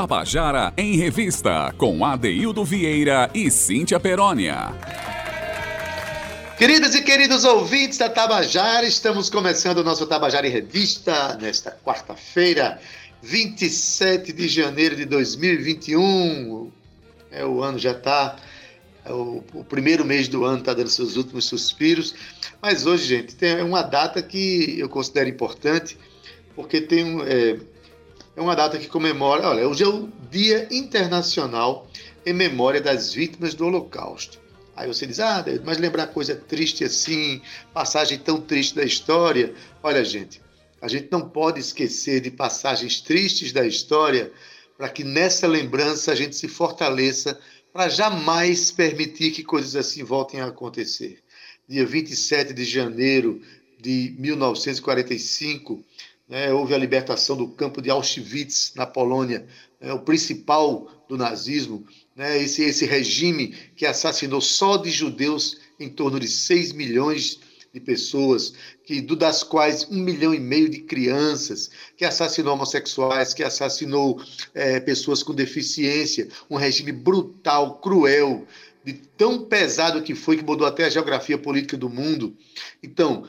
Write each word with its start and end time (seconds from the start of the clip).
Tabajara 0.00 0.72
em 0.76 0.94
Revista, 0.94 1.74
com 1.76 2.04
Adeildo 2.04 2.64
Vieira 2.64 3.28
e 3.34 3.50
Cíntia 3.50 3.98
Perónia. 3.98 4.72
Queridas 6.56 6.94
e 6.94 7.02
queridos 7.02 7.42
ouvintes 7.42 7.98
da 7.98 8.08
Tabajara, 8.08 8.86
estamos 8.86 9.28
começando 9.28 9.78
o 9.78 9.82
nosso 9.82 10.06
Tabajara 10.06 10.46
em 10.46 10.50
Revista 10.50 11.36
nesta 11.40 11.72
quarta-feira, 11.84 12.80
27 13.22 14.32
de 14.32 14.46
janeiro 14.46 14.94
de 14.94 15.04
2021. 15.04 16.70
É, 17.32 17.44
o 17.44 17.60
ano 17.60 17.76
já 17.76 17.90
está. 17.90 18.36
É 19.04 19.12
o, 19.12 19.42
o, 19.52 19.64
primeiro 19.64 20.04
mês 20.04 20.28
do 20.28 20.44
ano 20.44 20.60
está 20.60 20.74
dando 20.74 20.90
seus 20.90 21.16
últimos 21.16 21.46
suspiros. 21.46 22.14
Mas 22.62 22.86
hoje, 22.86 23.04
gente, 23.04 23.34
tem 23.34 23.60
uma 23.64 23.82
data 23.82 24.22
que 24.22 24.78
eu 24.78 24.88
considero 24.88 25.28
importante, 25.28 25.98
porque 26.54 26.80
tem 26.80 27.02
um, 27.02 27.20
é, 27.24 27.58
é 28.38 28.40
uma 28.40 28.54
data 28.54 28.78
que 28.78 28.86
comemora. 28.86 29.48
Olha, 29.48 29.68
hoje 29.68 29.82
é 29.82 29.88
o 29.88 30.08
Dia 30.30 30.68
Internacional 30.70 31.90
em 32.24 32.32
Memória 32.32 32.80
das 32.80 33.12
Vítimas 33.12 33.52
do 33.52 33.66
Holocausto. 33.66 34.38
Aí 34.76 34.86
você 34.86 35.08
diz, 35.08 35.18
ah, 35.18 35.44
mas 35.64 35.78
lembrar 35.78 36.06
coisa 36.06 36.36
triste 36.36 36.84
assim, 36.84 37.42
passagem 37.74 38.16
tão 38.16 38.40
triste 38.40 38.76
da 38.76 38.84
história. 38.84 39.52
Olha, 39.82 40.04
gente, 40.04 40.40
a 40.80 40.86
gente 40.86 41.08
não 41.10 41.28
pode 41.28 41.58
esquecer 41.58 42.20
de 42.20 42.30
passagens 42.30 43.00
tristes 43.00 43.50
da 43.50 43.66
história 43.66 44.30
para 44.76 44.88
que 44.88 45.02
nessa 45.02 45.48
lembrança 45.48 46.12
a 46.12 46.14
gente 46.14 46.36
se 46.36 46.46
fortaleça 46.46 47.36
para 47.72 47.88
jamais 47.88 48.70
permitir 48.70 49.32
que 49.32 49.42
coisas 49.42 49.74
assim 49.74 50.04
voltem 50.04 50.40
a 50.40 50.46
acontecer. 50.46 51.18
Dia 51.68 51.84
27 51.84 52.54
de 52.54 52.64
janeiro 52.64 53.42
de 53.80 54.14
1945, 54.16 55.84
né, 56.28 56.52
houve 56.52 56.74
a 56.74 56.78
libertação 56.78 57.36
do 57.36 57.48
campo 57.48 57.80
de 57.80 57.90
Auschwitz, 57.90 58.72
na 58.74 58.86
Polônia, 58.86 59.46
né, 59.80 59.92
o 59.92 60.00
principal 60.00 60.90
do 61.08 61.16
nazismo, 61.16 61.84
né, 62.14 62.40
esse, 62.42 62.62
esse 62.62 62.84
regime 62.84 63.54
que 63.74 63.86
assassinou 63.86 64.40
só 64.40 64.76
de 64.76 64.90
judeus 64.90 65.58
em 65.80 65.88
torno 65.88 66.20
de 66.20 66.28
6 66.28 66.72
milhões 66.72 67.40
de 67.72 67.80
pessoas, 67.80 68.54
que 68.84 69.00
das 69.00 69.42
quais 69.42 69.86
um 69.90 69.98
milhão 69.98 70.34
e 70.34 70.40
meio 70.40 70.68
de 70.68 70.80
crianças, 70.80 71.70
que 71.96 72.04
assassinou 72.04 72.54
homossexuais, 72.54 73.34
que 73.34 73.42
assassinou 73.42 74.20
é, 74.54 74.80
pessoas 74.80 75.22
com 75.22 75.34
deficiência, 75.34 76.28
um 76.50 76.56
regime 76.56 76.92
brutal, 76.92 77.78
cruel, 77.78 78.46
de 78.84 78.94
tão 78.94 79.44
pesado 79.44 80.02
que 80.02 80.14
foi 80.14 80.38
que 80.38 80.44
mudou 80.44 80.66
até 80.66 80.84
a 80.84 80.90
geografia 80.90 81.36
política 81.36 81.76
do 81.76 81.90
mundo. 81.90 82.34
Então, 82.82 83.28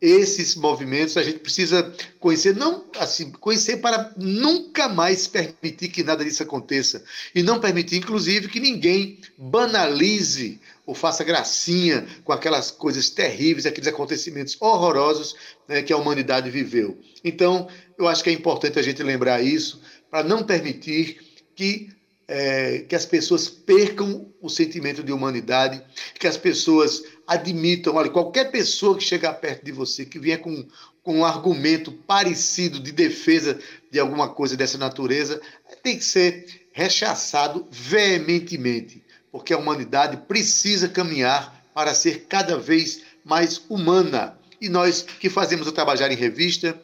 esses 0.00 0.54
movimentos 0.54 1.16
a 1.16 1.22
gente 1.22 1.38
precisa 1.38 1.92
conhecer, 2.20 2.54
não 2.54 2.84
assim, 2.98 3.30
conhecer 3.32 3.78
para 3.78 4.12
nunca 4.16 4.88
mais 4.88 5.26
permitir 5.26 5.88
que 5.88 6.02
nada 6.02 6.24
disso 6.24 6.42
aconteça 6.42 7.02
e 7.34 7.42
não 7.42 7.60
permitir, 7.60 7.96
inclusive, 7.96 8.48
que 8.48 8.60
ninguém 8.60 9.18
banalize 9.38 10.60
ou 10.84 10.94
faça 10.94 11.24
gracinha 11.24 12.06
com 12.24 12.32
aquelas 12.32 12.70
coisas 12.70 13.10
terríveis, 13.10 13.66
aqueles 13.66 13.88
acontecimentos 13.88 14.56
horrorosos 14.60 15.34
né, 15.66 15.82
que 15.82 15.92
a 15.92 15.96
humanidade 15.96 16.50
viveu. 16.50 16.98
Então, 17.24 17.68
eu 17.98 18.06
acho 18.06 18.22
que 18.22 18.30
é 18.30 18.32
importante 18.32 18.78
a 18.78 18.82
gente 18.82 19.02
lembrar 19.02 19.42
isso 19.42 19.80
para 20.10 20.22
não 20.22 20.44
permitir 20.44 21.18
que 21.54 21.90
é, 22.28 22.80
que 22.88 22.94
as 22.94 23.06
pessoas 23.06 23.48
percam 23.48 24.26
o 24.40 24.48
sentimento 24.48 25.02
de 25.02 25.12
humanidade, 25.12 25.82
que 26.18 26.26
as 26.26 26.36
pessoas 26.36 27.02
admitam, 27.26 27.94
olha, 27.96 28.10
qualquer 28.10 28.50
pessoa 28.50 28.96
que 28.96 29.04
chegar 29.04 29.34
perto 29.34 29.64
de 29.64 29.72
você, 29.72 30.04
que 30.04 30.18
vier 30.18 30.40
com, 30.40 30.66
com 31.02 31.18
um 31.18 31.24
argumento 31.24 31.90
parecido 31.90 32.78
de 32.78 32.92
defesa 32.92 33.58
de 33.90 33.98
alguma 33.98 34.28
coisa 34.28 34.56
dessa 34.56 34.78
natureza, 34.78 35.40
tem 35.82 35.98
que 35.98 36.04
ser 36.04 36.66
rechaçado 36.72 37.66
veementemente, 37.70 39.02
porque 39.32 39.52
a 39.52 39.58
humanidade 39.58 40.18
precisa 40.28 40.88
caminhar 40.88 41.64
para 41.74 41.94
ser 41.94 42.26
cada 42.28 42.58
vez 42.58 43.02
mais 43.24 43.60
humana. 43.68 44.38
E 44.60 44.68
nós 44.68 45.02
que 45.02 45.28
fazemos 45.28 45.66
o 45.66 45.72
Trabalhar 45.72 46.10
em 46.10 46.16
Revista, 46.16 46.80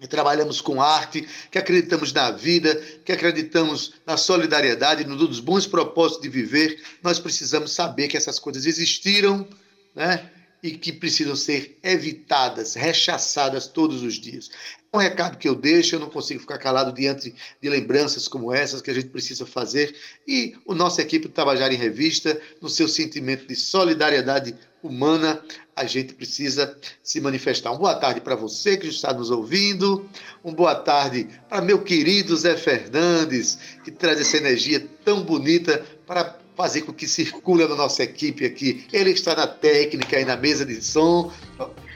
que 0.00 0.08
trabalhamos 0.08 0.60
com 0.60 0.80
arte, 0.80 1.28
que 1.50 1.58
acreditamos 1.58 2.12
na 2.12 2.30
vida, 2.30 2.74
que 3.04 3.12
acreditamos 3.12 3.92
na 4.06 4.16
solidariedade, 4.16 5.04
nos 5.04 5.40
bons 5.40 5.66
propósitos 5.66 6.22
de 6.22 6.28
viver, 6.28 6.82
nós 7.02 7.18
precisamos 7.18 7.72
saber 7.72 8.08
que 8.08 8.16
essas 8.16 8.38
coisas 8.38 8.64
existiram, 8.64 9.46
né? 9.94 10.30
E 10.62 10.72
que 10.72 10.92
precisam 10.92 11.34
ser 11.34 11.78
evitadas, 11.82 12.74
rechaçadas 12.74 13.66
todos 13.66 14.02
os 14.02 14.14
dias. 14.14 14.50
É 14.92 14.96
um 14.96 15.00
recado 15.00 15.38
que 15.38 15.48
eu 15.48 15.54
deixo, 15.54 15.94
eu 15.94 16.00
não 16.00 16.10
consigo 16.10 16.40
ficar 16.40 16.58
calado 16.58 16.92
diante 16.92 17.34
de 17.62 17.68
lembranças 17.68 18.28
como 18.28 18.52
essas 18.52 18.82
que 18.82 18.90
a 18.90 18.94
gente 18.94 19.08
precisa 19.08 19.46
fazer. 19.46 19.94
E 20.26 20.54
o 20.66 20.74
nossa 20.74 21.00
equipe 21.00 21.28
do 21.28 21.32
Tabajara 21.32 21.72
em 21.72 21.78
Revista, 21.78 22.38
no 22.60 22.68
seu 22.68 22.88
sentimento 22.88 23.46
de 23.46 23.56
solidariedade 23.56 24.54
humana, 24.82 25.42
a 25.76 25.84
gente 25.84 26.14
precisa 26.14 26.76
se 27.02 27.20
manifestar. 27.20 27.70
Uma 27.70 27.78
boa 27.78 27.94
tarde 27.94 28.20
para 28.20 28.34
você 28.34 28.76
que 28.76 28.86
está 28.86 29.12
nos 29.12 29.30
ouvindo. 29.30 30.08
Uma 30.42 30.54
boa 30.54 30.74
tarde 30.74 31.28
para 31.48 31.60
meu 31.60 31.82
querido 31.82 32.36
Zé 32.36 32.56
Fernandes, 32.56 33.58
que 33.84 33.90
traz 33.90 34.20
essa 34.20 34.36
energia 34.36 34.86
tão 35.04 35.22
bonita 35.22 35.84
para 36.06 36.36
fazer 36.56 36.82
com 36.82 36.92
que 36.92 37.08
circule 37.08 37.66
na 37.66 37.74
nossa 37.74 38.02
equipe 38.02 38.44
aqui. 38.44 38.86
Ele 38.92 39.10
está 39.10 39.34
na 39.34 39.46
técnica 39.46 40.20
e 40.20 40.24
na 40.24 40.36
mesa 40.36 40.66
de 40.66 40.82
som. 40.82 41.32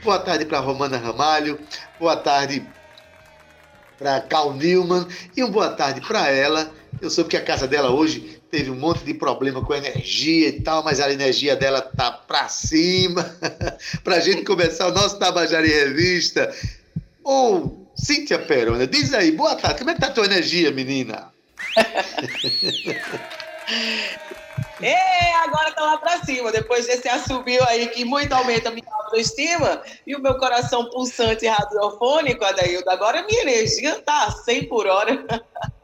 Boa 0.03 0.19
tarde 0.19 0.45
para 0.45 0.59
Romana 0.59 0.97
Ramalho. 0.97 1.59
Boa 1.99 2.15
tarde 2.15 2.65
para 3.97 4.21
Cal 4.21 4.53
Newman. 4.53 5.07
E 5.35 5.43
uma 5.43 5.51
boa 5.51 5.69
tarde 5.69 6.01
para 6.01 6.29
ela. 6.29 6.71
Eu 7.01 7.09
soube 7.09 7.29
que 7.29 7.37
a 7.37 7.43
casa 7.43 7.67
dela 7.67 7.91
hoje 7.91 8.34
teve 8.49 8.69
um 8.69 8.75
monte 8.75 9.03
de 9.03 9.13
problema 9.13 9.63
com 9.63 9.73
energia 9.73 10.49
e 10.49 10.61
tal, 10.61 10.83
mas 10.83 10.99
a 10.99 11.11
energia 11.11 11.55
dela 11.55 11.81
tá 11.81 12.11
para 12.11 12.47
cima. 12.47 13.35
para 14.03 14.15
a 14.15 14.19
gente 14.19 14.43
começar 14.43 14.87
o 14.87 14.91
nosso 14.91 15.19
Tabajara 15.19 15.65
em 15.65 15.69
Revista. 15.69 16.53
Ô, 17.23 17.31
oh, 17.31 17.85
Cíntia 17.95 18.39
Perona, 18.39 18.85
diz 18.85 19.13
aí, 19.13 19.31
boa 19.31 19.55
tarde, 19.55 19.79
como 19.79 19.91
é 19.91 19.93
que 19.93 20.01
tá 20.01 20.07
a 20.07 20.11
tua 20.11 20.25
energia, 20.25 20.71
menina? 20.71 21.31
É, 24.81 25.33
agora 25.35 25.71
tá 25.71 25.83
lá 25.83 25.97
pra 25.97 26.23
cima, 26.25 26.51
depois 26.51 26.85
desse 26.85 27.07
assobio 27.07 27.63
aí 27.69 27.87
que 27.87 28.03
muito 28.03 28.33
aumenta 28.33 28.69
a 28.69 28.71
minha 28.71 28.85
autoestima 29.05 29.81
e 30.05 30.15
o 30.15 30.21
meu 30.21 30.37
coração 30.37 30.89
pulsante 30.89 31.47
radiofônico, 31.47 32.43
Adaildo, 32.43 32.89
agora 32.89 33.25
minha 33.25 33.41
energia 33.41 34.01
tá 34.01 34.29
100 34.31 34.67
por 34.67 34.85
hora. 34.85 35.25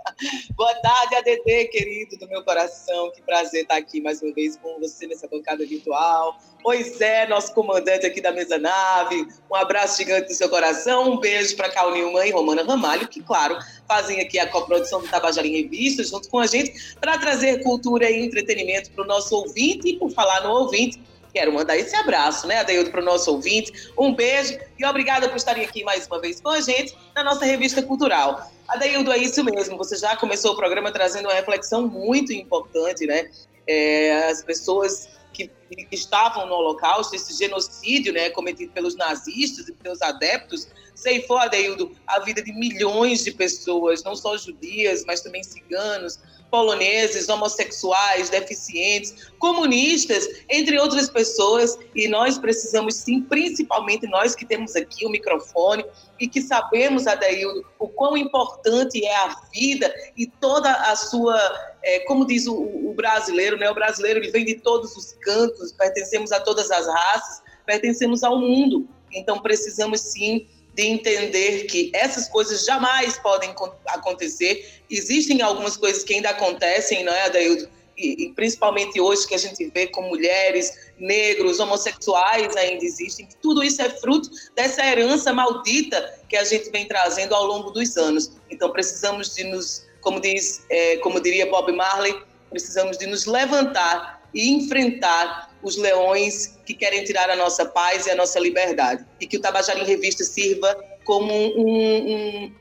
Boa 0.55 0.75
tarde, 0.75 1.15
ADD, 1.15 1.65
querido 1.69 2.15
do 2.15 2.27
meu 2.27 2.43
coração. 2.43 3.11
Que 3.11 3.23
prazer 3.23 3.63
estar 3.63 3.77
aqui 3.77 3.99
mais 3.99 4.21
uma 4.21 4.31
vez 4.31 4.55
com 4.55 4.79
você 4.79 5.07
nessa 5.07 5.27
bancada 5.27 5.65
virtual. 5.65 6.37
Pois 6.61 7.01
é, 7.01 7.27
nosso 7.27 7.51
comandante 7.55 8.05
aqui 8.05 8.21
da 8.21 8.31
mesa 8.31 8.59
nave. 8.59 9.27
Um 9.49 9.55
abraço 9.55 9.97
gigante 9.97 10.29
no 10.29 10.35
seu 10.35 10.47
coração. 10.47 11.13
Um 11.13 11.19
beijo 11.19 11.55
para 11.55 11.71
Cal 11.71 11.91
Nilman 11.91 12.27
e 12.27 12.31
Romana 12.31 12.63
Ramalho, 12.63 13.07
que, 13.07 13.23
claro, 13.23 13.57
fazem 13.87 14.19
aqui 14.19 14.37
a 14.37 14.47
coprodução 14.47 15.01
do 15.01 15.07
Tabajara 15.07 15.47
em 15.47 15.63
Revista 15.63 16.03
junto 16.03 16.29
com 16.29 16.37
a 16.37 16.45
gente 16.45 16.95
para 16.99 17.17
trazer 17.17 17.63
cultura 17.63 18.07
e 18.09 18.23
entretenimento 18.23 18.91
para 18.91 19.03
o 19.03 19.07
nosso 19.07 19.35
ouvinte. 19.35 19.89
E 19.89 19.97
por 19.97 20.11
falar 20.11 20.43
no 20.43 20.51
ouvinte, 20.51 21.01
Quero 21.33 21.53
mandar 21.53 21.77
esse 21.77 21.95
abraço, 21.95 22.45
né, 22.45 22.59
Adeildo, 22.59 22.91
para 22.91 23.01
o 23.01 23.05
nosso 23.05 23.31
ouvinte. 23.31 23.89
Um 23.97 24.13
beijo 24.13 24.59
e 24.77 24.85
obrigada 24.85 25.29
por 25.29 25.37
estarem 25.37 25.63
aqui 25.63 25.83
mais 25.83 26.05
uma 26.07 26.19
vez 26.19 26.41
com 26.41 26.49
a 26.49 26.59
gente 26.59 26.95
na 27.15 27.23
nossa 27.23 27.45
revista 27.45 27.81
cultural. 27.81 28.51
Adeildo, 28.67 29.11
é 29.11 29.17
isso 29.17 29.43
mesmo. 29.43 29.77
Você 29.77 29.95
já 29.95 30.15
começou 30.17 30.53
o 30.53 30.55
programa 30.55 30.91
trazendo 30.91 31.25
uma 31.25 31.33
reflexão 31.33 31.87
muito 31.87 32.33
importante, 32.33 33.05
né? 33.05 33.29
É, 33.65 34.23
as 34.29 34.43
pessoas 34.43 35.09
que, 35.33 35.49
estavam 35.91 36.45
no 36.47 36.55
Holocausto, 36.55 37.15
esse 37.15 37.33
genocídio, 37.37 38.11
né, 38.13 38.29
cometido 38.29 38.71
pelos 38.73 38.95
nazistas 38.95 39.67
e 39.67 39.71
pelos 39.73 40.01
adeptos, 40.01 40.67
ceifou, 40.93 41.37
Adeildo, 41.37 41.91
a 42.05 42.19
vida 42.19 42.41
de 42.41 42.51
milhões 42.51 43.23
de 43.23 43.31
pessoas, 43.31 44.03
não 44.03 44.15
só 44.15 44.37
judias, 44.37 45.03
mas 45.05 45.21
também 45.21 45.43
ciganos, 45.43 46.19
poloneses, 46.51 47.29
homossexuais, 47.29 48.29
deficientes, 48.29 49.31
comunistas, 49.39 50.27
entre 50.49 50.77
outras 50.77 51.09
pessoas. 51.09 51.79
E 51.95 52.09
nós 52.09 52.37
precisamos, 52.37 52.95
sim, 52.95 53.21
principalmente 53.21 54.05
nós 54.05 54.35
que 54.35 54.45
temos 54.45 54.75
aqui 54.75 55.05
o 55.05 55.09
microfone 55.09 55.85
e 56.19 56.27
que 56.27 56.41
sabemos, 56.41 57.07
Adaildo, 57.07 57.65
o 57.79 57.87
quão 57.87 58.17
importante 58.17 59.03
é 59.03 59.15
a 59.15 59.41
vida 59.53 59.91
e 60.17 60.27
toda 60.27 60.71
a 60.71 60.95
sua, 60.95 61.39
é, 61.81 62.01
como 62.01 62.27
diz 62.27 62.45
o, 62.45 62.53
o, 62.53 62.93
brasileiro, 62.93 63.57
né? 63.57 63.69
o 63.71 63.73
brasileiro 63.73 64.19
ele 64.19 64.29
vem 64.29 64.45
de 64.45 64.55
todos 64.55 64.95
os 64.97 65.13
cantos, 65.13 65.71
pertencemos 65.71 66.31
a 66.33 66.41
todas 66.41 66.69
as 66.69 66.85
raças, 66.85 67.41
pertencemos 67.65 68.23
ao 68.23 68.37
mundo. 68.37 68.87
Então 69.13 69.39
precisamos, 69.39 70.01
sim, 70.01 70.47
de 70.73 70.83
entender 70.83 71.65
que 71.65 71.91
essas 71.93 72.29
coisas 72.29 72.65
jamais 72.65 73.17
podem 73.19 73.53
acontecer. 73.87 74.81
Existem 74.89 75.41
algumas 75.41 75.75
coisas 75.75 76.03
que 76.03 76.13
ainda 76.13 76.29
acontecem, 76.29 77.03
não 77.03 77.13
é, 77.13 77.23
Adaildo? 77.23 77.69
E, 77.97 78.25
e, 78.25 78.33
principalmente 78.33 78.99
hoje 78.99 79.27
que 79.27 79.35
a 79.35 79.37
gente 79.37 79.69
vê 79.69 79.85
com 79.85 80.01
mulheres, 80.03 80.91
negros, 80.97 81.59
homossexuais 81.59 82.55
ainda 82.55 82.83
existem, 82.83 83.27
tudo 83.41 83.63
isso 83.63 83.81
é 83.81 83.89
fruto 83.89 84.29
dessa 84.55 84.83
herança 84.83 85.31
maldita 85.33 86.19
que 86.27 86.35
a 86.35 86.43
gente 86.43 86.69
vem 86.71 86.87
trazendo 86.87 87.35
ao 87.35 87.45
longo 87.45 87.69
dos 87.69 87.97
anos. 87.97 88.31
Então 88.49 88.71
precisamos 88.71 89.35
de 89.35 89.43
nos 89.43 89.85
como 90.01 90.19
diz, 90.19 90.65
é, 90.69 90.97
como 90.97 91.21
diria 91.21 91.49
Bob 91.49 91.71
Marley, 91.71 92.19
precisamos 92.49 92.97
de 92.97 93.05
nos 93.05 93.25
levantar 93.25 94.20
e 94.33 94.49
enfrentar 94.49 95.51
os 95.63 95.77
leões 95.77 96.57
que 96.65 96.73
querem 96.73 97.03
tirar 97.03 97.29
a 97.29 97.35
nossa 97.35 97.65
paz 97.65 98.05
e 98.05 98.11
a 98.11 98.15
nossa 98.15 98.39
liberdade. 98.39 99.05
E 99.19 99.27
que 99.27 99.37
o 99.37 99.41
Tabajara 99.41 99.79
em 99.79 99.85
Revista 99.85 100.23
sirva 100.23 100.75
como 101.03 101.33
um, 101.33 101.67
um, 101.67 102.53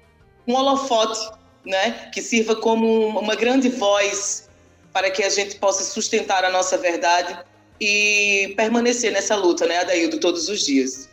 um 0.49 0.55
holofote, 0.55 1.21
né? 1.65 2.11
que 2.13 2.21
sirva 2.21 2.57
como 2.57 3.09
uma 3.19 3.35
grande 3.35 3.69
voz 3.69 4.49
para 4.93 5.11
que 5.11 5.23
a 5.23 5.31
gente 5.31 5.57
possa 5.57 5.85
sustentar 5.85 6.45
a 6.45 6.51
nossa 6.51 6.77
verdade 6.77 7.39
e 7.81 8.53
permanecer 8.57 9.11
nessa 9.13 9.35
luta, 9.37 9.67
né, 9.67 9.79
Adaildo, 9.79 10.21
todos 10.21 10.49
os 10.49 10.67
dias. 10.67 11.09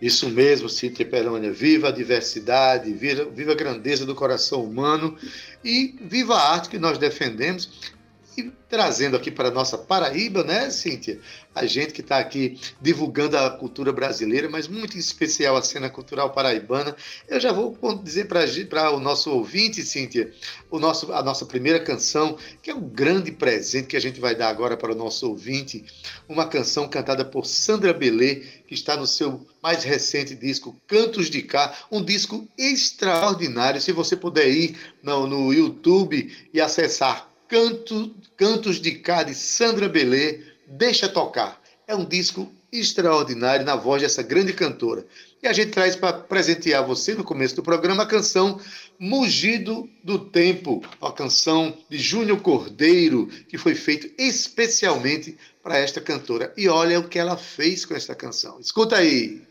Isso 0.00 0.28
mesmo, 0.30 0.68
Cíntia 0.68 1.04
Perônia. 1.04 1.50
Viva 1.50 1.88
a 1.88 1.90
diversidade, 1.90 2.92
viva, 2.92 3.24
viva 3.24 3.52
a 3.52 3.56
grandeza 3.56 4.06
do 4.06 4.14
coração 4.14 4.64
humano 4.64 5.16
e 5.64 5.96
viva 6.00 6.34
a 6.34 6.52
arte 6.54 6.68
que 6.68 6.78
nós 6.78 6.98
defendemos 6.98 7.92
e 8.38 8.52
trazendo 8.68 9.16
aqui 9.16 9.32
para 9.32 9.48
a 9.48 9.50
nossa 9.50 9.76
Paraíba, 9.76 10.44
né, 10.44 10.70
Cíntia? 10.70 11.18
A 11.52 11.66
gente 11.66 11.92
que 11.92 12.00
está 12.00 12.18
aqui 12.18 12.56
divulgando 12.80 13.36
a 13.36 13.50
cultura 13.50 13.92
brasileira, 13.92 14.48
mas 14.48 14.68
muito 14.68 14.96
em 14.96 15.00
especial 15.00 15.56
a 15.56 15.62
cena 15.62 15.90
cultural 15.90 16.30
paraibana. 16.30 16.94
Eu 17.26 17.40
já 17.40 17.50
vou 17.50 17.76
dizer 18.00 18.28
para 18.28 18.92
o 18.92 19.00
nosso 19.00 19.32
ouvinte, 19.32 19.82
Cíntia, 19.82 20.32
o 20.70 20.78
nosso, 20.78 21.12
a 21.12 21.20
nossa 21.20 21.46
primeira 21.46 21.80
canção, 21.80 22.38
que 22.62 22.70
é 22.70 22.74
um 22.74 22.88
grande 22.88 23.32
presente 23.32 23.88
que 23.88 23.96
a 23.96 24.00
gente 24.00 24.20
vai 24.20 24.36
dar 24.36 24.48
agora 24.48 24.76
para 24.76 24.92
o 24.92 24.96
nosso 24.96 25.28
ouvinte. 25.28 25.84
Uma 26.28 26.46
canção 26.46 26.88
cantada 26.88 27.24
por 27.24 27.44
Sandra 27.44 27.92
Belê, 27.92 28.36
que 28.68 28.74
está 28.74 28.96
no 28.96 29.06
seu 29.06 29.44
mais 29.60 29.82
recente 29.82 30.36
disco 30.36 30.80
Cantos 30.86 31.28
de 31.28 31.42
Cá, 31.42 31.76
um 31.90 32.04
disco 32.04 32.46
extraordinário. 32.56 33.80
Se 33.80 33.90
você 33.90 34.14
puder 34.14 34.48
ir 34.48 34.78
no, 35.02 35.26
no 35.26 35.52
YouTube 35.52 36.32
e 36.54 36.60
acessar 36.60 37.28
Canto, 37.48 38.14
Cantos 38.38 38.80
de 38.80 38.92
Cá 38.92 39.24
de 39.24 39.34
Sandra 39.34 39.88
Belê, 39.88 40.38
Deixa 40.64 41.08
Tocar. 41.08 41.60
É 41.88 41.96
um 41.96 42.04
disco 42.04 42.48
extraordinário 42.70 43.66
na 43.66 43.74
voz 43.74 44.00
dessa 44.00 44.22
grande 44.22 44.52
cantora. 44.52 45.04
E 45.42 45.48
a 45.48 45.52
gente 45.52 45.72
traz 45.72 45.96
para 45.96 46.12
presentear 46.12 46.86
você 46.86 47.14
no 47.14 47.24
começo 47.24 47.56
do 47.56 47.64
programa 47.64 48.04
a 48.04 48.06
canção 48.06 48.60
Mugido 48.96 49.90
do 50.04 50.20
Tempo, 50.20 50.84
uma 51.00 51.12
canção 51.12 51.76
de 51.90 51.98
Júnior 51.98 52.40
Cordeiro, 52.40 53.26
que 53.48 53.58
foi 53.58 53.74
feita 53.74 54.08
especialmente 54.16 55.36
para 55.60 55.76
esta 55.76 56.00
cantora. 56.00 56.52
E 56.56 56.68
olha 56.68 57.00
o 57.00 57.08
que 57.08 57.18
ela 57.18 57.36
fez 57.36 57.84
com 57.84 57.94
esta 57.94 58.14
canção. 58.14 58.60
Escuta 58.60 58.98
aí. 58.98 59.47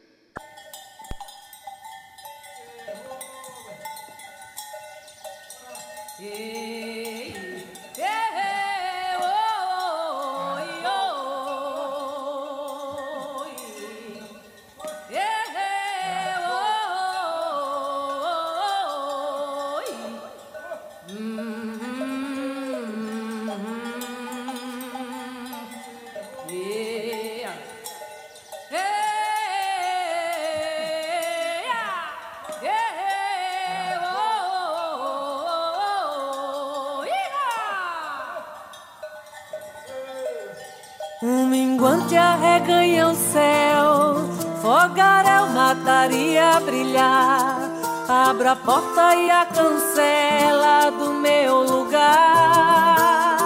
Abro 48.10 48.50
a 48.50 48.56
porta 48.58 49.16
e 49.16 49.32
a 49.32 49.46
cancela 49.46 50.92
do 50.92 51.14
meu 51.14 51.64
lugar. 51.64 53.38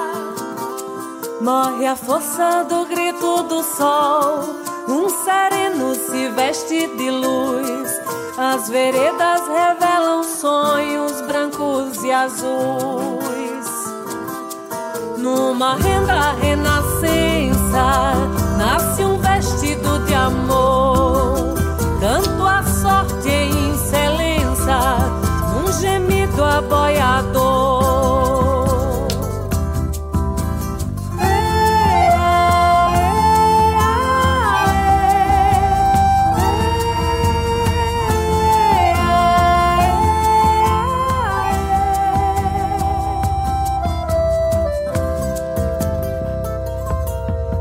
Morre 1.39 1.85
a 1.85 1.95
força 1.95 2.63
do 2.67 2.85
grito 2.85 3.43
do 3.43 3.61
sol. 3.61 4.55
Um 4.88 5.07
sereno 5.07 5.93
se 5.93 6.29
veste 6.29 6.88
de 6.97 7.11
luz. 7.11 8.01
As 8.38 8.67
veredas 8.69 9.41
revelam 9.47 10.23
sonhos 10.23 11.21
brancos 11.21 12.03
e 12.03 12.11
azuis. 12.11 13.69
Numa 15.17 15.75
renda 15.75 16.31
renascença, 16.41 18.15
nasce 18.57 19.05
um 19.05 19.19
vestido 19.19 19.99
de 20.05 20.15
amor. 20.15 21.40
Sorte 22.81 23.30
em 23.30 23.75
um 25.63 25.72
gemido 25.80 26.44
aboiador. 26.44 27.81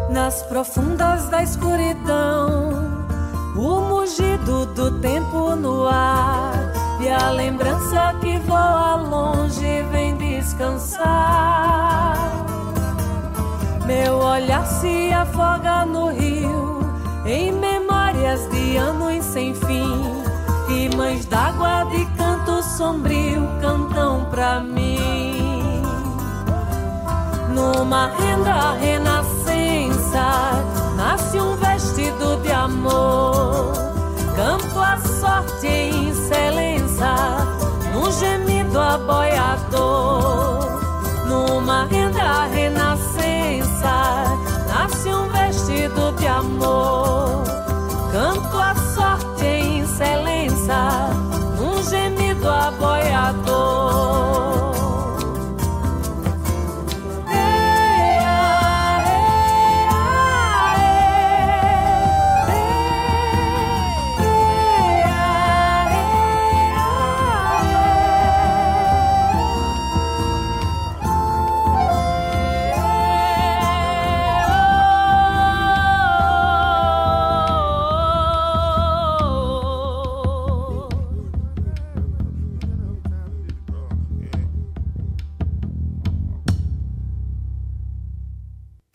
Nas 0.08 0.42
profundas 0.44 1.28
da 1.28 1.42
escuridão, 1.42 1.99
a 7.30 7.32
lembrança 7.32 8.12
que 8.20 8.38
voa 8.40 8.96
longe 8.96 9.84
vem 9.92 10.16
descansar. 10.16 11.06
Meu 13.86 14.16
olhar 14.18 14.66
se 14.66 15.12
afoga 15.12 15.86
no 15.86 16.08
rio, 16.08 16.80
em 17.24 17.52
memórias 17.52 18.50
de 18.50 18.76
anos 18.76 19.24
sem 19.24 19.54
fim. 19.54 20.22
E 20.68 20.88
mães 20.96 21.24
d'água 21.26 21.84
de 21.84 22.04
canto 22.16 22.62
sombrio 22.64 23.48
cantam 23.60 24.24
pra 24.30 24.58
mim. 24.60 25.82
Numa 27.54 28.08
renda 28.08 28.72
renascença, 28.72 30.64
nasce 30.96 31.38
um 31.38 31.54
vestido 31.56 32.42
de 32.42 32.50
amor. 32.50 33.72
Canto 34.34 34.80
a 34.80 34.96
sorte 35.20 35.66
em 35.66 36.09
gemido 39.10 39.16
aboiador, 39.16 39.59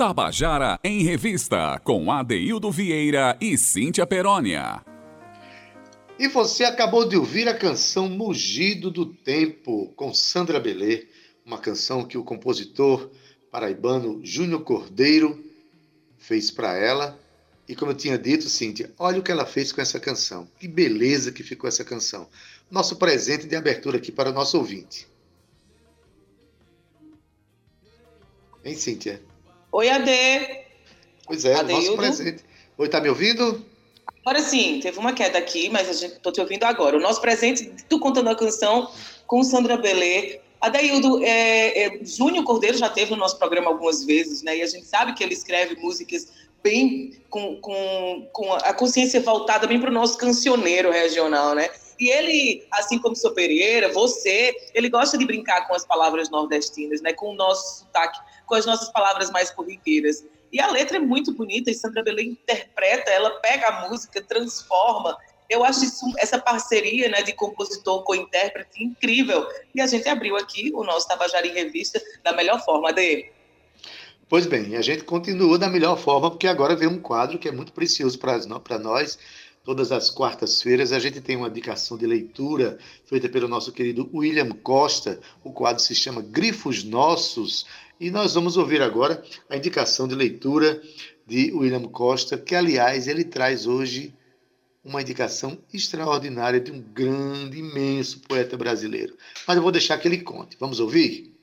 Tabajara 0.05 0.79
em 0.83 1.01
Revista, 1.01 1.81
com 1.83 2.11
Adeildo 2.11 2.69
Vieira 2.69 3.35
e 3.41 3.57
Cíntia 3.57 4.05
Perónia. 4.05 4.85
E 6.19 6.27
você 6.27 6.63
acabou 6.63 7.09
de 7.09 7.17
ouvir 7.17 7.49
a 7.49 7.57
canção 7.57 8.07
Mugido 8.07 8.91
do 8.91 9.07
Tempo, 9.07 9.91
com 9.95 10.13
Sandra 10.13 10.59
Belê, 10.59 11.07
uma 11.43 11.57
canção 11.57 12.05
que 12.05 12.19
o 12.19 12.23
compositor 12.23 13.09
paraibano 13.49 14.23
Júnior 14.23 14.61
Cordeiro 14.61 15.43
fez 16.19 16.51
para 16.51 16.77
ela. 16.77 17.19
E 17.67 17.75
como 17.75 17.89
eu 17.89 17.95
tinha 17.95 18.15
dito, 18.15 18.47
Cíntia, 18.47 18.93
olha 18.99 19.19
o 19.19 19.23
que 19.23 19.31
ela 19.31 19.47
fez 19.47 19.71
com 19.71 19.81
essa 19.81 19.99
canção. 19.99 20.47
Que 20.59 20.67
beleza 20.67 21.31
que 21.31 21.41
ficou 21.41 21.67
essa 21.67 21.83
canção. 21.83 22.29
Nosso 22.69 22.97
presente 22.97 23.47
de 23.47 23.55
abertura 23.55 23.97
aqui 23.97 24.11
para 24.11 24.29
o 24.29 24.33
nosso 24.33 24.55
ouvinte. 24.55 25.07
Hein, 28.63 28.75
Cíntia? 28.75 29.19
Oi, 29.75 29.89
Ade. 29.89 30.61
Pois 31.27 31.43
é, 31.43 31.53
Adeildo. 31.53 31.97
nosso 31.97 31.97
presente. 31.97 32.45
Oi, 32.77 32.87
tá 32.87 33.01
me 33.01 33.09
ouvindo? 33.09 33.61
Agora 34.21 34.41
sim, 34.41 34.79
teve 34.81 34.97
uma 34.97 35.11
queda 35.11 35.37
aqui, 35.37 35.67
mas 35.67 35.89
a 35.89 35.91
gente 35.91 36.17
tô 36.19 36.31
te 36.31 36.39
ouvindo 36.39 36.63
agora. 36.63 36.95
O 36.95 37.01
nosso 37.01 37.19
presente, 37.19 37.69
tu 37.89 37.99
contando 37.99 38.29
a 38.29 38.35
canção 38.37 38.89
com 39.27 39.43
Sandra 39.43 39.75
Belê. 39.75 40.39
Adaildo, 40.61 41.21
é, 41.25 41.87
é, 41.87 41.99
Júnior 42.05 42.45
Cordeiro 42.45 42.77
já 42.77 42.87
teve 42.87 43.11
no 43.11 43.17
nosso 43.17 43.37
programa 43.37 43.67
algumas 43.69 44.05
vezes, 44.05 44.41
né? 44.43 44.55
E 44.55 44.61
a 44.61 44.65
gente 44.65 44.85
sabe 44.85 45.13
que 45.13 45.21
ele 45.21 45.33
escreve 45.33 45.75
músicas 45.75 46.29
bem 46.63 47.11
com, 47.29 47.57
com, 47.57 48.29
com 48.31 48.53
a 48.53 48.73
consciência 48.73 49.19
voltada 49.19 49.67
bem 49.67 49.81
para 49.81 49.89
o 49.89 49.93
nosso 49.93 50.17
cancioneiro 50.17 50.89
regional, 50.89 51.53
né? 51.53 51.67
E 51.99 52.09
ele, 52.09 52.65
assim 52.71 52.97
como 52.97 53.13
seu 53.13 53.33
Pereira, 53.33 53.91
você, 53.91 54.55
ele 54.73 54.87
gosta 54.87 55.17
de 55.17 55.25
brincar 55.25 55.67
com 55.67 55.75
as 55.75 55.85
palavras 55.85 56.29
nordestinas, 56.29 57.01
né? 57.01 57.11
Com 57.11 57.31
o 57.31 57.35
nosso 57.35 57.79
sotaque, 57.79 58.19
com 58.45 58.55
as 58.55 58.65
nossas 58.65 58.89
palavras 58.89 59.31
mais 59.31 59.51
corriqueiras. 59.51 60.23
E 60.51 60.59
a 60.59 60.71
letra 60.71 60.97
é 60.97 60.99
muito 60.99 61.33
bonita, 61.33 61.69
e 61.69 61.73
Sandra 61.73 62.03
Belém 62.03 62.29
interpreta, 62.29 63.11
ela 63.11 63.31
pega 63.41 63.67
a 63.67 63.89
música, 63.89 64.21
transforma. 64.21 65.17
Eu 65.49 65.63
acho 65.63 65.83
isso, 65.83 66.05
essa 66.17 66.39
parceria 66.39 67.09
né, 67.09 67.21
de 67.21 67.33
compositor 67.33 68.03
com 68.03 68.15
intérprete 68.15 68.83
incrível. 68.83 69.47
E 69.73 69.81
a 69.81 69.87
gente 69.87 70.07
abriu 70.07 70.37
aqui 70.37 70.71
o 70.73 70.83
nosso 70.83 71.07
Tabajara 71.07 71.45
em 71.45 71.53
Revista 71.53 72.01
da 72.23 72.33
melhor 72.33 72.63
forma 72.63 72.91
dele. 72.91 73.31
Pois 74.27 74.47
bem, 74.47 74.75
a 74.75 74.81
gente 74.81 75.03
continua 75.03 75.59
da 75.59 75.69
melhor 75.69 75.99
forma, 75.99 76.31
porque 76.31 76.47
agora 76.47 76.75
vem 76.75 76.87
um 76.87 76.99
quadro 76.99 77.37
que 77.37 77.47
é 77.47 77.51
muito 77.51 77.71
precioso 77.71 78.17
para 78.17 78.79
nós. 78.79 79.19
Todas 79.63 79.91
as 79.91 80.09
quartas-feiras 80.09 80.91
a 80.91 80.99
gente 80.99 81.19
tem 81.21 81.35
uma 81.35 81.47
indicação 81.47 81.97
de 81.97 82.05
leitura 82.05 82.77
feita 83.05 83.27
pelo 83.27 83.47
nosso 83.47 83.71
querido 83.71 84.09
William 84.13 84.49
Costa. 84.49 85.19
O 85.43 85.51
quadro 85.51 85.81
se 85.81 85.93
chama 85.93 86.21
Grifos 86.21 86.83
Nossos. 86.83 87.65
E 87.99 88.11
nós 88.11 88.33
vamos 88.33 88.57
ouvir 88.57 88.81
agora 88.81 89.23
a 89.49 89.55
indicação 89.55 90.07
de 90.07 90.15
leitura 90.15 90.81
de 91.25 91.51
William 91.53 91.83
Costa, 91.83 92.37
que, 92.37 92.53
aliás, 92.53 93.07
ele 93.07 93.23
traz 93.23 93.65
hoje 93.65 94.13
uma 94.83 95.01
indicação 95.01 95.57
extraordinária 95.73 96.59
de 96.59 96.71
um 96.71 96.79
grande, 96.79 97.57
imenso 97.57 98.19
poeta 98.19 98.55
brasileiro. 98.55 99.15
Mas 99.47 99.57
eu 99.57 99.63
vou 99.63 99.71
deixar 99.71 99.97
que 99.97 100.07
ele 100.07 100.19
conte. 100.19 100.57
Vamos 100.59 100.79
ouvir? 100.79 101.33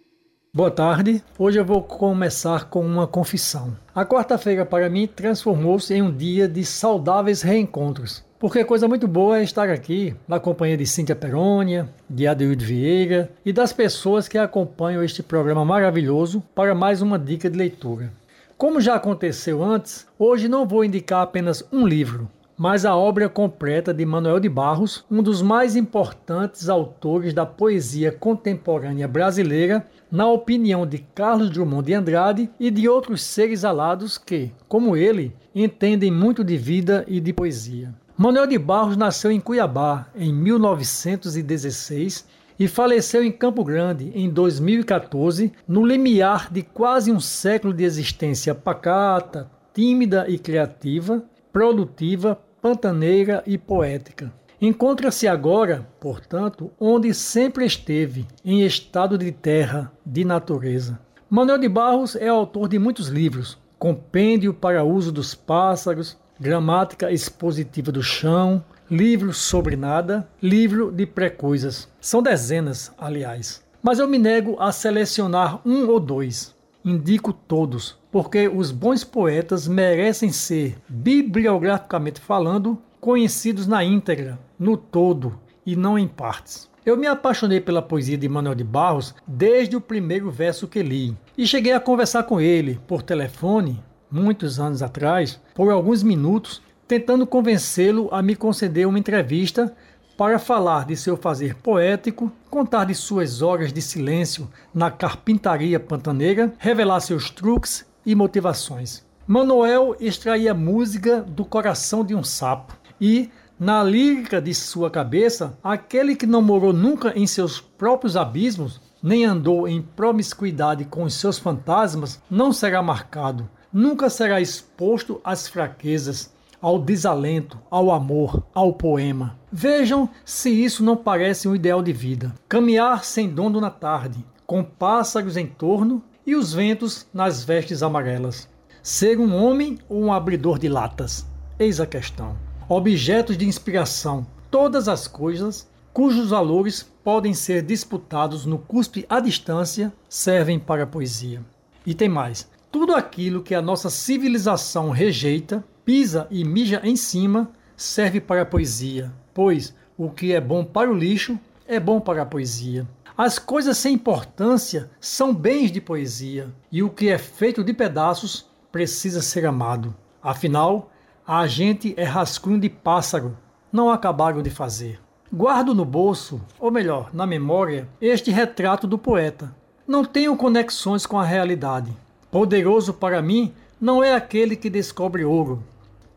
Boa 0.54 0.70
tarde. 0.70 1.24
Hoje 1.38 1.58
eu 1.58 1.64
vou 1.64 1.82
começar 1.82 2.68
com 2.68 2.84
uma 2.84 3.06
confissão. 3.06 3.74
A 3.94 4.04
quarta-feira 4.04 4.66
para 4.66 4.90
mim 4.90 5.06
transformou-se 5.06 5.94
em 5.94 6.02
um 6.02 6.14
dia 6.14 6.46
de 6.46 6.64
saudáveis 6.64 7.40
reencontros. 7.40 8.22
Porque 8.42 8.64
coisa 8.64 8.88
muito 8.88 9.06
boa 9.06 9.38
é 9.38 9.44
estar 9.44 9.70
aqui 9.70 10.16
na 10.26 10.40
companhia 10.40 10.76
de 10.76 10.84
Cíntia 10.84 11.14
Perônia, 11.14 11.88
de 12.10 12.26
Adeildo 12.26 12.64
Vieira 12.64 13.30
e 13.46 13.52
das 13.52 13.72
pessoas 13.72 14.26
que 14.26 14.36
acompanham 14.36 15.00
este 15.00 15.22
programa 15.22 15.64
maravilhoso 15.64 16.42
para 16.52 16.74
mais 16.74 17.00
uma 17.00 17.20
dica 17.20 17.48
de 17.48 17.56
leitura. 17.56 18.12
Como 18.58 18.80
já 18.80 18.96
aconteceu 18.96 19.62
antes, 19.62 20.08
hoje 20.18 20.48
não 20.48 20.66
vou 20.66 20.84
indicar 20.84 21.22
apenas 21.22 21.64
um 21.72 21.86
livro, 21.86 22.28
mas 22.58 22.84
a 22.84 22.96
obra 22.96 23.28
completa 23.28 23.94
de 23.94 24.04
Manuel 24.04 24.40
de 24.40 24.48
Barros, 24.48 25.04
um 25.08 25.22
dos 25.22 25.40
mais 25.40 25.76
importantes 25.76 26.68
autores 26.68 27.32
da 27.32 27.46
poesia 27.46 28.10
contemporânea 28.10 29.06
brasileira, 29.06 29.86
na 30.10 30.28
opinião 30.28 30.84
de 30.84 30.98
Carlos 30.98 31.48
Drummond 31.48 31.86
de 31.86 31.94
Andrade 31.94 32.50
e 32.58 32.72
de 32.72 32.88
outros 32.88 33.22
seres 33.22 33.64
alados 33.64 34.18
que, 34.18 34.50
como 34.68 34.96
ele, 34.96 35.32
entendem 35.54 36.10
muito 36.10 36.42
de 36.42 36.56
vida 36.56 37.04
e 37.06 37.20
de 37.20 37.32
poesia. 37.32 37.94
Manuel 38.16 38.46
de 38.46 38.58
Barros 38.58 38.96
nasceu 38.96 39.32
em 39.32 39.40
Cuiabá 39.40 40.06
em 40.14 40.30
1916 40.32 42.26
e 42.58 42.68
faleceu 42.68 43.24
em 43.24 43.32
Campo 43.32 43.64
Grande 43.64 44.12
em 44.14 44.28
2014, 44.28 45.50
no 45.66 45.84
limiar 45.84 46.52
de 46.52 46.62
quase 46.62 47.10
um 47.10 47.18
século 47.18 47.72
de 47.72 47.84
existência 47.84 48.54
pacata, 48.54 49.50
tímida 49.72 50.26
e 50.28 50.38
criativa, 50.38 51.24
produtiva, 51.50 52.38
pantaneira 52.60 53.42
e 53.46 53.56
poética. 53.56 54.30
Encontra-se 54.60 55.26
agora, 55.26 55.88
portanto, 55.98 56.70
onde 56.78 57.14
sempre 57.14 57.64
esteve, 57.64 58.26
em 58.44 58.62
estado 58.62 59.16
de 59.16 59.32
terra, 59.32 59.90
de 60.04 60.22
natureza. 60.22 61.00
Manuel 61.30 61.58
de 61.58 61.68
Barros 61.68 62.14
é 62.14 62.28
autor 62.28 62.68
de 62.68 62.78
muitos 62.78 63.08
livros, 63.08 63.58
Compêndio 63.78 64.54
para 64.54 64.84
uso 64.84 65.10
dos 65.10 65.34
pássaros, 65.34 66.16
Gramática 66.42 67.12
expositiva 67.12 67.92
do 67.92 68.02
chão, 68.02 68.64
livro 68.90 69.32
sobre 69.32 69.76
nada, 69.76 70.28
livro 70.42 70.90
de 70.90 71.06
pré-coisas. 71.06 71.88
São 72.00 72.20
dezenas, 72.20 72.90
aliás. 72.98 73.62
Mas 73.80 74.00
eu 74.00 74.08
me 74.08 74.18
nego 74.18 74.60
a 74.60 74.72
selecionar 74.72 75.60
um 75.64 75.88
ou 75.88 76.00
dois. 76.00 76.52
Indico 76.84 77.32
todos, 77.32 77.96
porque 78.10 78.48
os 78.48 78.72
bons 78.72 79.04
poetas 79.04 79.68
merecem 79.68 80.32
ser, 80.32 80.76
bibliograficamente 80.88 82.20
falando, 82.20 82.76
conhecidos 83.00 83.68
na 83.68 83.84
íntegra, 83.84 84.36
no 84.58 84.76
todo 84.76 85.38
e 85.64 85.76
não 85.76 85.96
em 85.96 86.08
partes. 86.08 86.68
Eu 86.84 86.96
me 86.96 87.06
apaixonei 87.06 87.60
pela 87.60 87.80
poesia 87.80 88.18
de 88.18 88.28
Manuel 88.28 88.56
de 88.56 88.64
Barros 88.64 89.14
desde 89.24 89.76
o 89.76 89.80
primeiro 89.80 90.28
verso 90.28 90.66
que 90.66 90.82
li 90.82 91.16
e 91.38 91.46
cheguei 91.46 91.72
a 91.72 91.78
conversar 91.78 92.24
com 92.24 92.40
ele 92.40 92.80
por 92.88 93.00
telefone, 93.00 93.80
muitos 94.12 94.60
anos 94.60 94.82
atrás, 94.82 95.40
por 95.54 95.70
alguns 95.70 96.02
minutos, 96.02 96.60
tentando 96.86 97.26
convencê-lo 97.26 98.08
a 98.12 98.22
me 98.22 98.36
conceder 98.36 98.86
uma 98.86 98.98
entrevista 98.98 99.74
para 100.16 100.38
falar 100.38 100.84
de 100.84 100.94
seu 100.94 101.16
fazer 101.16 101.54
poético, 101.56 102.30
contar 102.50 102.84
de 102.84 102.94
suas 102.94 103.40
horas 103.40 103.72
de 103.72 103.80
silêncio 103.80 104.48
na 104.74 104.90
carpintaria 104.90 105.80
pantaneira, 105.80 106.52
revelar 106.58 107.00
seus 107.00 107.30
truques 107.30 107.86
e 108.04 108.14
motivações. 108.14 109.02
Manuel 109.26 109.96
extraía 109.98 110.52
música 110.52 111.22
do 111.22 111.44
coração 111.44 112.04
de 112.04 112.14
um 112.14 112.22
sapo 112.22 112.76
e, 113.00 113.30
na 113.58 113.82
lírica 113.82 114.40
de 114.40 114.52
sua 114.54 114.90
cabeça, 114.90 115.58
aquele 115.62 116.14
que 116.14 116.26
não 116.26 116.42
morou 116.42 116.72
nunca 116.72 117.16
em 117.16 117.26
seus 117.26 117.60
próprios 117.60 118.16
abismos, 118.16 118.80
nem 119.02 119.24
andou 119.24 119.66
em 119.66 119.80
promiscuidade 119.80 120.84
com 120.84 121.04
os 121.04 121.14
seus 121.14 121.38
fantasmas, 121.38 122.20
não 122.30 122.52
será 122.52 122.82
marcado, 122.82 123.48
nunca 123.72 124.10
será 124.10 124.40
exposto 124.40 125.20
às 125.24 125.48
fraquezas, 125.48 126.32
ao 126.60 126.78
desalento, 126.78 127.58
ao 127.70 127.90
amor, 127.90 128.44
ao 128.54 128.72
poema. 128.72 129.38
Vejam 129.50 130.08
se 130.24 130.50
isso 130.50 130.84
não 130.84 130.96
parece 130.96 131.48
um 131.48 131.54
ideal 131.54 131.82
de 131.82 131.92
vida. 131.92 132.32
Caminhar 132.48 133.04
sem 133.04 133.28
dono 133.28 133.60
na 133.60 133.70
tarde, 133.70 134.24
com 134.46 134.62
pássaros 134.62 135.36
em 135.36 135.46
torno 135.46 136.02
e 136.26 136.36
os 136.36 136.52
ventos 136.52 137.06
nas 137.12 137.42
vestes 137.42 137.82
amarelas. 137.82 138.48
Ser 138.82 139.18
um 139.18 139.34
homem 139.34 139.78
ou 139.88 140.02
um 140.02 140.12
abridor 140.12 140.58
de 140.58 140.68
latas? 140.68 141.26
Eis 141.58 141.80
a 141.80 141.86
questão. 141.86 142.36
Objetos 142.68 143.36
de 143.36 143.46
inspiração, 143.46 144.26
todas 144.50 144.88
as 144.88 145.06
coisas 145.08 145.70
cujos 145.92 146.30
valores 146.30 146.90
podem 147.04 147.34
ser 147.34 147.62
disputados 147.62 148.46
no 148.46 148.58
cuspe 148.58 149.04
à 149.08 149.20
distância, 149.20 149.92
servem 150.08 150.58
para 150.58 150.84
a 150.84 150.86
poesia. 150.86 151.42
E 151.84 151.94
tem 151.94 152.08
mais. 152.08 152.48
Tudo 152.72 152.94
aquilo 152.94 153.42
que 153.42 153.54
a 153.54 153.60
nossa 153.60 153.90
civilização 153.90 154.88
rejeita, 154.88 155.62
pisa 155.84 156.26
e 156.30 156.42
mija 156.42 156.80
em 156.82 156.96
cima, 156.96 157.50
serve 157.76 158.18
para 158.18 158.40
a 158.40 158.46
poesia, 158.46 159.12
pois 159.34 159.74
o 159.94 160.08
que 160.08 160.32
é 160.32 160.40
bom 160.40 160.64
para 160.64 160.90
o 160.90 160.94
lixo 160.94 161.38
é 161.68 161.78
bom 161.78 162.00
para 162.00 162.22
a 162.22 162.26
poesia. 162.26 162.88
As 163.14 163.38
coisas 163.38 163.76
sem 163.76 163.92
importância 163.92 164.90
são 164.98 165.34
bens 165.34 165.70
de 165.70 165.82
poesia, 165.82 166.48
e 166.72 166.82
o 166.82 166.88
que 166.88 167.10
é 167.10 167.18
feito 167.18 167.62
de 167.62 167.74
pedaços 167.74 168.50
precisa 168.72 169.20
ser 169.20 169.44
amado. 169.44 169.94
Afinal, 170.22 170.90
a 171.26 171.46
gente 171.46 171.92
é 171.98 172.04
rascunho 172.04 172.58
de 172.58 172.70
pássaro, 172.70 173.36
não 173.70 173.90
acabaram 173.90 174.40
de 174.40 174.48
fazer. 174.48 174.98
Guardo 175.30 175.74
no 175.74 175.84
bolso, 175.84 176.40
ou 176.58 176.70
melhor, 176.70 177.10
na 177.12 177.26
memória, 177.26 177.86
este 178.00 178.30
retrato 178.30 178.86
do 178.86 178.96
poeta. 178.96 179.54
Não 179.86 180.06
tenho 180.06 180.34
conexões 180.36 181.04
com 181.04 181.18
a 181.18 181.24
realidade. 181.24 181.94
Poderoso 182.32 182.94
para 182.94 183.20
mim 183.20 183.52
não 183.78 184.02
é 184.02 184.14
aquele 184.14 184.56
que 184.56 184.70
descobre 184.70 185.22
ouro. 185.22 185.62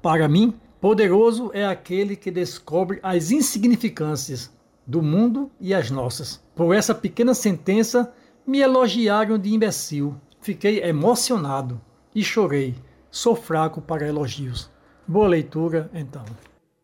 Para 0.02 0.30
mim, 0.30 0.54
poderoso 0.80 1.52
é 1.54 1.66
aquele 1.66 2.16
que 2.16 2.32
descobre 2.32 3.02
as 3.04 3.32
insignificâncias 3.32 4.50
do 4.88 5.02
mundo 5.02 5.52
e 5.60 5.74
as 5.74 5.92
nossas. 5.92 6.42
Por 6.56 6.74
essa 6.74 6.96
pequena 6.96 7.34
sentença, 7.34 8.14
me 8.48 8.60
elogiaram 8.62 9.38
de 9.38 9.54
imbecil. 9.54 10.16
Fiquei 10.40 10.82
emocionado 10.82 11.82
e 12.16 12.24
chorei. 12.24 12.76
Sou 13.12 13.36
fraco 13.36 13.82
para 13.82 14.08
elogios. 14.08 14.72
Boa 15.06 15.28
leitura, 15.28 15.92
então. 15.94 16.24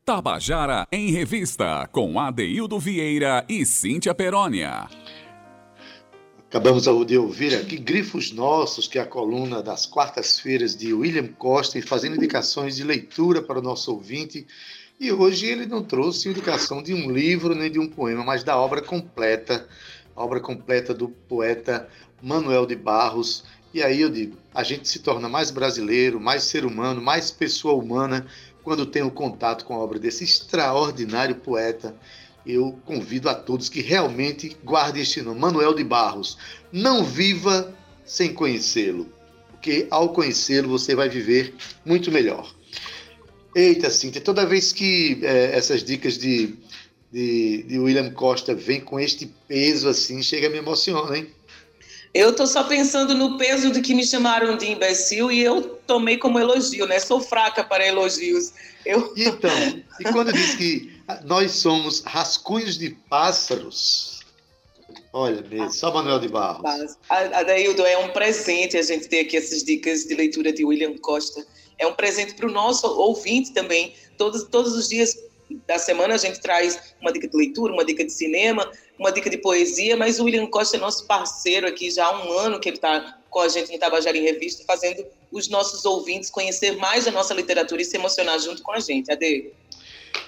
Tabajara 0.04 0.86
em 0.92 1.10
Revista, 1.10 1.88
com 1.90 2.20
Adeildo 2.20 2.78
Vieira 2.78 3.46
e 3.48 3.66
Cíntia 3.66 4.14
Perónia. 4.14 4.90
Acabamos 6.51 6.84
de 7.08 7.17
ouvir 7.17 7.55
aqui 7.55 7.77
Grifos 7.77 8.34
Nossos, 8.34 8.86
que 8.86 9.00
é 9.00 9.01
a 9.01 9.05
coluna 9.05 9.63
das 9.63 9.86
quartas-feiras 9.86 10.75
de 10.75 10.93
William 10.93 11.29
Costa, 11.29 11.79
e 11.79 11.81
fazendo 11.81 12.17
indicações 12.17 12.75
de 12.75 12.84
leitura 12.84 13.41
para 13.41 13.60
o 13.60 13.62
nosso 13.62 13.93
ouvinte. 13.93 14.46
E 15.00 15.13
hoje 15.13 15.46
ele 15.46 15.65
não 15.65 15.81
trouxe 15.81 16.27
indicação 16.27 16.84
de 16.84 16.93
um 16.93 17.10
livro 17.10 17.55
nem 17.55 17.72
de 17.72 17.79
um 17.79 17.88
poema, 17.88 18.22
mas 18.25 18.43
da 18.43 18.58
obra 18.58 18.81
completa 18.81 19.65
a 20.13 20.22
obra 20.22 20.41
completa 20.41 20.93
do 20.93 21.08
poeta 21.08 21.88
Manuel 22.22 22.65
de 22.65 22.75
Barros. 22.75 23.46
E 23.74 23.81
aí 23.81 24.01
eu 24.01 24.10
digo, 24.10 24.36
a 24.53 24.62
gente 24.62 24.89
se 24.89 25.00
torna 25.00 25.29
mais 25.29 25.51
brasileiro, 25.51 26.20
mais 26.20 26.43
ser 26.43 26.65
humano, 26.65 27.01
mais 27.01 27.31
pessoa 27.31 27.81
humana 27.81 28.27
quando 28.62 28.86
tem 28.86 29.01
o 29.01 29.10
contato 29.10 29.63
com 29.63 29.74
a 29.74 29.79
obra 29.79 29.98
desse 29.98 30.25
extraordinário 30.25 31.36
poeta. 31.36 31.96
Eu 32.46 32.80
convido 32.86 33.30
a 33.30 33.36
todos 33.36 33.70
que 33.70 33.82
realmente 33.82 34.56
guardem 34.64 35.04
este 35.04 35.22
nome, 35.22 35.40
Manuel 35.40 35.74
de 35.74 35.84
Barros. 35.84 36.38
Não 36.72 37.04
viva 37.04 37.74
sem 38.04 38.34
conhecê-lo, 38.34 39.12
porque 39.52 39.88
ao 39.90 40.10
conhecê-lo 40.10 40.70
você 40.70 40.96
vai 40.96 41.08
viver 41.08 41.54
muito 41.86 42.12
melhor. 42.12 42.54
Eita, 43.56 43.90
Cíntia, 43.90 44.22
toda 44.22 44.46
vez 44.46 44.72
que 44.72 45.20
é, 45.24 45.56
essas 45.56 45.84
dicas 45.84 46.18
de, 46.18 46.56
de, 47.12 47.64
de 47.64 47.80
William 47.80 48.10
Costa 48.12 48.56
vêm 48.56 48.80
com 48.80 49.00
este 49.00 49.32
peso 49.48 49.88
assim, 49.88 50.24
chega 50.24 50.48
a 50.48 50.50
me 50.50 50.58
emocionar, 50.58 51.14
hein? 51.14 51.28
Eu 52.14 52.34
tô 52.36 52.46
só 52.46 52.64
pensando 52.66 53.14
no 53.14 53.38
peso 53.38 53.72
de 53.72 53.82
que 53.82 53.96
me 53.96 54.06
chamaram 54.06 54.58
de 54.58 54.70
imbecil 54.70 55.32
e 55.32 55.42
eu 55.42 55.62
tomei 55.88 56.18
como 56.18 56.38
elogio, 56.38 56.86
né? 56.86 57.00
Sou 57.00 57.22
fraca 57.22 57.64
para 57.64 57.88
elogios. 57.88 58.52
Eu... 58.86 59.14
Então, 59.16 59.50
e 60.00 60.04
quando 60.12 60.34
diz 60.34 60.56
que 60.56 60.92
nós 61.24 61.51
somos 61.53 62.01
rascunhos 62.01 62.77
de 62.77 62.91
pássaros, 63.10 64.20
olha 65.12 65.41
mesmo, 65.41 65.72
só 65.72 65.94
Manuel 65.94 66.20
de 66.20 66.27
Barros. 66.27 66.98
Adaildo, 67.10 67.86
é 67.86 67.98
um 67.98 68.10
presente 68.10 68.77
a 68.77 68.82
gente 68.82 69.08
ter 69.08 69.22
aqui 69.22 69.38
essas 69.38 69.63
dicas 69.63 70.03
de 70.03 70.15
leitura 70.15 70.51
de 70.51 70.63
William 70.65 70.98
Costa. 70.98 71.46
É 71.77 71.88
um 71.88 71.94
presente 71.94 72.36
para 72.36 72.48
o 72.48 72.51
nosso 72.51 72.88
ouvinte 72.88 73.51
também. 73.53 73.94
Todos, 74.18 74.44
todos 74.44 74.74
os 74.74 74.88
dias 74.88 75.18
da 75.68 75.80
semana 75.80 76.13
a 76.13 76.18
gente 76.18 76.39
traz 76.39 76.94
uma 77.01 77.12
dica 77.12 77.27
de 77.27 77.36
leitura, 77.36 77.74
uma 77.74 77.84
dica 77.84 78.06
de 78.06 78.12
cinema, 78.12 78.72
uma 78.98 79.12
dica 79.12 79.30
de 79.30 79.38
poesia, 79.38 79.98
mas 79.98 80.20
o 80.20 80.25
William 80.25 80.48
Costa 80.48 80.77
é 80.77 80.80
nosso 80.80 81.06
parceiro 81.06 81.68
aqui 81.68 81.89
já 81.89 82.06
há 82.06 82.25
um 82.25 82.32
ano 82.38 82.60
que 82.60 82.70
ele 82.70 82.77
está 82.77 83.18
com 83.30 83.39
a 83.39 83.48
gente 83.48 83.72
no 83.72 83.80
Tabajara 83.80 84.18
em 84.18 84.22
Revista, 84.22 84.63
fazendo 84.65 85.06
os 85.32 85.48
nossos 85.48 85.86
ouvintes 85.86 86.30
conhecer 86.30 86.75
mais 86.77 87.08
a 87.08 87.12
nossa 87.12 87.34
literatura 87.34 87.82
e 87.82 87.86
se 87.86 87.96
emocionar 87.96 88.38
junto 88.39 88.62
com 88.62 88.74
a 88.74 88.80
gente. 88.80 89.12
Ade. 89.12 89.51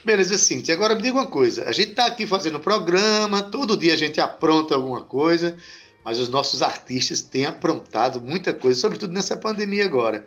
Beleza, 0.04 0.38
Cintia. 0.38 0.74
Agora 0.74 0.96
me 0.96 1.02
diga 1.02 1.16
uma 1.16 1.28
coisa. 1.28 1.64
A 1.66 1.72
gente 1.72 1.92
está 1.92 2.06
aqui 2.06 2.28
fazendo 2.28 2.60
programa, 2.60 3.42
todo 3.42 3.78
dia 3.78 3.94
a 3.94 3.98
gente 3.98 4.20
apronta 4.20 4.76
alguma 4.76 5.02
coisa, 5.02 5.56
mas 6.04 6.20
os 6.20 6.30
nossos 6.30 6.62
artistas 6.62 7.22
têm 7.22 7.46
aprontado 7.46 8.20
muita 8.20 8.54
coisa, 8.54 8.80
sobretudo 8.80 9.14
nessa 9.14 9.38
pandemia 9.38 9.86
agora. 9.86 10.26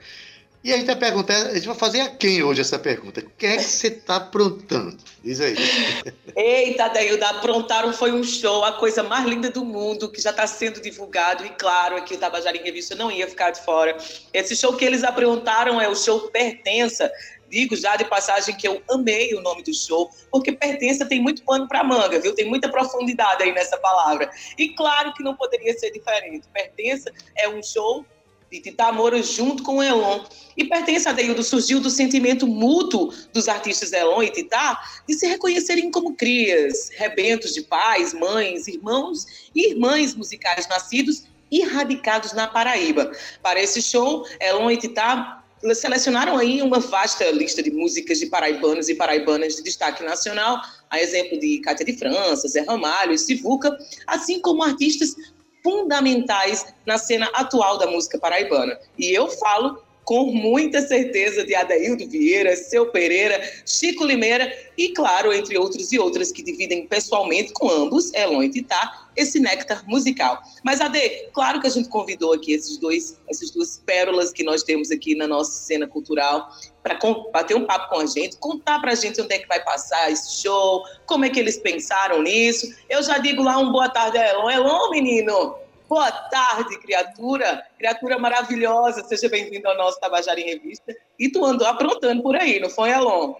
E 0.66 0.72
a 0.72 0.76
gente 0.78 0.86
vai 0.86 0.96
perguntar, 0.96 1.36
a 1.36 1.54
gente 1.54 1.68
vai 1.68 1.76
fazer 1.76 2.00
a 2.00 2.08
quem 2.08 2.42
hoje 2.42 2.60
essa 2.60 2.76
pergunta? 2.76 3.20
O 3.20 3.30
que 3.38 3.46
é 3.46 3.56
que 3.56 3.62
você 3.62 3.86
está 3.86 4.16
aprontando? 4.16 4.96
Diz 5.22 5.40
aí. 5.40 5.54
Eita, 6.34 6.88
Dailda, 6.88 7.28
aprontaram 7.28 7.92
foi 7.92 8.10
um 8.10 8.25
show, 8.25 8.64
a 8.64 8.72
coisa 8.72 9.04
mais 9.04 9.25
linda 9.26 9.48
do 9.48 9.64
mundo, 9.64 10.10
que 10.10 10.20
já 10.20 10.30
está 10.30 10.44
sendo 10.44 10.80
divulgado, 10.80 11.46
e 11.46 11.50
claro, 11.50 11.96
aqui 11.96 12.14
o 12.14 12.18
Tabajara 12.18 12.56
em 12.56 12.64
Revista 12.64 12.96
não 12.96 13.12
ia 13.12 13.28
ficar 13.28 13.52
de 13.52 13.64
fora. 13.64 13.96
Esse 14.34 14.56
show 14.56 14.72
que 14.72 14.84
eles 14.84 15.04
aprontaram 15.04 15.80
é 15.80 15.88
o 15.88 15.94
show 15.94 16.22
Pertença, 16.32 17.12
digo 17.48 17.76
já 17.76 17.96
de 17.96 18.04
passagem 18.04 18.56
que 18.56 18.66
eu 18.66 18.82
amei 18.90 19.34
o 19.34 19.40
nome 19.40 19.62
do 19.62 19.74
show, 19.74 20.10
porque 20.30 20.52
pertença 20.52 21.06
tem 21.06 21.20
muito 21.20 21.42
pano 21.44 21.68
para 21.68 21.84
manga, 21.84 22.18
viu? 22.20 22.34
Tem 22.34 22.48
muita 22.48 22.68
profundidade 22.68 23.42
aí 23.42 23.52
nessa 23.52 23.76
palavra. 23.76 24.30
E 24.58 24.70
claro 24.70 25.12
que 25.14 25.22
não 25.22 25.34
poderia 25.34 25.76
ser 25.78 25.90
diferente. 25.90 26.46
Pertença 26.52 27.12
é 27.36 27.48
um 27.48 27.62
show 27.62 28.04
de 28.50 28.60
Tita 28.60 28.92
Moura 28.92 29.22
junto 29.22 29.62
com 29.62 29.82
Elon. 29.82 30.24
E 30.56 30.64
pertence 30.64 31.08
a 31.08 31.12
Deildo 31.12 31.42
surgiu 31.42 31.80
do 31.80 31.90
sentimento 31.90 32.46
mútuo 32.46 33.12
dos 33.32 33.48
artistas 33.48 33.92
Elon 33.92 34.22
e 34.22 34.30
Tita 34.30 34.78
de 35.06 35.14
se 35.14 35.26
reconhecerem 35.26 35.90
como 35.90 36.14
crias, 36.14 36.90
rebentos 36.94 37.52
de 37.52 37.62
pais, 37.62 38.14
mães, 38.14 38.66
irmãos 38.68 39.50
e 39.54 39.70
irmãs 39.70 40.14
musicais 40.14 40.68
nascidos 40.68 41.24
e 41.50 41.62
radicados 41.62 42.32
na 42.32 42.46
Paraíba. 42.46 43.12
Para 43.42 43.61
esse 43.61 43.82
show, 43.82 44.26
Elon 44.40 44.70
e 44.70 44.76
Tita 44.76 45.42
selecionaram 45.74 46.37
aí 46.37 46.62
uma 46.62 46.79
vasta 46.79 47.31
lista 47.31 47.62
de 47.62 47.70
músicas 47.70 48.18
de 48.18 48.26
paraibanos 48.26 48.88
e 48.88 48.94
paraibanas 48.94 49.57
de 49.57 49.62
destaque 49.62 50.02
nacional, 50.05 50.61
a 50.90 51.00
exemplo 51.00 51.38
de 51.38 51.61
Cátia 51.61 51.85
de 51.85 51.96
França, 51.96 52.48
Zé 52.48 52.61
Ramalho 52.62 53.12
e 53.12 53.18
Sivuca, 53.18 53.76
assim 54.07 54.40
como 54.40 54.62
artistas 54.62 55.14
fundamentais 55.62 56.66
na 56.87 56.96
cena 56.96 57.29
atual 57.35 57.79
da 57.79 57.87
música 57.87 58.18
paraibana. 58.18 58.79
E 58.96 59.12
eu 59.12 59.29
falo 59.29 59.83
com 60.07 60.27
muita 60.27 60.81
certeza 60.87 61.45
de 61.45 61.53
Adaildo 61.53 62.09
Vieira, 62.09 62.55
Seu 62.55 62.87
Pereira, 62.87 63.42
Chico 63.66 64.05
Limeira 64.05 64.57
e, 64.79 64.90
claro, 64.90 65.33
entre 65.33 65.59
outros 65.59 65.92
e 65.92 65.99
outras 65.99 66.31
que 66.31 66.45
dividem 66.45 66.87
pessoalmente 66.87 67.53
com 67.53 67.69
ambos, 67.69 68.14
Elon 68.14 68.45
e 68.45 68.49
Titá, 68.49 69.09
esse 69.16 69.40
néctar 69.40 69.83
musical. 69.88 70.40
Mas, 70.64 70.81
Ade, 70.81 71.29
claro 71.33 71.61
que 71.61 71.66
a 71.66 71.71
gente 71.71 71.88
convidou 71.88 72.33
aqui 72.33 72.53
esses 72.53 72.79
dois, 72.79 73.19
essas 73.29 73.51
duas 73.51 73.83
pérolas 73.85 74.31
que 74.31 74.45
nós 74.45 74.62
temos 74.62 74.92
aqui 74.92 75.16
na 75.16 75.27
nossa 75.27 75.51
cena 75.51 75.88
cultural 75.88 76.51
para 76.85 76.97
bater 77.33 77.57
um 77.57 77.66
papo 77.66 77.88
com 77.88 78.01
a 78.01 78.07
gente, 78.07 78.37
contar 78.37 78.79
para 78.79 78.92
a 78.92 78.95
gente 78.95 79.21
onde 79.21 79.35
é 79.35 79.38
que 79.40 79.49
vai 79.49 79.59
passar 79.64 80.09
esse 80.12 80.40
show, 80.40 80.85
como 81.05 81.25
é 81.25 81.31
que 81.31 81.40
eles 81.40 81.57
pensaram 81.57 82.23
nisso. 82.23 82.73
Eu 82.88 83.03
já 83.03 83.19
digo 83.19 83.42
lá 83.42 83.59
um 83.59 83.73
boa 83.73 83.88
tarde 83.88 84.19
a 84.19 84.31
Elon. 84.31 84.51
Elon, 84.51 84.90
menino, 84.90 85.57
Boa 85.88 86.11
tarde, 86.11 86.79
criatura. 86.81 87.62
Criatura 87.79 88.18
maravilhosa. 88.18 89.05
Seja 89.05 89.29
bem-vindo 89.29 89.68
ao 89.68 89.77
nosso 89.77 90.01
Tabajara 90.01 90.40
em 90.40 90.46
Revista. 90.46 90.92
E 91.16 91.29
tu 91.29 91.44
andou 91.44 91.66
aprontando 91.66 92.22
por 92.22 92.35
aí, 92.35 92.59
não 92.59 92.68
foi, 92.68 92.90
Elon? 92.90 93.37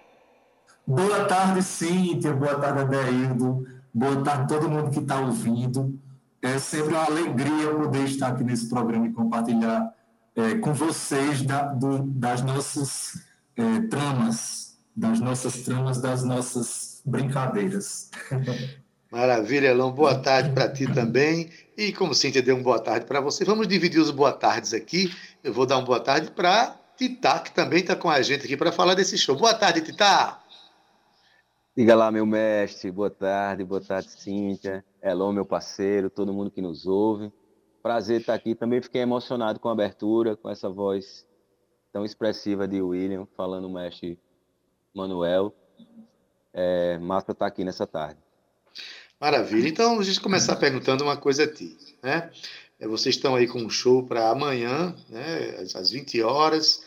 Boa 0.85 1.25
tarde, 1.25 1.61
Cíntia. 1.61 2.31
Boa 2.31 2.57
tarde, 2.57 2.79
Adeildo. 2.79 3.67
Boa 3.93 4.23
tarde 4.23 4.43
a 4.43 4.47
todo 4.47 4.69
mundo 4.69 4.91
que 4.91 4.99
está 4.99 5.19
ouvindo. 5.19 5.99
É 6.41 6.57
sempre 6.57 6.93
uma 6.93 7.03
alegria 7.03 7.69
poder 7.75 8.05
estar 8.05 8.29
aqui 8.29 8.43
nesse 8.45 8.69
programa 8.69 9.07
e 9.07 9.11
compartilhar 9.11 9.93
é, 10.33 10.55
com 10.55 10.73
vocês 10.73 11.41
da, 11.41 11.63
do, 11.63 12.03
das 12.03 12.41
nossas 12.43 13.21
é, 13.57 13.81
tramas, 13.89 14.77
das 14.95 15.19
nossas 15.19 15.63
tramas, 15.63 15.99
das 15.99 16.23
nossas 16.23 17.01
brincadeiras. 17.05 18.09
Maravilha, 19.11 19.67
Elon. 19.67 19.91
Boa 19.91 20.19
tarde 20.19 20.51
para 20.51 20.69
ti 20.69 20.85
também. 20.93 21.49
E 21.77 21.93
como 21.93 22.15
Cíntia 22.15 22.41
deu 22.41 22.55
uma 22.55 22.63
boa 22.63 22.79
tarde 22.79 23.05
para 23.05 23.21
você, 23.21 23.45
vamos 23.45 23.67
dividir 23.67 24.01
os 24.01 24.09
boa 24.09 24.33
tardes 24.33 24.73
aqui. 24.73 25.13
Eu 25.43 25.53
vou 25.53 25.63
dar 25.63 25.77
uma 25.77 25.85
boa 25.85 25.99
tarde 25.99 26.31
para 26.31 26.75
Titá, 26.97 27.39
que 27.39 27.53
também 27.53 27.81
está 27.81 27.95
com 27.95 28.09
a 28.09 28.19
gente 28.19 28.45
aqui 28.45 28.57
para 28.57 28.71
falar 28.71 28.95
desse 28.95 29.15
show. 29.15 29.35
Boa 29.35 29.53
tarde, 29.53 29.81
Titá. 29.81 30.41
Diga 31.77 31.93
lá, 31.93 32.11
meu 32.11 32.25
mestre. 32.25 32.89
Boa 32.89 33.11
tarde, 33.11 33.63
boa 33.63 33.79
tarde, 33.79 34.09
Cíntia. 34.09 34.83
Elon, 35.03 35.31
meu 35.31 35.45
parceiro, 35.45 36.09
todo 36.09 36.33
mundo 36.33 36.49
que 36.49 36.63
nos 36.63 36.87
ouve. 36.87 37.31
Prazer 37.83 38.21
estar 38.21 38.33
aqui. 38.33 38.55
Também 38.55 38.81
fiquei 38.81 39.01
emocionado 39.01 39.59
com 39.59 39.69
a 39.69 39.73
abertura, 39.73 40.35
com 40.35 40.49
essa 40.49 40.67
voz 40.67 41.27
tão 41.93 42.03
expressiva 42.03 42.67
de 42.67 42.81
William, 42.81 43.27
falando 43.37 43.65
o 43.65 43.71
mestre 43.71 44.19
Manuel. 44.95 45.53
É, 46.51 46.97
massa 46.97 47.33
estar 47.33 47.45
aqui 47.45 47.63
nessa 47.63 47.85
tarde. 47.85 48.19
Maravilha. 49.19 49.67
Então, 49.67 49.99
a 49.99 50.03
gente 50.03 50.21
começar 50.21 50.55
perguntando 50.57 51.03
uma 51.03 51.17
coisa 51.17 51.45
a 51.45 51.47
ti. 51.47 51.75
Né? 52.03 52.29
É, 52.79 52.87
vocês 52.87 53.15
estão 53.15 53.35
aí 53.35 53.47
com 53.47 53.59
um 53.59 53.69
show 53.69 54.03
para 54.03 54.29
amanhã, 54.29 54.95
né, 55.09 55.65
às 55.73 55.89
20 55.89 56.21
horas, 56.21 56.83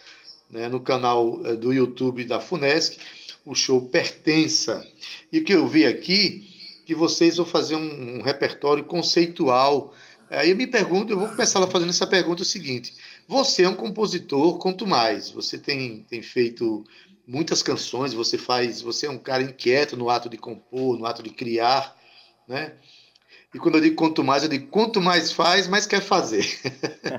né, 0.49 0.69
no 0.69 0.79
canal 0.79 1.45
é, 1.45 1.57
do 1.57 1.73
YouTube 1.73 2.25
da 2.25 2.40
FUNESC. 2.40 2.99
O 3.45 3.53
show 3.53 3.83
Pertença. 3.88 4.87
E 5.33 5.40
o 5.40 5.45
que 5.45 5.53
eu 5.53 5.66
vi 5.66 5.85
aqui, 5.85 6.49
que 6.87 6.95
vocês 6.95 7.37
vão 7.37 7.47
fazer 7.47 7.75
um, 7.75 8.19
um 8.19 8.23
repertório 8.23 8.85
conceitual. 8.85 9.93
Aí 10.31 10.51
eu 10.51 10.57
me 10.57 10.69
pergunto, 10.69 11.12
eu 11.12 11.19
vou 11.19 11.29
começar 11.29 11.59
lá 11.59 11.66
fazendo 11.66 11.90
essa 11.90 12.07
pergunta 12.07 12.43
o 12.43 12.47
seguinte. 12.47 12.95
Você 13.27 13.64
é 13.64 13.69
um 13.69 13.75
compositor, 13.75 14.57
quanto 14.59 14.87
mais, 14.87 15.31
você 15.31 15.59
tem, 15.59 16.07
tem 16.09 16.23
feito 16.23 16.85
muitas 17.27 17.61
canções, 17.61 18.12
você 18.12 18.38
faz, 18.38 18.81
você 18.81 19.07
é 19.07 19.11
um 19.11 19.19
cara 19.19 19.43
inquieto 19.43 19.97
no 19.97 20.09
ato 20.09 20.29
de 20.29 20.37
compor, 20.37 20.97
no 20.97 21.07
ato 21.07 21.25
de 21.25 21.31
criar 21.31 21.99
né? 22.50 22.72
E 23.54 23.58
quando 23.58 23.76
eu 23.76 23.80
digo 23.80 23.96
quanto 23.96 24.24
mais, 24.24 24.42
eu 24.42 24.48
digo 24.48 24.66
quanto 24.66 25.00
mais 25.00 25.32
faz, 25.32 25.68
mais 25.68 25.86
quer 25.86 26.02
fazer. 26.02 26.44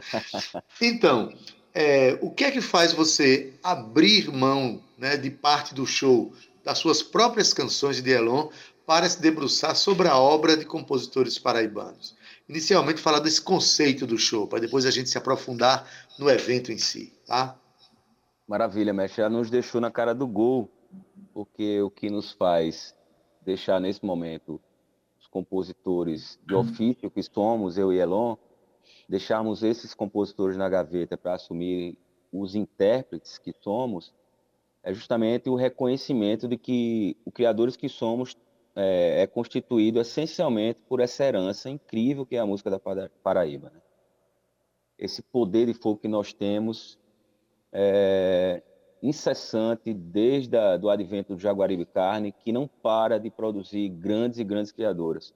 então, 0.79 1.33
é, 1.73 2.17
o 2.21 2.29
que 2.29 2.43
é 2.43 2.51
que 2.51 2.61
faz 2.61 2.91
você 2.91 3.53
abrir 3.63 4.29
mão 4.29 4.81
né, 4.97 5.15
de 5.15 5.31
parte 5.31 5.73
do 5.73 5.85
show, 5.85 6.33
das 6.63 6.77
suas 6.77 7.01
próprias 7.01 7.53
canções 7.53 8.01
de 8.01 8.11
Elon, 8.11 8.49
para 8.85 9.07
se 9.07 9.21
debruçar 9.21 9.75
sobre 9.75 10.09
a 10.09 10.17
obra 10.17 10.57
de 10.57 10.65
compositores 10.65 11.39
paraibanos? 11.39 12.13
Inicialmente, 12.47 12.99
falar 12.99 13.19
desse 13.19 13.41
conceito 13.41 14.05
do 14.05 14.17
show, 14.17 14.47
para 14.47 14.59
depois 14.59 14.85
a 14.85 14.91
gente 14.91 15.09
se 15.09 15.17
aprofundar 15.17 15.89
no 16.19 16.29
evento 16.29 16.71
em 16.71 16.77
si, 16.77 17.13
tá? 17.25 17.57
Maravilha, 18.45 18.93
mestre. 18.93 19.21
Já 19.21 19.29
nos 19.29 19.49
deixou 19.49 19.79
na 19.79 19.89
cara 19.89 20.13
do 20.13 20.27
gol, 20.27 20.69
porque 21.33 21.81
o 21.81 21.89
que 21.89 22.09
nos 22.09 22.33
faz 22.33 22.93
deixar 23.45 23.79
nesse 23.79 24.03
momento 24.05 24.59
compositores 25.31 26.37
de 26.45 26.53
uhum. 26.53 26.61
ofício 26.61 27.09
que 27.09 27.23
somos, 27.23 27.77
eu 27.77 27.91
e 27.91 27.97
Elon, 27.97 28.35
deixarmos 29.09 29.63
esses 29.63 29.93
compositores 29.93 30.57
na 30.57 30.69
gaveta 30.69 31.17
para 31.17 31.33
assumir 31.33 31.97
os 32.31 32.53
intérpretes 32.53 33.37
que 33.37 33.53
somos, 33.61 34.13
é 34.83 34.93
justamente 34.93 35.49
o 35.49 35.55
reconhecimento 35.55 36.47
de 36.47 36.57
que 36.57 37.17
os 37.25 37.33
criadores 37.33 37.75
que 37.75 37.89
somos 37.89 38.37
é, 38.75 39.23
é, 39.23 39.27
constituído 39.27 39.99
essencialmente 39.99 40.79
por 40.87 40.99
essa 40.99 41.23
herança 41.23 41.69
incrível 41.69 42.25
que 42.25 42.35
é 42.35 42.39
a 42.39 42.45
música 42.45 42.69
da 42.69 42.79
Paraíba. 43.23 43.69
Né? 43.69 43.81
Esse 44.97 45.21
poder 45.21 45.65
de 45.65 45.73
fogo 45.73 45.99
que 45.99 46.07
nós 46.07 46.33
temos 46.33 46.97
é, 47.71 48.61
incessante 49.01 49.93
desde 49.93 50.55
o 50.57 50.77
do 50.77 50.89
advento 50.89 51.35
do 51.35 51.41
Jaguaribe 51.41 51.85
Carne, 51.85 52.31
que 52.31 52.51
não 52.51 52.67
para 52.67 53.17
de 53.17 53.29
produzir 53.29 53.89
grandes 53.89 54.39
e 54.39 54.43
grandes 54.43 54.71
criadoras. 54.71 55.33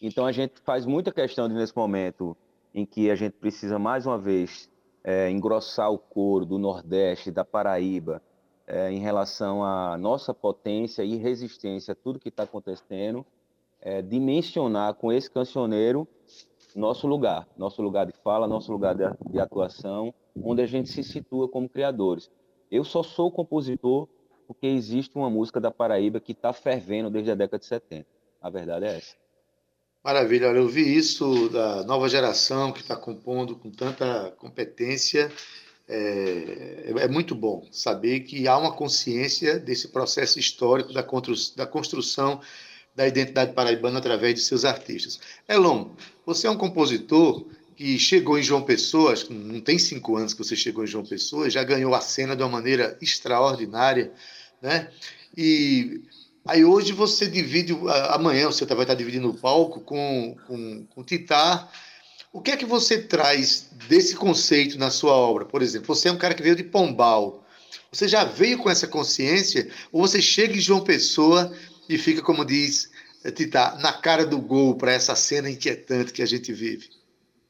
Então 0.00 0.26
a 0.26 0.32
gente 0.32 0.60
faz 0.60 0.86
muita 0.86 1.10
questão 1.10 1.48
de, 1.48 1.54
nesse 1.54 1.76
momento 1.76 2.36
em 2.74 2.84
que 2.84 3.10
a 3.10 3.14
gente 3.14 3.32
precisa 3.32 3.78
mais 3.78 4.06
uma 4.06 4.18
vez 4.18 4.70
é, 5.02 5.30
engrossar 5.30 5.90
o 5.90 5.98
coro 5.98 6.44
do 6.44 6.58
Nordeste, 6.58 7.30
da 7.30 7.44
Paraíba, 7.44 8.22
é, 8.66 8.92
em 8.92 8.98
relação 8.98 9.64
à 9.64 9.96
nossa 9.96 10.34
potência 10.34 11.02
e 11.02 11.16
resistência 11.16 11.92
a 11.92 11.94
tudo 11.94 12.18
que 12.18 12.28
está 12.28 12.42
acontecendo, 12.42 13.24
é, 13.80 14.02
dimensionar 14.02 14.94
com 14.94 15.10
esse 15.10 15.30
cancioneiro 15.30 16.06
nosso 16.76 17.06
lugar, 17.06 17.48
nosso 17.56 17.80
lugar 17.82 18.06
de 18.06 18.12
fala, 18.12 18.46
nosso 18.46 18.70
lugar 18.70 18.94
de, 18.94 19.04
de 19.30 19.40
atuação, 19.40 20.14
onde 20.36 20.62
a 20.62 20.66
gente 20.66 20.90
se 20.90 21.02
situa 21.02 21.48
como 21.48 21.68
criadores. 21.68 22.30
Eu 22.70 22.84
só 22.84 23.02
sou 23.02 23.30
compositor 23.30 24.08
porque 24.46 24.66
existe 24.66 25.16
uma 25.16 25.28
música 25.28 25.60
da 25.60 25.70
Paraíba 25.70 26.20
que 26.20 26.32
está 26.32 26.52
fervendo 26.52 27.10
desde 27.10 27.30
a 27.30 27.34
década 27.34 27.58
de 27.58 27.66
70. 27.66 28.06
A 28.40 28.48
verdade 28.48 28.86
é 28.86 28.96
essa. 28.96 29.14
Maravilha, 30.02 30.46
eu 30.46 30.66
vi 30.68 30.96
isso 30.96 31.50
da 31.50 31.84
nova 31.84 32.08
geração 32.08 32.72
que 32.72 32.80
está 32.80 32.96
compondo 32.96 33.56
com 33.56 33.70
tanta 33.70 34.30
competência. 34.38 35.30
É, 35.86 36.92
é, 36.98 37.08
muito 37.08 37.34
bom 37.34 37.66
saber 37.70 38.20
que 38.20 38.46
há 38.46 38.56
uma 38.56 38.72
consciência 38.72 39.58
desse 39.58 39.88
processo 39.88 40.38
histórico 40.38 40.92
da, 40.92 41.04
da 41.56 41.66
construção 41.66 42.40
da 42.94 43.06
identidade 43.06 43.52
paraibana 43.52 43.98
através 43.98 44.34
de 44.34 44.40
seus 44.40 44.64
artistas. 44.64 45.20
Elon, 45.48 45.90
você 46.24 46.46
é 46.46 46.50
um 46.50 46.56
compositor 46.56 47.46
que 47.78 47.96
chegou 47.96 48.36
em 48.36 48.42
João 48.42 48.62
Pessoa, 48.62 49.12
acho 49.12 49.26
que 49.26 49.32
não 49.32 49.60
tem 49.60 49.78
cinco 49.78 50.16
anos 50.16 50.34
que 50.34 50.42
você 50.42 50.56
chegou 50.56 50.82
em 50.82 50.88
João 50.88 51.04
Pessoa, 51.06 51.48
já 51.48 51.62
ganhou 51.62 51.94
a 51.94 52.00
cena 52.00 52.34
de 52.34 52.42
uma 52.42 52.48
maneira 52.48 52.98
extraordinária, 53.00 54.12
né? 54.60 54.90
E 55.36 56.02
Aí 56.44 56.64
hoje 56.64 56.92
você 56.92 57.28
divide, 57.28 57.76
amanhã 58.08 58.46
você 58.46 58.64
vai 58.64 58.80
estar 58.80 58.94
dividindo 58.94 59.28
o 59.28 59.34
palco 59.34 59.80
com, 59.80 60.34
com, 60.46 60.86
com 60.86 61.04
Titá. 61.04 61.70
O 62.32 62.40
que 62.40 62.50
é 62.50 62.56
que 62.56 62.64
você 62.64 63.02
traz 63.02 63.68
desse 63.86 64.16
conceito 64.16 64.78
na 64.78 64.90
sua 64.90 65.12
obra? 65.12 65.44
Por 65.44 65.60
exemplo, 65.60 65.94
você 65.94 66.08
é 66.08 66.12
um 66.12 66.16
cara 66.16 66.32
que 66.32 66.42
veio 66.42 66.56
de 66.56 66.64
Pombal. 66.64 67.44
Você 67.92 68.08
já 68.08 68.24
veio 68.24 68.58
com 68.58 68.70
essa 68.70 68.88
consciência? 68.88 69.68
Ou 69.92 70.00
você 70.00 70.22
chega 70.22 70.56
em 70.56 70.60
João 70.60 70.80
Pessoa 70.80 71.54
e 71.86 71.98
fica, 71.98 72.22
como 72.22 72.46
diz 72.46 72.90
Titá, 73.36 73.76
na 73.80 73.92
cara 73.92 74.24
do 74.24 74.40
gol 74.40 74.74
para 74.74 74.92
essa 74.92 75.14
cena 75.14 75.50
inquietante 75.50 76.12
que 76.12 76.22
a 76.22 76.26
gente 76.26 76.50
vive? 76.50 76.97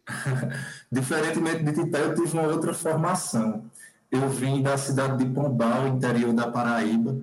Diferentemente 0.90 1.64
de 1.64 1.72
Titá, 1.72 1.98
eu 1.98 2.14
tive 2.14 2.38
uma 2.38 2.48
outra 2.48 2.72
formação. 2.72 3.64
Eu 4.10 4.28
vim 4.28 4.62
da 4.62 4.76
cidade 4.78 5.22
de 5.22 5.30
Pombal, 5.30 5.88
interior 5.88 6.32
da 6.32 6.50
Paraíba 6.50 7.16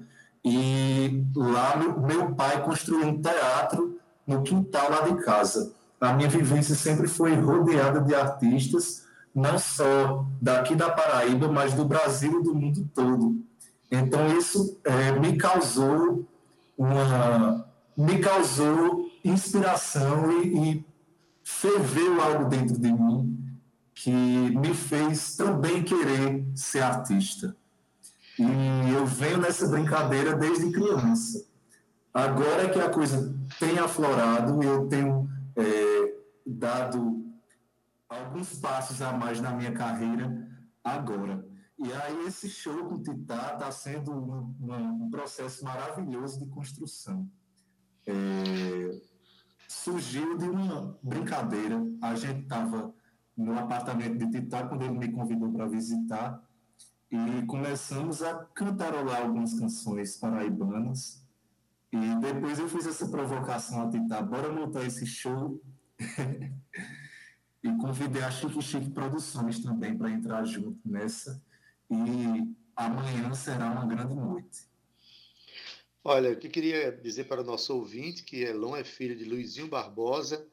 e 0.45 1.25
lá 1.35 1.75
meu 1.75 2.35
pai 2.35 2.63
construiu 2.63 3.07
um 3.07 3.19
teatro 3.19 3.99
no 4.27 4.43
quintal 4.43 4.91
lá 4.91 5.01
de 5.01 5.23
casa. 5.23 5.73
A 5.99 6.13
minha 6.13 6.29
vivência 6.29 6.75
sempre 6.75 7.07
foi 7.07 7.33
rodeada 7.33 7.99
de 7.99 8.13
artistas, 8.13 9.05
não 9.33 9.57
só 9.57 10.23
daqui 10.39 10.75
da 10.75 10.91
Paraíba, 10.91 11.47
mas 11.51 11.73
do 11.73 11.83
Brasil 11.83 12.39
e 12.39 12.43
do 12.43 12.53
mundo 12.53 12.87
todo. 12.93 13.43
Então 13.91 14.37
isso 14.37 14.79
é, 14.83 15.13
me 15.19 15.35
causou 15.35 16.23
uma 16.77 17.65
me 17.97 18.19
causou 18.19 19.09
inspiração 19.23 20.29
e, 20.31 20.69
e 20.73 20.85
ferveu 21.45 22.19
algo 22.19 22.49
dentro 22.49 22.77
de 22.77 22.91
mim 22.91 23.55
que 23.93 24.11
me 24.11 24.73
fez 24.73 25.35
também 25.37 25.83
querer 25.83 26.43
ser 26.55 26.81
artista. 26.81 27.55
E 28.37 28.89
eu 28.91 29.05
venho 29.05 29.37
nessa 29.37 29.67
brincadeira 29.67 30.35
desde 30.35 30.71
criança. 30.71 31.45
Agora 32.13 32.69
que 32.69 32.79
a 32.79 32.89
coisa 32.89 33.33
tem 33.59 33.77
aflorado, 33.77 34.61
eu 34.63 34.87
tenho 34.87 35.29
é, 35.55 36.15
dado 36.45 37.23
alguns 38.09 38.55
passos 38.55 39.01
a 39.01 39.13
mais 39.13 39.39
na 39.39 39.51
minha 39.51 39.71
carreira 39.71 40.49
agora. 40.83 41.45
E 41.77 41.91
aí 41.93 42.25
esse 42.25 42.49
show 42.49 42.85
com 42.85 42.95
o 42.95 43.03
Titá 43.03 43.53
está 43.53 43.71
sendo 43.71 44.11
um, 44.11 45.03
um, 45.03 45.09
processo 45.09 45.63
maravilhoso 45.63 46.39
de 46.39 46.45
construção. 46.47 47.29
É, 48.05 49.01
surgiu 49.67 50.37
de 50.37 50.45
uma 50.45 50.97
brincadeira. 51.01 51.81
A 52.01 52.15
gente 52.15 52.43
estava 52.43 52.93
no 53.35 53.57
apartamento 53.57 54.17
de 54.17 54.29
Titá 54.29 54.67
quando 54.67 54.83
ele 54.83 54.97
me 54.97 55.11
convidou 55.11 55.51
para 55.51 55.67
visitar 55.67 56.41
e 57.11 57.45
começamos 57.45 58.21
a 58.21 58.45
cantarolar 58.53 59.21
algumas 59.21 59.57
canções 59.59 60.17
paraibanas. 60.17 61.23
E 61.91 62.15
depois 62.15 62.59
eu 62.59 62.67
fiz 62.67 62.87
essa 62.87 63.07
provocação 63.07 63.81
a 63.81 63.87
tentar, 63.87 64.21
bora 64.21 64.51
montar 64.51 64.83
esse 64.85 65.05
show. 65.05 65.61
e 67.63 67.71
convidei 67.77 68.21
a 68.21 68.29
Chique 68.29 68.61
Chique 68.61 68.91
Produções 68.91 69.59
também 69.59 69.97
para 69.97 70.11
entrar 70.11 70.43
junto 70.45 70.79
nessa. 70.85 71.41
E 71.89 72.55
amanhã 72.75 73.33
será 73.33 73.71
uma 73.71 73.85
grande 73.85 74.13
noite. 74.13 74.67
Olha, 76.07 76.27
eu 76.27 76.35
queria 76.37 76.91
dizer 76.91 77.23
para 77.23 77.41
o 77.41 77.43
nosso 77.43 77.75
ouvinte 77.75 78.21
que 78.21 78.43
Elon 78.43 78.75
é 78.75 78.83
filho 78.83 79.15
de 79.15 79.25
Luizinho 79.25 79.67
Barbosa, 79.67 80.45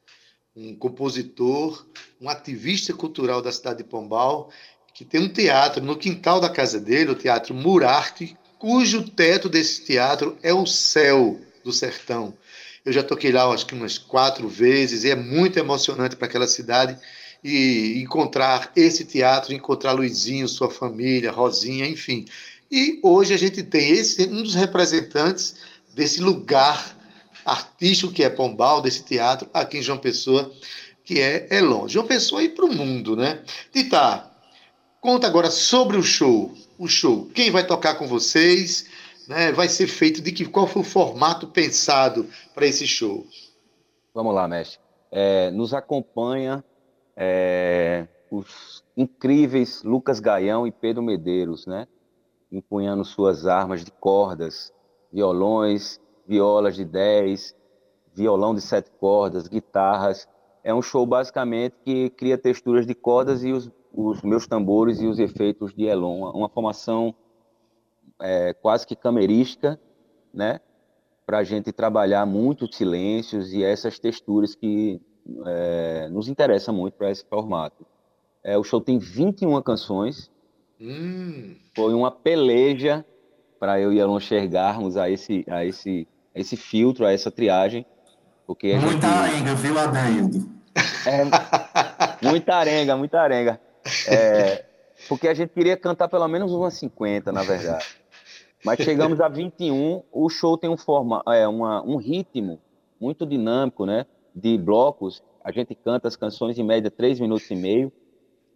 um 0.55 0.75
compositor, 0.75 1.85
um 2.19 2.27
ativista 2.27 2.91
cultural 2.91 3.39
da 3.39 3.51
cidade 3.51 3.83
de 3.83 3.83
Pombal 3.83 4.51
que 4.95 5.05
tem 5.05 5.21
um 5.21 5.29
teatro 5.29 5.83
no 5.83 5.95
quintal 5.95 6.41
da 6.41 6.49
casa 6.49 6.79
dele, 6.79 7.11
o 7.11 7.15
Teatro 7.15 7.53
Murarte, 7.53 8.35
cujo 8.57 9.07
teto 9.11 9.47
desse 9.47 9.85
teatro 9.85 10.35
é 10.41 10.51
o 10.51 10.65
céu 10.65 11.39
do 11.63 11.71
sertão. 11.71 12.35
Eu 12.83 12.91
já 12.91 13.03
toquei 13.03 13.31
lá, 13.31 13.45
acho 13.53 13.67
que 13.67 13.75
umas 13.75 13.99
quatro 13.99 14.49
vezes, 14.49 15.03
e 15.03 15.11
é 15.11 15.15
muito 15.15 15.59
emocionante 15.59 16.15
para 16.15 16.27
aquela 16.27 16.47
cidade 16.47 16.99
e 17.43 18.01
encontrar 18.01 18.71
esse 18.75 19.05
teatro, 19.05 19.53
encontrar 19.53 19.91
Luizinho, 19.91 20.47
sua 20.47 20.71
família, 20.71 21.31
Rosinha, 21.31 21.87
enfim. 21.87 22.25
E 22.75 22.99
hoje 23.03 23.35
a 23.35 23.37
gente 23.37 23.61
tem 23.61 23.91
esse 23.91 24.27
um 24.27 24.41
dos 24.41 24.55
representantes 24.55 25.57
desse 25.93 26.19
lugar 26.19 26.97
artístico 27.45 28.11
que 28.11 28.23
é 28.23 28.31
Pombal, 28.31 28.81
desse 28.81 29.03
teatro, 29.03 29.47
aqui 29.53 29.77
em 29.77 29.83
João 29.83 29.99
Pessoa, 29.99 30.51
que 31.05 31.21
é 31.21 31.47
Elon. 31.55 31.87
João 31.87 32.07
Pessoa 32.07 32.41
e 32.41 32.49
para 32.49 32.65
o 32.65 32.73
mundo, 32.73 33.15
né? 33.15 33.43
Tita, 33.71 34.27
Conta 34.99 35.27
agora 35.27 35.51
sobre 35.51 35.97
o 35.97 36.01
show. 36.01 36.51
O 36.79 36.87
show. 36.87 37.29
Quem 37.35 37.51
vai 37.51 37.67
tocar 37.67 37.93
com 37.93 38.07
vocês? 38.07 38.89
Né? 39.27 39.51
Vai 39.51 39.69
ser 39.69 39.85
feito 39.85 40.19
de 40.19 40.31
que? 40.31 40.43
Qual 40.43 40.65
foi 40.65 40.81
o 40.81 40.85
formato 40.85 41.45
pensado 41.45 42.27
para 42.55 42.65
esse 42.65 42.87
show? 42.87 43.27
Vamos 44.15 44.33
lá, 44.33 44.47
mestre. 44.47 44.79
É, 45.11 45.51
nos 45.51 45.75
acompanha 45.75 46.63
é, 47.15 48.07
os 48.31 48.83
incríveis 48.97 49.83
Lucas 49.83 50.19
Gaião 50.19 50.65
e 50.65 50.71
Pedro 50.71 51.03
Medeiros, 51.03 51.67
né? 51.67 51.85
Empunhando 52.53 53.03
suas 53.03 53.45
armas 53.45 53.83
de 53.83 53.91
cordas, 53.91 54.71
violões, 55.11 55.99
violas 56.27 56.75
de 56.75 56.85
10, 56.85 57.55
violão 58.13 58.53
de 58.53 58.61
sete 58.61 58.91
cordas, 58.91 59.47
guitarras. 59.47 60.27
É 60.63 60.73
um 60.73 60.81
show 60.81 61.05
basicamente 61.05 61.75
que 61.83 62.09
cria 62.11 62.37
texturas 62.37 62.85
de 62.85 62.95
cordas 62.95 63.43
e 63.43 63.51
os 63.51 63.69
os 63.93 64.23
meus 64.23 64.47
tambores 64.47 64.99
e 64.99 65.05
os 65.05 65.19
efeitos 65.19 65.71
de 65.73 65.85
Elon, 65.85 66.31
uma 66.31 66.49
formação 66.49 67.13
é, 68.19 68.53
quase 68.53 68.87
que 68.87 68.95
camerística, 68.95 69.79
né? 70.33 70.59
Para 71.25 71.37
a 71.37 71.43
gente 71.43 71.71
trabalhar 71.71 72.25
muito 72.25 72.65
os 72.65 72.75
silêncios 72.75 73.53
e 73.53 73.63
essas 73.63 73.99
texturas 73.99 74.55
que 74.55 74.99
é, 75.45 76.09
nos 76.09 76.27
interessam 76.27 76.73
muito 76.73 76.95
para 76.95 77.11
esse 77.11 77.23
formato. 77.25 77.85
É, 78.43 78.57
o 78.57 78.63
show 78.63 78.81
tem 78.81 78.97
21 78.97 79.61
canções. 79.61 80.29
Hum. 80.79 81.55
Foi 81.75 81.93
uma 81.93 82.11
peleja 82.11 83.05
para 83.59 83.79
eu 83.79 83.93
e 83.93 83.99
Elon 83.99 84.19
chegarmos 84.19 84.97
a 84.97 85.09
esse, 85.09 85.45
a 85.47 85.63
esse, 85.63 86.07
a 86.35 86.39
esse 86.39 86.57
filtro, 86.57 87.05
a 87.05 87.11
essa 87.11 87.31
triagem. 87.31 87.85
Porque 88.45 88.75
muita 88.75 88.91
gente... 88.91 89.05
arenga, 89.05 89.55
viu, 89.55 89.79
Adaildo? 89.79 90.49
É, 91.07 92.25
muita 92.27 92.55
arenga, 92.55 92.97
muita 92.97 93.21
arenga. 93.21 93.61
É, 94.07 94.65
porque 95.07 95.27
a 95.27 95.33
gente 95.33 95.51
queria 95.51 95.77
cantar 95.77 96.07
pelo 96.07 96.27
menos 96.27 96.51
umas 96.51 96.73
50, 96.73 97.31
na 97.31 97.43
verdade. 97.43 97.85
Mas 98.65 98.79
chegamos 98.79 99.19
a 99.19 99.27
21, 99.27 100.03
o 100.11 100.29
show 100.29 100.57
tem 100.57 100.69
um, 100.69 100.77
forma, 100.77 101.21
é, 101.27 101.47
uma, 101.47 101.81
um 101.83 101.97
ritmo 101.97 102.59
muito 102.99 103.25
dinâmico, 103.25 103.85
né? 103.85 104.05
De 104.33 104.57
blocos. 104.57 105.21
A 105.43 105.51
gente 105.51 105.75
canta 105.75 106.07
as 106.07 106.15
canções 106.15 106.57
em 106.57 106.63
média 106.63 106.89
3 106.89 107.19
minutos 107.19 107.49
e 107.51 107.55
meio 107.55 107.91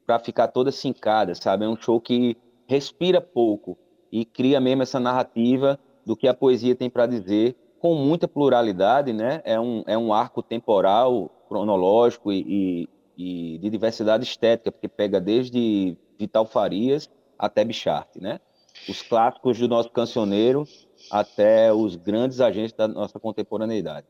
para 0.08 0.20
ficar 0.20 0.48
toda 0.48 0.72
sincada, 0.72 1.36
sabe? 1.36 1.65
É 1.65 1.67
um 1.67 1.76
show 1.76 2.00
que 2.00 2.38
respira 2.65 3.20
pouco 3.20 3.78
e 4.10 4.24
cria 4.24 4.62
mesmo 4.62 4.82
essa 4.82 5.02
narrativa 5.02 5.78
do 6.06 6.15
que 6.15 6.30
a 6.30 6.34
poesia 6.34 6.74
tem 6.74 6.89
para 6.89 7.06
dizer 7.06 7.58
com 7.78 7.93
muita 7.93 8.28
pluralidade, 8.28 9.12
né? 9.12 9.41
É 9.43 9.60
um, 9.60 9.84
é 9.86 9.98
um 9.98 10.13
arco 10.13 10.41
temporal, 10.41 11.30
cronológico 11.50 12.32
e, 12.32 12.88
e, 13.17 13.54
e 13.56 13.58
de 13.58 13.70
diversidade 13.70 14.24
estética, 14.24 14.72
porque 14.72 14.88
pega 14.88 15.20
desde 15.20 15.96
Vital 16.17 16.46
Farias 16.46 17.10
até 17.38 17.65
Bichart, 17.65 18.08
né? 18.15 18.39
Os 18.88 19.02
clássicos 19.02 19.60
do 19.60 19.67
nosso 19.67 19.91
cancioneiro 19.91 20.65
até 21.12 21.74
os 21.74 21.98
grandes 21.98 22.39
agentes 22.39 22.74
da 22.74 22.88
nossa 22.88 23.20
contemporaneidade. 23.20 24.08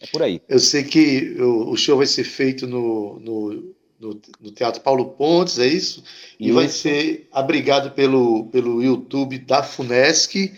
É 0.00 0.06
por 0.08 0.22
aí. 0.22 0.42
Eu 0.48 0.58
sei 0.58 0.84
que 0.84 1.40
o, 1.40 1.70
o 1.70 1.76
show 1.76 1.96
vai 1.96 2.06
ser 2.06 2.24
feito 2.24 2.66
no, 2.66 3.18
no, 3.20 3.74
no, 4.00 4.20
no, 4.40 4.50
Teatro 4.50 4.80
Paulo 4.80 5.06
Pontes, 5.10 5.58
é 5.58 5.66
isso? 5.66 6.02
E 6.38 6.46
isso. 6.46 6.54
vai 6.54 6.68
ser 6.68 7.28
abrigado 7.32 7.92
pelo, 7.92 8.46
pelo 8.46 8.82
YouTube 8.82 9.38
da 9.38 9.62
FUNESC, 9.62 10.34
isso. 10.36 10.54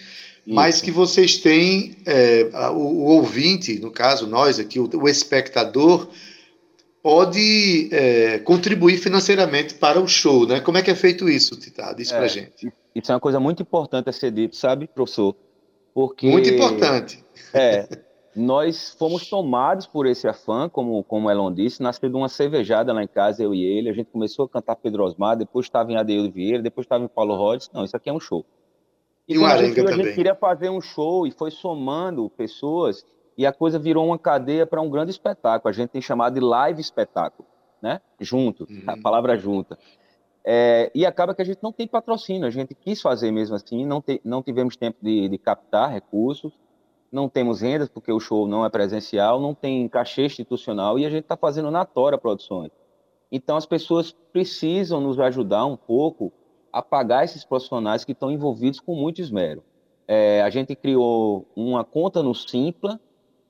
mas 0.46 0.81
que 0.81 0.90
vocês 0.90 1.38
têm, 1.38 1.96
é, 2.05 2.48
o, 2.70 2.79
o, 2.79 3.05
ouvinte, 3.05 3.79
no 3.79 3.90
caso 3.90 4.27
nós 4.27 4.59
aqui, 4.59 4.81
o, 4.81 4.88
o 4.94 5.09
espectador, 5.09 6.09
pode 7.03 7.88
é, 7.92 8.38
contribuir 8.40 8.98
financeiramente 8.98 9.74
para 9.74 10.01
o 10.01 10.09
show, 10.09 10.46
né? 10.46 10.61
Como 10.61 10.79
é 10.79 10.83
que 10.83 10.90
é 10.90 10.94
feito 10.94 11.29
isso, 11.29 11.57
Tita? 11.57 11.92
Diz 11.94 12.11
é, 12.11 12.18
pra 12.18 12.27
gente. 12.27 12.72
Isso 12.94 13.12
é 13.12 13.14
uma 13.14 13.20
coisa 13.20 13.38
muito 13.38 13.62
importante 13.62 14.09
a 14.09 14.12
ser 14.12 14.33
dito, 14.33 14.57
sabe, 14.57 14.88
professor? 14.88 15.35
Porque, 15.94 16.29
muito 16.29 16.48
importante. 16.48 17.24
É, 17.53 17.88
nós 18.38 18.94
fomos 18.98 19.29
tomados 19.29 19.87
por 19.87 20.07
esse 20.07 20.29
afã, 20.29 20.68
como, 20.68 21.03
como 21.05 21.31
Elon 21.31 21.53
disse, 21.53 21.83
nasceu 21.83 22.09
de 22.09 22.16
uma 22.16 22.29
cervejada 22.29 22.92
lá 22.92 23.03
em 23.03 23.09
casa, 23.09 23.42
eu 23.42 23.55
e 23.55 23.64
ele, 23.64 23.88
a 23.88 23.92
gente 23.92 24.11
começou 24.11 24.44
a 24.46 24.48
cantar 24.48 24.77
Pedro 24.77 25.05
Osmar, 25.05 25.37
depois 25.37 25.66
estava 25.66 25.90
em 25.92 25.96
Adeildo 25.96 26.31
Vieira, 26.31 26.62
depois 26.62 26.85
estava 26.85 27.05
em 27.05 27.09
Paulo 27.09 27.35
Rhodes, 27.35 27.70
não, 27.72 27.85
isso 27.85 27.96
aqui 27.96 28.09
é 28.09 28.12
um 28.12 28.20
show. 28.20 28.44
E, 29.29 29.35
e 29.35 29.38
um. 29.38 29.46
A 29.46 29.57
gente 29.57 30.14
queria 30.14 30.35
fazer 30.35 30.70
um 30.70 30.81
show 30.81 31.27
e 31.27 31.31
foi 31.31 31.51
somando 31.51 32.31
pessoas 32.31 33.05
e 33.37 33.46
a 33.46 33.53
coisa 33.53 33.79
virou 33.79 34.07
uma 34.07 34.18
cadeia 34.18 34.66
para 34.66 34.81
um 34.81 34.90
grande 34.90 35.11
espetáculo, 35.11 35.70
a 35.70 35.72
gente 35.72 35.90
tem 35.90 36.03
chamado 36.03 36.35
de 36.35 36.40
live 36.40 36.81
espetáculo, 36.81 37.48
né? 37.81 38.01
Junto, 38.20 38.66
uhum. 38.68 38.83
a 38.87 38.96
palavra 38.96 39.37
junta. 39.37 39.79
É, 40.44 40.90
e 40.94 41.05
acaba 41.05 41.35
que 41.35 41.42
a 41.42 41.44
gente 41.44 41.62
não 41.62 41.70
tem 41.70 41.87
patrocínio, 41.87 42.46
a 42.46 42.51
gente 42.51 42.74
quis 42.74 43.03
fazer 43.03 43.31
mesmo 43.31 43.55
assim, 43.55 43.85
não, 43.85 44.01
te, 44.01 44.20
não 44.24 44.42
tivemos 44.42 44.77
tempo 44.77 44.96
de, 45.03 45.29
de, 45.29 45.37
captar 45.37 45.92
recursos, 45.92 46.53
não 47.10 47.28
temos 47.28 47.60
rendas, 47.60 47.88
porque 47.88 48.12
o 48.12 48.20
show 48.20 48.46
não 48.46 48.64
é 48.64 48.70
presencial, 48.70 49.40
não 49.40 49.54
tem 49.54 49.88
cachê 49.88 50.26
institucional, 50.26 50.98
e 50.98 51.06
a 51.06 51.10
gente 51.10 51.22
está 51.22 51.36
fazendo 51.36 51.70
na 51.70 51.84
Tora 51.84 52.18
Produções. 52.18 52.70
Então 53.30 53.56
as 53.56 53.66
pessoas 53.66 54.12
precisam 54.32 55.00
nos 55.00 55.18
ajudar 55.18 55.64
um 55.66 55.76
pouco 55.76 56.32
a 56.72 56.82
pagar 56.82 57.24
esses 57.24 57.44
profissionais 57.44 58.04
que 58.04 58.12
estão 58.12 58.30
envolvidos 58.30 58.80
com 58.80 58.94
muito 58.94 59.20
esmero. 59.20 59.62
É, 60.06 60.42
a 60.42 60.50
gente 60.50 60.74
criou 60.74 61.46
uma 61.54 61.84
conta 61.84 62.22
no 62.22 62.34
Simpla, 62.34 63.00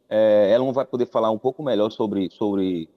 é, 0.08 0.50
ela 0.50 0.72
vai 0.72 0.84
poder 0.84 1.06
falar 1.06 1.30
um 1.30 1.38
pouco 1.38 1.62
melhor 1.62 1.90
sobre, 1.90 2.30
sobre 2.30 2.88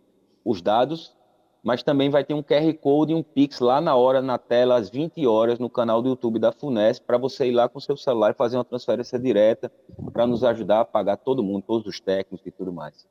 os 0.43 0.61
dados, 0.61 1.15
mas 1.63 1.83
também 1.83 2.09
vai 2.09 2.23
ter 2.23 2.33
um 2.33 2.41
QR 2.41 2.73
Code 2.79 3.11
e 3.11 3.15
um 3.15 3.21
Pix 3.21 3.59
lá 3.59 3.79
na 3.79 3.95
hora, 3.95 4.21
na 4.21 4.37
tela, 4.37 4.77
às 4.77 4.89
20 4.89 5.25
horas, 5.27 5.59
no 5.59 5.69
canal 5.69 6.01
do 6.01 6.09
YouTube 6.09 6.39
da 6.39 6.51
Funesp, 6.51 7.05
para 7.05 7.17
você 7.17 7.47
ir 7.47 7.51
lá 7.51 7.69
com 7.69 7.79
seu 7.79 7.95
celular 7.95 8.31
e 8.31 8.33
fazer 8.33 8.57
uma 8.57 8.65
transferência 8.65 9.19
direta 9.19 9.71
para 10.11 10.25
nos 10.25 10.43
ajudar 10.43 10.81
a 10.81 10.85
pagar 10.85 11.17
todo 11.17 11.43
mundo, 11.43 11.63
todos 11.67 11.85
os 11.85 11.99
técnicos 11.99 12.45
e 12.45 12.51
tudo 12.51 12.73
mais. 12.73 13.05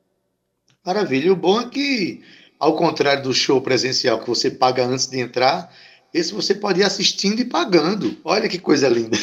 Maravilha. 0.85 1.29
E 1.29 1.31
o 1.31 1.37
bom 1.37 1.61
é 1.61 1.69
que, 1.69 2.23
ao 2.59 2.75
contrário 2.75 3.23
do 3.23 3.33
show 3.33 3.61
presencial 3.61 4.19
que 4.19 4.29
você 4.29 4.51
paga 4.51 4.85
antes 4.85 5.07
de 5.07 5.21
entrar, 5.21 5.73
esse 6.13 6.35
você 6.35 6.55
pode 6.55 6.81
ir 6.81 6.85
assistindo 6.85 7.41
e 7.41 7.45
pagando. 7.45 8.17
Olha 8.25 8.49
que 8.49 8.59
coisa 8.59 8.89
linda. 8.89 9.17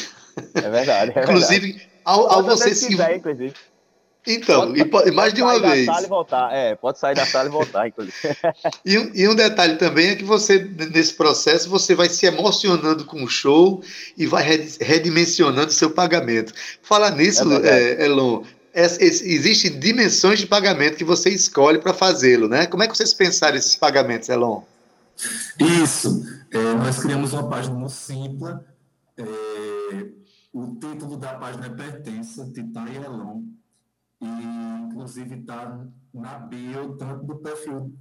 É 0.54 0.70
verdade. 0.70 1.12
É 1.16 1.20
inclusive, 1.24 1.74
verdade. 1.74 1.90
ao, 2.06 2.32
ao 2.32 2.44
você 2.44 2.74
se. 2.74 2.88
Quiser, 2.88 3.18
inclusive. 3.18 3.54
Então, 4.28 4.68
pode, 4.68 4.80
e 4.82 4.86
pode, 4.86 5.12
mais 5.12 5.34
de 5.34 5.42
uma 5.42 5.58
vez. 5.58 5.86
Da 5.86 5.94
sala 5.94 6.06
e 6.06 6.10
voltar. 6.10 6.54
É, 6.54 6.76
pode 6.76 7.00
sair 7.00 7.16
da 7.16 7.26
sala 7.26 7.48
e 7.48 7.52
voltar, 7.52 7.88
inclusive. 7.88 8.18
e, 8.86 9.24
e, 9.24 9.28
um 9.28 9.34
detalhe 9.34 9.78
também 9.78 10.10
é 10.10 10.16
que 10.16 10.26
você, 10.26 10.60
nesse 10.94 11.14
processo, 11.14 11.70
você 11.70 11.96
vai 11.96 12.10
se 12.10 12.26
emocionando 12.26 13.06
com 13.06 13.24
o 13.24 13.30
show 13.30 13.82
e 14.18 14.26
vai 14.28 14.44
redimensionando 14.82 15.72
seu 15.72 15.92
pagamento. 15.92 16.52
Fala 16.84 17.10
nisso, 17.10 17.50
é, 17.64 17.94
é 17.94 18.06
Elon, 18.06 18.44
é, 18.74 18.84
existem 18.84 19.80
dimensões 19.80 20.40
de 20.40 20.46
pagamento 20.46 20.98
que 20.98 21.06
você 21.06 21.30
escolhe 21.30 21.80
para 21.80 21.94
fazê-lo, 21.94 22.50
né? 22.50 22.66
Como 22.66 22.84
é 22.84 22.88
que 22.88 22.98
vocês 22.98 23.14
pensaram 23.14 23.56
esses 23.56 23.78
pagamentos, 23.78 24.28
Elon? 24.28 24.62
Isso. 25.58 26.22
É, 26.52 26.74
nós 26.74 27.00
criamos 27.00 27.32
uma 27.32 27.48
página 27.50 27.76
no 27.76 27.90
Simpla. 27.90 28.66
É, 29.18 29.24
o 30.52 30.76
título 30.76 31.16
da 31.16 31.34
página 31.36 31.68
é 31.68 31.70
Pertença, 31.70 32.46
Titã 32.54 32.86
e 32.92 32.98
Elon 32.98 33.44
e 34.22 34.28
inclusive 34.86 35.40
está 35.40 35.86
na 36.14 36.40
bio 36.40 36.96
tanto 36.98 37.26
do 37.26 37.36
perfil 37.38 37.94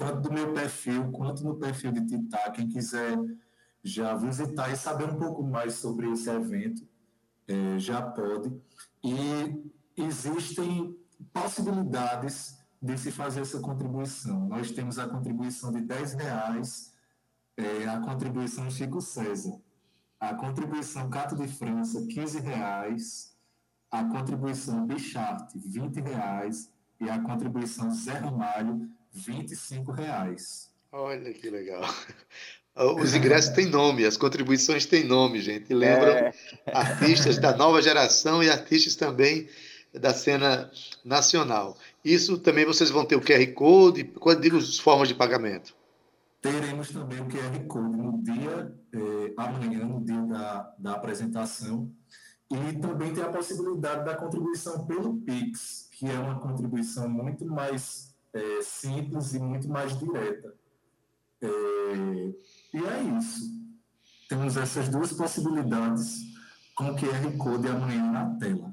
tanto 0.00 0.20
do 0.22 0.32
meu 0.32 0.54
perfil 0.54 1.10
quanto 1.12 1.44
no 1.44 1.56
perfil 1.56 1.92
de 1.92 2.06
Titá. 2.06 2.50
Quem 2.50 2.66
quiser 2.66 3.18
já 3.84 4.14
visitar 4.14 4.70
e 4.70 4.76
saber 4.76 5.10
um 5.10 5.18
pouco 5.18 5.42
mais 5.42 5.74
sobre 5.74 6.10
esse 6.10 6.30
evento, 6.30 6.88
é, 7.46 7.78
já 7.78 8.00
pode. 8.00 8.50
E 9.04 9.70
existem 9.94 10.96
possibilidades 11.34 12.58
de 12.80 12.96
se 12.96 13.12
fazer 13.12 13.42
essa 13.42 13.60
contribuição. 13.60 14.48
Nós 14.48 14.70
temos 14.70 14.98
a 14.98 15.06
contribuição 15.06 15.70
de 15.70 15.82
10 15.82 16.14
reais, 16.14 16.94
é, 17.56 17.86
a 17.86 18.00
contribuição 18.00 18.70
Chico 18.70 19.02
César, 19.02 19.60
a 20.18 20.34
contribuição 20.34 21.10
Cato 21.10 21.36
de 21.36 21.46
França, 21.46 22.06
15 22.06 22.40
reais, 22.40 23.29
a 23.90 24.04
contribuição 24.04 24.86
Bichart, 24.86 25.50
20 25.54 26.00
reais, 26.00 26.70
e 27.00 27.08
a 27.08 27.18
contribuição 27.18 27.90
Zé 27.90 28.12
Ramalho, 28.12 28.88
25 29.12 29.90
reais. 29.90 30.70
Olha 30.92 31.32
que 31.32 31.48
legal. 31.48 31.82
Os 33.00 33.14
ingressos 33.14 33.54
têm 33.54 33.66
nome, 33.66 34.06
as 34.06 34.16
contribuições 34.16 34.86
têm 34.86 35.04
nome, 35.04 35.40
gente. 35.40 35.74
Lembram 35.74 36.12
é. 36.12 36.32
artistas 36.72 37.36
da 37.36 37.54
nova 37.54 37.82
geração 37.82 38.42
e 38.42 38.48
artistas 38.48 38.94
também 38.94 39.48
da 39.92 40.14
cena 40.14 40.70
nacional. 41.04 41.76
Isso 42.04 42.38
também 42.38 42.64
vocês 42.64 42.88
vão 42.88 43.04
ter 43.04 43.16
o 43.16 43.20
QR 43.20 43.44
Code, 43.54 44.04
quando 44.04 44.40
digo 44.40 44.56
as 44.56 44.78
formas 44.78 45.08
de 45.08 45.14
pagamento? 45.14 45.74
Teremos 46.40 46.90
também 46.90 47.20
o 47.20 47.26
QR 47.26 47.58
Code 47.66 47.96
no 47.96 48.22
dia, 48.22 48.72
eh, 48.94 49.34
amanhã, 49.36 49.84
no 49.84 50.02
dia 50.02 50.22
da, 50.22 50.74
da 50.78 50.92
apresentação, 50.92 51.90
e 52.50 52.78
também 52.80 53.14
tem 53.14 53.22
a 53.22 53.28
possibilidade 53.28 54.04
da 54.04 54.16
contribuição 54.16 54.84
pelo 54.84 55.18
PIX, 55.20 55.88
que 55.92 56.06
é 56.06 56.18
uma 56.18 56.40
contribuição 56.40 57.08
muito 57.08 57.46
mais 57.46 58.12
é, 58.34 58.60
simples 58.62 59.34
e 59.34 59.38
muito 59.38 59.68
mais 59.68 59.96
direta. 59.98 60.52
É, 61.42 61.46
e 62.74 62.84
é 62.84 63.18
isso. 63.18 63.60
Temos 64.28 64.56
essas 64.56 64.88
duas 64.88 65.12
possibilidades 65.12 66.30
com 66.74 66.90
o 66.90 66.96
QR 66.96 67.36
Code 67.38 67.68
amanhã 67.68 68.10
na 68.10 68.36
tela. 68.38 68.72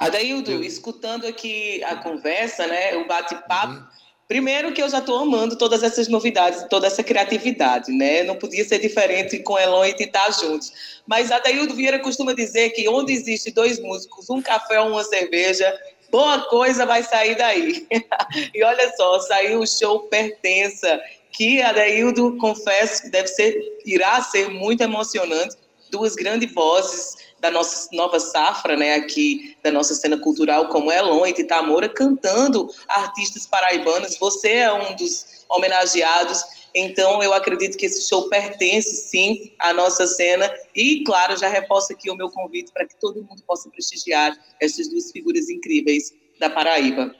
Adaildo, 0.00 0.62
escutando 0.64 1.26
aqui 1.26 1.82
a 1.84 1.96
conversa, 1.96 2.66
né, 2.66 2.96
o 2.96 3.06
bate-papo, 3.06 3.74
uhum. 3.74 3.86
Primeiro 4.26 4.72
que 4.72 4.82
eu 4.82 4.88
já 4.88 4.98
estou 4.98 5.18
amando 5.18 5.56
todas 5.56 5.82
essas 5.82 6.08
novidades, 6.08 6.64
toda 6.70 6.86
essa 6.86 7.02
criatividade, 7.02 7.92
né? 7.92 8.22
Não 8.22 8.36
podia 8.36 8.64
ser 8.64 8.78
diferente 8.78 9.38
com 9.40 9.58
Elon 9.58 9.84
e 9.84 9.92
Titá 9.92 10.30
juntos. 10.30 10.72
Mas 11.06 11.30
Adaildo 11.30 11.74
Vieira 11.74 11.98
costuma 11.98 12.32
dizer 12.32 12.70
que 12.70 12.88
onde 12.88 13.12
existe 13.12 13.50
dois 13.50 13.78
músicos, 13.78 14.30
um 14.30 14.40
café 14.40 14.80
ou 14.80 14.88
uma 14.88 15.04
cerveja, 15.04 15.78
boa 16.10 16.40
coisa 16.48 16.86
vai 16.86 17.02
sair 17.02 17.36
daí. 17.36 17.86
e 18.54 18.64
olha 18.64 18.90
só, 18.96 19.20
saiu 19.20 19.60
o 19.60 19.66
show 19.66 20.00
Pertença, 20.08 21.00
que 21.30 21.60
Adaildo, 21.60 22.36
confesso 22.38 23.10
deve 23.10 23.28
ser, 23.28 23.54
irá 23.84 24.22
ser 24.22 24.48
muito 24.48 24.82
emocionante. 24.82 25.56
Duas 25.90 26.14
grandes 26.14 26.52
vozes 26.52 27.23
da 27.44 27.50
nossa 27.50 27.90
nova 27.92 28.18
safra, 28.18 28.74
né, 28.74 28.94
aqui 28.94 29.54
da 29.62 29.70
nossa 29.70 29.94
cena 29.94 30.16
cultural, 30.16 30.70
como 30.70 30.90
Elon 30.90 31.26
e 31.26 31.32
Tita 31.34 31.60
Moura, 31.60 31.90
cantando 31.90 32.70
artistas 32.88 33.46
paraibanos. 33.46 34.16
Você 34.16 34.48
é 34.48 34.72
um 34.72 34.96
dos 34.96 35.44
homenageados, 35.50 36.42
então 36.74 37.22
eu 37.22 37.34
acredito 37.34 37.76
que 37.76 37.84
esse 37.84 38.08
show 38.08 38.30
pertence 38.30 38.96
sim 38.96 39.52
à 39.58 39.74
nossa 39.74 40.06
cena 40.06 40.50
e, 40.74 41.04
claro, 41.04 41.36
já 41.36 41.46
reforço 41.46 41.92
aqui 41.92 42.10
o 42.10 42.16
meu 42.16 42.30
convite 42.30 42.72
para 42.72 42.86
que 42.86 42.98
todo 42.98 43.22
mundo 43.22 43.42
possa 43.46 43.68
prestigiar 43.68 44.34
essas 44.58 44.88
duas 44.88 45.12
figuras 45.12 45.50
incríveis 45.50 46.14
da 46.40 46.48
Paraíba. 46.48 47.14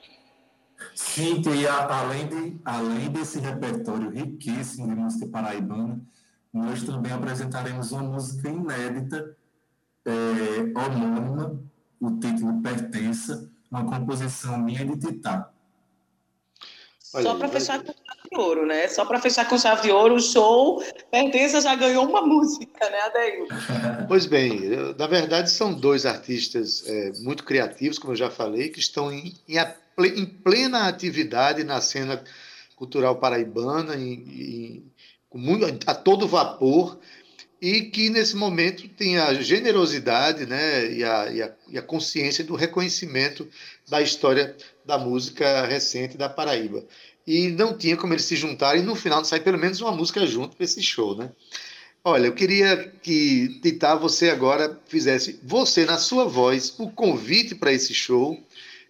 Sim, 0.95 1.43
e 1.55 1.67
além, 1.67 2.29
de, 2.29 2.61
além 2.65 3.11
desse 3.11 3.39
repertório 3.41 4.09
riquíssimo 4.09 4.89
de 4.89 4.95
música 4.95 5.27
paraibana, 5.27 6.01
nós 6.51 6.83
também 6.83 7.13
apresentaremos 7.13 7.93
uma 7.93 8.05
música 8.05 8.49
inédita 8.49 9.37
é, 10.07 10.79
homônima, 10.79 11.61
o 12.01 12.11
título 12.19 12.63
pertença, 12.63 13.51
uma 13.71 13.85
composição 13.85 14.59
minha 14.59 14.85
de. 14.85 15.49
Olha 17.15 17.23
Só 17.23 17.35
para 17.37 17.49
fechar 17.49 17.79
com 17.79 17.93
chave 17.93 18.29
de 18.31 18.37
ouro, 18.37 18.67
né? 18.67 18.89
Só 18.89 19.05
para 19.05 19.21
fechar 19.21 19.49
com 19.49 19.57
chave 19.57 19.83
de 19.83 19.91
ouro, 19.93 20.17
o 20.17 20.21
show 20.21 20.83
Pertença 21.11 21.61
já 21.61 21.75
ganhou 21.77 22.09
uma 22.09 22.23
música, 22.27 22.91
né, 22.91 23.01
Adeil? 23.03 23.47
Pois 24.09 24.27
bem, 24.27 24.61
na 24.99 25.07
verdade 25.07 25.51
são 25.51 25.73
dois 25.73 26.05
artistas 26.05 26.85
é, 26.87 27.13
muito 27.21 27.45
criativos, 27.45 27.99
como 27.99 28.13
eu 28.13 28.17
já 28.17 28.31
falei, 28.31 28.69
que 28.69 28.81
estão 28.81 29.11
em, 29.11 29.35
em, 29.49 29.57
em 30.17 30.27
plena 30.27 30.89
atividade 30.89 31.65
na 31.65 31.81
cena 31.81 32.23
cultural 32.77 33.17
paraibana, 33.17 33.95
em, 33.95 34.13
em, 34.13 34.93
muito, 35.33 35.65
a 35.87 35.95
todo 35.95 36.29
vapor, 36.29 36.99
e 37.65 37.81
que 37.81 38.11
nesse 38.11 38.37
momento 38.37 38.87
tem 38.91 39.17
a 39.17 39.33
generosidade 39.33 40.45
né, 40.45 40.93
e, 40.93 41.03
a, 41.03 41.33
e, 41.33 41.43
a, 41.43 41.55
e 41.71 41.79
a 41.79 41.83
consciência 41.83 42.45
do 42.45 42.55
reconhecimento 42.55 43.49
da 43.89 44.03
história 44.03 44.55
da 44.85 44.99
música 44.99 45.65
recente 45.65 46.19
da 46.19 46.29
Paraíba. 46.29 46.85
E 47.27 47.49
não 47.49 47.75
tinha 47.75 47.97
como 47.97 48.13
eles 48.13 48.27
se 48.27 48.37
juntarem 48.37 48.83
e 48.83 48.85
no 48.85 48.95
final 48.95 49.25
sair 49.25 49.41
pelo 49.41 49.57
menos 49.57 49.81
uma 49.81 49.93
música 49.93 50.27
junto 50.27 50.55
para 50.55 50.65
esse 50.65 50.83
show, 50.83 51.17
né? 51.17 51.33
Olha, 52.05 52.27
eu 52.27 52.35
queria 52.35 52.93
que 53.03 53.59
Tita, 53.63 53.97
você 53.97 54.29
agora 54.29 54.79
fizesse, 54.87 55.41
você 55.43 55.87
na 55.87 55.97
sua 55.97 56.27
voz, 56.27 56.75
o 56.79 56.91
convite 56.91 57.55
para 57.55 57.73
esse 57.73 57.95
show 57.95 58.39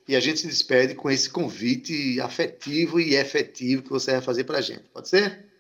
e 0.09 0.17
a 0.17 0.21
gente 0.21 0.41
se 0.41 0.49
despede 0.49 0.97
com 0.97 1.09
esse 1.09 1.31
convite 1.31 2.21
afetivo 2.21 2.99
e 2.99 3.15
efetivo 3.15 3.85
que 3.85 3.91
você 3.91 4.11
vai 4.11 4.21
fazer 4.21 4.43
para 4.43 4.59
a 4.59 4.61
gente. 4.61 4.83
Pode 4.93 5.09
ser? 5.09 5.54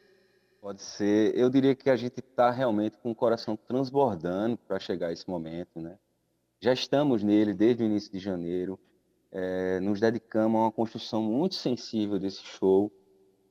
Pode 0.64 0.80
ser. 0.80 1.36
Eu 1.38 1.50
diria 1.50 1.74
que 1.74 1.90
a 1.90 1.96
gente 1.96 2.20
está 2.20 2.50
realmente 2.50 2.96
com 2.96 3.10
o 3.10 3.14
coração 3.14 3.54
transbordando 3.54 4.56
para 4.56 4.78
chegar 4.78 5.08
a 5.08 5.12
esse 5.12 5.28
momento, 5.28 5.78
né? 5.78 5.98
Já 6.58 6.72
estamos 6.72 7.22
nele 7.22 7.52
desde 7.52 7.82
o 7.82 7.86
início 7.86 8.10
de 8.10 8.18
janeiro 8.18 8.80
é, 9.30 9.78
nos 9.80 10.00
dedicamos 10.00 10.58
a 10.58 10.64
uma 10.64 10.72
construção 10.72 11.20
muito 11.20 11.54
sensível 11.54 12.18
desse 12.18 12.42
show. 12.42 12.90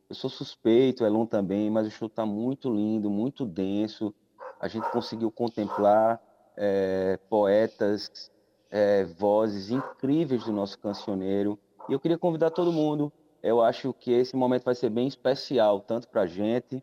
Eu 0.09 0.15
sou 0.15 0.27
suspeito, 0.27 1.05
Elon 1.05 1.27
também, 1.27 1.69
mas 1.69 1.85
o 1.85 1.91
show 1.91 2.07
está 2.07 2.25
muito 2.25 2.73
lindo, 2.73 3.11
muito 3.11 3.45
denso. 3.45 4.11
A 4.59 4.67
gente 4.67 4.89
conseguiu 4.89 5.29
contemplar 5.29 6.19
é, 6.57 7.19
poetas, 7.29 8.31
é, 8.71 9.03
vozes 9.03 9.69
incríveis 9.69 10.45
do 10.45 10.51
nosso 10.51 10.79
cancioneiro. 10.79 11.59
E 11.87 11.93
eu 11.93 11.99
queria 11.99 12.17
convidar 12.17 12.49
todo 12.49 12.73
mundo. 12.73 13.13
Eu 13.43 13.61
acho 13.61 13.93
que 13.93 14.11
esse 14.11 14.35
momento 14.35 14.63
vai 14.63 14.73
ser 14.73 14.89
bem 14.89 15.07
especial, 15.07 15.79
tanto 15.79 16.07
para 16.07 16.21
a 16.21 16.27
gente 16.27 16.81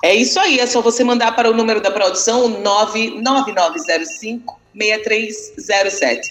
É 0.03 0.15
isso 0.15 0.39
aí, 0.39 0.59
é 0.59 0.65
só 0.65 0.81
você 0.81 1.03
mandar 1.03 1.35
para 1.35 1.49
o 1.49 1.53
número 1.53 1.79
da 1.79 1.91
produção 1.91 2.59
99905 2.61 4.59
6307. 4.75 6.27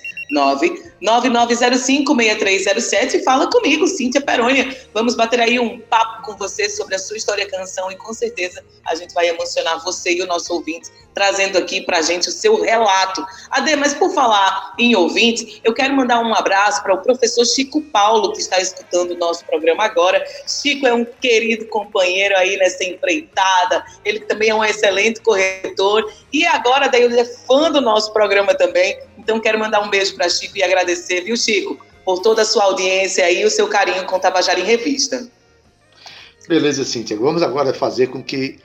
99905-6307 1.02 3.14
e 3.14 3.22
fala 3.22 3.50
comigo, 3.50 3.86
Cíntia 3.86 4.20
Perônia. 4.20 4.76
Vamos 4.92 5.14
bater 5.14 5.40
aí 5.40 5.58
um 5.58 5.80
papo 5.80 6.22
com 6.22 6.36
você 6.36 6.68
sobre 6.68 6.94
a 6.94 6.98
sua 6.98 7.16
história 7.16 7.48
canção 7.48 7.90
e 7.90 7.96
com 7.96 8.12
certeza 8.12 8.62
a 8.86 8.94
gente 8.94 9.14
vai 9.14 9.28
emocionar 9.28 9.82
você 9.82 10.12
e 10.12 10.22
o 10.22 10.26
nosso 10.26 10.52
ouvinte, 10.52 10.90
trazendo 11.14 11.58
aqui 11.58 11.80
pra 11.80 12.02
gente 12.02 12.28
o 12.28 12.32
seu 12.32 12.60
relato. 12.60 13.24
Ade, 13.50 13.74
mas 13.76 13.94
por 13.94 14.12
falar 14.12 14.74
em 14.78 14.94
ouvinte, 14.94 15.60
eu 15.64 15.72
quero 15.72 15.96
mandar 15.96 16.20
um 16.20 16.34
abraço 16.34 16.82
para 16.82 16.94
o 16.94 16.98
professor 16.98 17.44
Chico 17.44 17.80
Paulo, 17.80 18.32
que 18.32 18.40
está 18.40 18.60
escutando 18.60 19.12
o 19.12 19.18
nosso 19.18 19.44
programa 19.44 19.84
agora. 19.84 20.22
Chico 20.46 20.86
é 20.86 20.92
um 20.92 21.04
querido 21.04 21.66
companheiro 21.66 22.36
aí 22.36 22.56
nessa 22.56 22.84
empreitada, 22.84 23.84
ele 24.04 24.20
também 24.20 24.50
é 24.50 24.54
um 24.54 24.64
excelente 24.64 25.20
corretor 25.20 26.10
e 26.32 26.46
agora 26.46 26.88
daí 26.88 27.02
ele 27.02 27.18
é 27.18 27.24
fã 27.24 27.70
do 27.70 27.80
nosso 27.80 28.12
programa 28.12 28.54
também. 28.54 28.98
Então 29.18 29.38
quero 29.38 29.58
mandar 29.58 29.80
um 29.80 29.90
beijo 29.90 30.14
para 30.16 30.28
Chico 30.28 30.56
e 30.56 30.62
agradecer, 30.62 30.89
viu, 30.94 31.36
Chico, 31.36 31.78
por 32.04 32.20
toda 32.20 32.42
a 32.42 32.44
sua 32.44 32.64
audiência 32.64 33.30
e 33.30 33.44
o 33.44 33.50
seu 33.50 33.68
carinho 33.68 34.04
com 34.06 34.18
Tabajara 34.18 34.60
em 34.60 34.64
Revista. 34.64 35.28
Beleza, 36.48 36.84
Cíntia. 36.84 37.16
Vamos 37.16 37.42
agora 37.42 37.72
fazer 37.72 38.08
com 38.08 38.22
que 38.22 38.58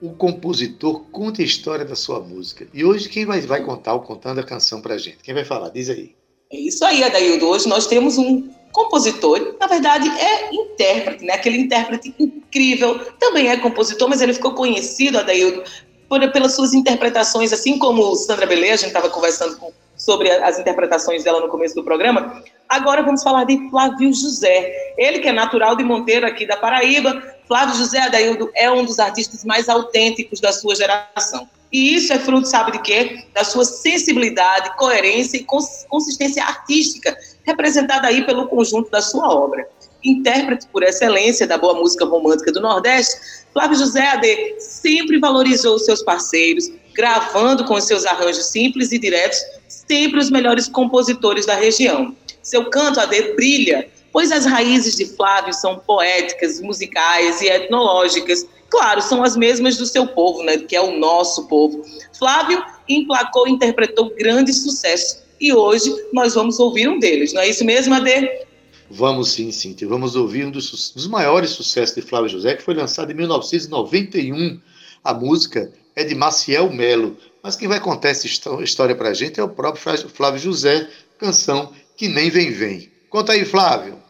o 0.00 0.12
compositor 0.12 1.00
conte 1.10 1.40
a 1.40 1.44
história 1.44 1.84
da 1.84 1.96
sua 1.96 2.20
música. 2.20 2.66
E 2.74 2.84
hoje 2.84 3.08
quem 3.08 3.24
vai, 3.24 3.40
vai 3.40 3.62
contar 3.62 3.94
o 3.94 4.00
Contando 4.00 4.40
a 4.40 4.42
Canção 4.42 4.80
para 4.80 4.94
a 4.94 4.98
gente? 4.98 5.18
Quem 5.22 5.32
vai 5.32 5.44
falar? 5.44 5.70
Diz 5.70 5.88
aí. 5.88 6.14
É 6.52 6.58
isso 6.58 6.84
aí, 6.84 7.02
Adaildo. 7.02 7.48
Hoje 7.48 7.66
nós 7.66 7.86
temos 7.86 8.18
um 8.18 8.50
compositor, 8.70 9.56
na 9.58 9.66
verdade 9.66 10.08
é 10.08 10.52
intérprete, 10.52 11.24
né? 11.24 11.34
Aquele 11.34 11.58
intérprete 11.58 12.12
incrível, 12.18 12.98
também 13.18 13.48
é 13.48 13.56
compositor, 13.56 14.08
mas 14.08 14.20
ele 14.20 14.34
ficou 14.34 14.52
conhecido, 14.52 15.16
Adaildo, 15.16 15.62
por, 16.08 16.20
pelas 16.32 16.54
suas 16.54 16.74
interpretações, 16.74 17.52
assim 17.52 17.78
como 17.78 18.14
Sandra 18.16 18.46
Belê, 18.46 18.70
a 18.70 18.76
gente 18.76 18.88
estava 18.88 19.08
conversando 19.08 19.56
com, 19.56 19.72
sobre 20.04 20.30
as 20.30 20.58
interpretações 20.58 21.24
dela 21.24 21.40
no 21.40 21.48
começo 21.48 21.74
do 21.74 21.82
programa. 21.82 22.42
Agora 22.68 23.02
vamos 23.02 23.22
falar 23.22 23.44
de 23.44 23.68
Flávio 23.70 24.12
José. 24.12 24.94
Ele 24.98 25.18
que 25.18 25.28
é 25.28 25.32
natural 25.32 25.76
de 25.76 25.82
Monteiro, 25.82 26.26
aqui 26.26 26.46
da 26.46 26.56
Paraíba. 26.56 27.22
Flávio 27.48 27.74
José 27.74 28.00
Adaildo 28.00 28.50
é 28.54 28.70
um 28.70 28.84
dos 28.84 28.98
artistas 28.98 29.44
mais 29.44 29.68
autênticos 29.68 30.40
da 30.40 30.52
sua 30.52 30.74
geração. 30.74 31.48
E 31.72 31.94
isso 31.96 32.12
é 32.12 32.18
fruto, 32.18 32.46
sabe 32.46 32.72
de 32.72 32.78
quê? 32.82 33.24
Da 33.34 33.42
sua 33.42 33.64
sensibilidade, 33.64 34.76
coerência 34.76 35.36
e 35.36 35.44
consistência 35.88 36.44
artística, 36.44 37.16
representada 37.42 38.06
aí 38.06 38.24
pelo 38.24 38.46
conjunto 38.46 38.90
da 38.90 39.02
sua 39.02 39.28
obra. 39.28 39.68
Intérprete 40.04 40.68
por 40.68 40.82
excelência 40.82 41.46
da 41.46 41.58
boa 41.58 41.74
música 41.74 42.04
romântica 42.04 42.52
do 42.52 42.60
Nordeste, 42.60 43.44
Flávio 43.52 43.78
José 43.78 44.04
AD 44.06 44.56
sempre 44.58 45.18
valorizou 45.18 45.78
seus 45.78 46.02
parceiros, 46.02 46.70
gravando 46.94 47.64
com 47.64 47.80
seus 47.80 48.04
arranjos 48.06 48.46
simples 48.46 48.92
e 48.92 48.98
diretos, 48.98 49.38
sempre 49.68 50.18
os 50.18 50.30
melhores 50.30 50.68
compositores 50.68 51.46
da 51.46 51.54
região. 51.54 52.14
Seu 52.42 52.70
canto 52.70 53.00
AD 53.00 53.34
brilha, 53.34 53.88
pois 54.12 54.30
as 54.30 54.44
raízes 54.44 54.96
de 54.96 55.06
Flávio 55.06 55.52
são 55.52 55.78
poéticas, 55.78 56.60
musicais 56.60 57.40
e 57.40 57.48
etnológicas. 57.48 58.46
Claro, 58.68 59.02
são 59.02 59.22
as 59.22 59.36
mesmas 59.36 59.76
do 59.76 59.86
seu 59.86 60.06
povo, 60.06 60.42
né, 60.42 60.58
que 60.58 60.76
é 60.76 60.80
o 60.80 60.98
nosso 60.98 61.46
povo. 61.46 61.82
Flávio 62.16 62.62
emplacou 62.88 63.48
e 63.48 63.52
interpretou 63.52 64.14
grandes 64.14 64.62
sucessos 64.62 65.24
e 65.40 65.52
hoje 65.52 65.94
nós 66.12 66.34
vamos 66.34 66.58
ouvir 66.58 66.88
um 66.88 66.98
deles, 66.98 67.32
não 67.32 67.42
é 67.42 67.48
isso 67.48 67.64
mesmo, 67.64 67.94
Ade? 67.94 68.30
Vamos 68.90 69.32
sim, 69.32 69.50
Cíntia. 69.50 69.88
Vamos 69.88 70.14
ouvir 70.14 70.46
um 70.46 70.50
dos, 70.50 70.92
dos 70.92 71.06
maiores 71.06 71.50
sucessos 71.50 71.94
de 71.94 72.02
Flávio 72.02 72.28
José, 72.28 72.54
que 72.54 72.62
foi 72.62 72.74
lançado 72.74 73.10
em 73.10 73.14
1991. 73.14 74.60
A 75.02 75.12
música 75.12 75.72
é 75.96 76.04
de 76.04 76.14
Maciel 76.14 76.72
Melo. 76.72 77.16
Mas 77.42 77.56
quem 77.56 77.68
vai 77.68 77.80
contar 77.80 78.08
essa 78.08 78.26
história 78.26 78.94
para 78.96 79.10
a 79.10 79.14
gente 79.14 79.38
é 79.38 79.42
o 79.42 79.48
próprio 79.48 80.08
Flávio 80.08 80.40
José, 80.40 80.88
canção 81.18 81.72
que 81.96 82.08
nem 82.08 82.30
vem 82.30 82.50
vem. 82.50 82.90
Conta 83.10 83.32
aí, 83.32 83.44
Flávio. 83.44 84.02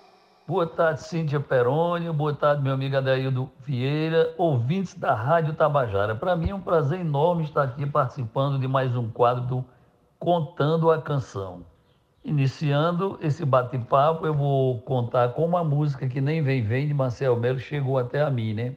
Boa 0.46 0.66
tarde, 0.66 1.02
Cíntia 1.02 1.40
Perônio. 1.40 2.12
Boa 2.12 2.34
tarde, 2.34 2.62
meu 2.62 2.74
amigo 2.74 2.96
Adaildo 2.96 3.50
Vieira, 3.66 4.34
ouvintes 4.36 4.94
da 4.94 5.14
Rádio 5.14 5.54
Tabajara. 5.54 6.14
Para 6.14 6.36
mim 6.36 6.50
é 6.50 6.54
um 6.54 6.60
prazer 6.60 7.00
enorme 7.00 7.44
estar 7.44 7.62
aqui 7.62 7.86
participando 7.86 8.58
de 8.58 8.68
mais 8.68 8.94
um 8.94 9.08
quadro 9.08 9.44
do 9.44 9.64
Contando 10.18 10.90
a 10.90 11.00
Canção. 11.00 11.64
Iniciando 12.22 13.18
esse 13.22 13.44
bate-papo, 13.44 14.26
eu 14.26 14.34
vou 14.34 14.80
contar 14.82 15.30
como 15.30 15.56
a 15.56 15.64
música 15.64 16.06
que 16.06 16.20
nem 16.20 16.42
vem 16.42 16.62
vem 16.62 16.88
de 16.88 16.94
Marcel 16.94 17.36
Melo 17.36 17.58
chegou 17.58 17.98
até 17.98 18.20
a 18.22 18.30
mim, 18.30 18.54
né? 18.54 18.74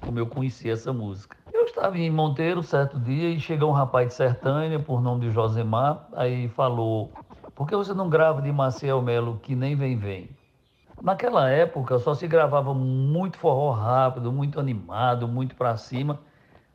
Como 0.00 0.18
eu 0.18 0.26
conheci 0.26 0.68
essa 0.68 0.92
música. 0.92 1.36
Eu 1.64 1.68
estava 1.68 1.98
em 1.98 2.10
Monteiro 2.10 2.62
certo 2.62 3.00
dia 3.00 3.30
e 3.30 3.40
chegou 3.40 3.70
um 3.70 3.72
rapaz 3.72 4.08
de 4.08 4.12
Sertânia, 4.12 4.78
por 4.78 5.00
nome 5.00 5.22
de 5.22 5.30
Josemar, 5.30 6.06
aí 6.12 6.46
falou: 6.46 7.10
Por 7.54 7.66
que 7.66 7.74
você 7.74 7.94
não 7.94 8.10
grava 8.10 8.42
de 8.42 8.52
Marcel 8.52 9.00
Melo 9.00 9.40
que 9.42 9.54
nem 9.54 9.74
vem 9.74 9.96
vem? 9.96 10.28
Naquela 11.00 11.48
época 11.48 11.98
só 11.98 12.12
se 12.12 12.26
gravava 12.26 12.74
muito 12.74 13.38
forró 13.38 13.70
rápido, 13.70 14.30
muito 14.30 14.60
animado, 14.60 15.26
muito 15.26 15.54
para 15.54 15.74
cima. 15.78 16.20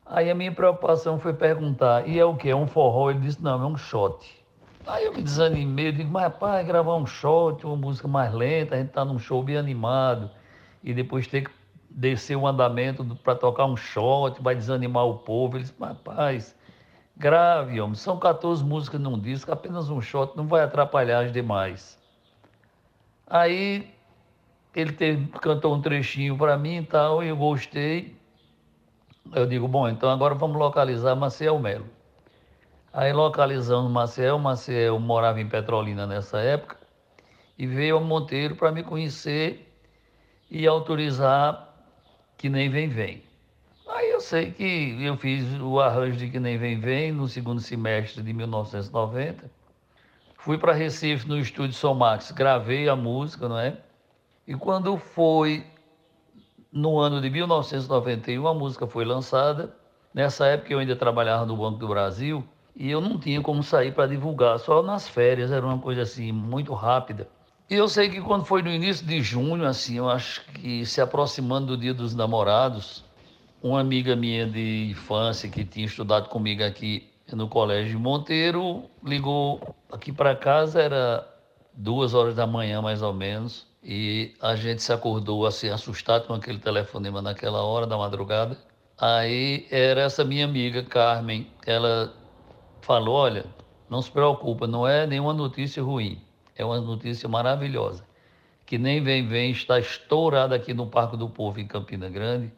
Aí 0.04 0.28
a 0.28 0.34
minha 0.34 0.50
preocupação 0.50 1.20
foi 1.20 1.34
perguntar: 1.34 2.08
e 2.08 2.18
é 2.18 2.24
o 2.24 2.34
que? 2.34 2.50
É 2.50 2.56
um 2.56 2.66
forró? 2.66 3.10
Ele 3.10 3.20
disse: 3.20 3.40
Não, 3.40 3.62
é 3.62 3.66
um 3.66 3.76
shot. 3.76 4.44
Aí 4.84 5.04
eu 5.04 5.14
me 5.14 5.22
desanimei, 5.22 5.86
eu 5.86 5.92
digo, 5.92 6.10
mas 6.10 6.24
rapaz, 6.24 6.66
gravar 6.66 6.96
um 6.96 7.06
shot, 7.06 7.64
uma 7.64 7.76
música 7.76 8.08
mais 8.08 8.34
lenta, 8.34 8.74
a 8.74 8.78
gente 8.78 8.90
tá 8.90 9.04
num 9.04 9.20
show 9.20 9.40
bem 9.40 9.56
animado, 9.56 10.32
e 10.82 10.92
depois 10.92 11.28
ter 11.28 11.42
que 11.42 11.59
descer 11.90 12.36
o 12.36 12.46
andamento 12.46 13.04
para 13.16 13.34
tocar 13.34 13.66
um 13.66 13.76
shot, 13.76 14.40
vai 14.40 14.54
desanimar 14.54 15.06
o 15.06 15.18
povo. 15.18 15.56
Ele 15.56 15.64
disse, 15.64 15.74
rapaz, 15.80 16.56
grave, 17.16 17.80
homem, 17.80 17.94
são 17.94 18.18
14 18.18 18.64
músicas 18.64 19.00
num 19.00 19.18
disco, 19.18 19.52
apenas 19.52 19.90
um 19.90 20.00
shot 20.00 20.36
não 20.36 20.46
vai 20.46 20.62
atrapalhar 20.62 21.24
as 21.24 21.32
demais. 21.32 21.98
Aí 23.26 23.92
ele 24.74 24.92
teve, 24.92 25.26
cantou 25.40 25.74
um 25.74 25.80
trechinho 25.80 26.36
para 26.36 26.56
mim 26.56 26.78
e 26.78 26.84
tal, 26.84 27.22
e 27.22 27.28
eu 27.28 27.36
gostei. 27.36 28.16
Eu 29.32 29.46
digo, 29.46 29.68
bom, 29.68 29.88
então 29.88 30.08
agora 30.10 30.34
vamos 30.34 30.56
localizar 30.56 31.14
Maciel 31.14 31.58
Melo. 31.58 31.86
Aí 32.92 33.12
localizando 33.12 33.88
Maciel, 33.88 34.38
Maciel 34.38 34.98
morava 34.98 35.40
em 35.40 35.48
Petrolina 35.48 36.06
nessa 36.06 36.40
época 36.40 36.76
e 37.56 37.66
veio 37.66 37.98
a 37.98 38.00
Monteiro 38.00 38.56
para 38.56 38.72
me 38.72 38.82
conhecer 38.82 39.72
e 40.50 40.66
autorizar 40.66 41.69
que 42.40 42.48
nem 42.48 42.70
vem 42.70 42.88
vem. 42.88 43.22
Aí 43.86 44.10
eu 44.10 44.18
sei 44.18 44.50
que 44.50 44.96
eu 45.04 45.14
fiz 45.18 45.44
o 45.60 45.78
arranjo 45.78 46.16
de 46.16 46.30
que 46.30 46.40
nem 46.40 46.56
vem 46.56 46.80
vem 46.80 47.12
no 47.12 47.28
segundo 47.28 47.60
semestre 47.60 48.22
de 48.22 48.32
1990. 48.32 49.50
Fui 50.38 50.56
para 50.56 50.72
Recife 50.72 51.28
no 51.28 51.38
estúdio 51.38 51.74
Somax, 51.74 52.30
gravei 52.30 52.88
a 52.88 52.96
música, 52.96 53.46
não 53.46 53.58
é? 53.58 53.76
E 54.46 54.54
quando 54.54 54.96
foi 54.96 55.66
no 56.72 56.98
ano 56.98 57.20
de 57.20 57.28
1991 57.28 58.48
a 58.48 58.54
música 58.54 58.86
foi 58.86 59.04
lançada. 59.04 59.76
Nessa 60.14 60.46
época 60.46 60.72
eu 60.72 60.78
ainda 60.78 60.96
trabalhava 60.96 61.44
no 61.44 61.58
Banco 61.58 61.78
do 61.78 61.88
Brasil 61.88 62.42
e 62.74 62.90
eu 62.90 63.02
não 63.02 63.18
tinha 63.18 63.42
como 63.42 63.62
sair 63.62 63.92
para 63.92 64.08
divulgar, 64.08 64.58
só 64.58 64.82
nas 64.82 65.06
férias, 65.06 65.52
era 65.52 65.66
uma 65.66 65.78
coisa 65.78 66.00
assim 66.00 66.32
muito 66.32 66.72
rápida. 66.72 67.28
E 67.70 67.76
eu 67.76 67.88
sei 67.88 68.08
que 68.08 68.20
quando 68.20 68.44
foi 68.44 68.62
no 68.62 68.68
início 68.68 69.06
de 69.06 69.22
junho, 69.22 69.64
assim, 69.64 69.96
eu 69.98 70.10
acho 70.10 70.44
que 70.54 70.84
se 70.84 71.00
aproximando 71.00 71.68
do 71.68 71.76
Dia 71.76 71.94
dos 71.94 72.16
Namorados, 72.16 73.04
uma 73.62 73.78
amiga 73.78 74.16
minha 74.16 74.44
de 74.44 74.90
infância 74.90 75.48
que 75.48 75.64
tinha 75.64 75.86
estudado 75.86 76.28
comigo 76.28 76.64
aqui 76.64 77.08
no 77.32 77.46
Colégio 77.46 78.00
Monteiro 78.00 78.90
ligou 79.04 79.76
aqui 79.92 80.12
para 80.12 80.34
casa, 80.34 80.82
era 80.82 81.24
duas 81.72 82.12
horas 82.12 82.34
da 82.34 82.44
manhã 82.44 82.82
mais 82.82 83.02
ou 83.02 83.12
menos, 83.12 83.68
e 83.84 84.34
a 84.42 84.56
gente 84.56 84.82
se 84.82 84.92
acordou 84.92 85.46
assim 85.46 85.68
assustado 85.68 86.26
com 86.26 86.34
aquele 86.34 86.58
telefonema 86.58 87.22
naquela 87.22 87.62
hora 87.62 87.86
da 87.86 87.96
madrugada. 87.96 88.58
Aí 88.98 89.68
era 89.70 90.00
essa 90.00 90.24
minha 90.24 90.44
amiga 90.44 90.82
Carmen, 90.82 91.46
ela 91.64 92.12
falou: 92.80 93.14
olha, 93.14 93.46
não 93.88 94.02
se 94.02 94.10
preocupa, 94.10 94.66
não 94.66 94.88
é 94.88 95.06
nenhuma 95.06 95.32
notícia 95.32 95.80
ruim, 95.80 96.20
é 96.60 96.64
uma 96.64 96.80
notícia 96.80 97.28
maravilhosa. 97.28 98.04
Que 98.66 98.78
nem 98.78 99.02
vem, 99.02 99.26
vem, 99.26 99.50
está 99.50 99.78
estourada 99.80 100.54
aqui 100.54 100.74
no 100.74 100.86
Parque 100.86 101.16
do 101.16 101.28
Povo, 101.28 101.58
em 101.58 101.66
Campina 101.66 102.08
Grande. 102.08 102.52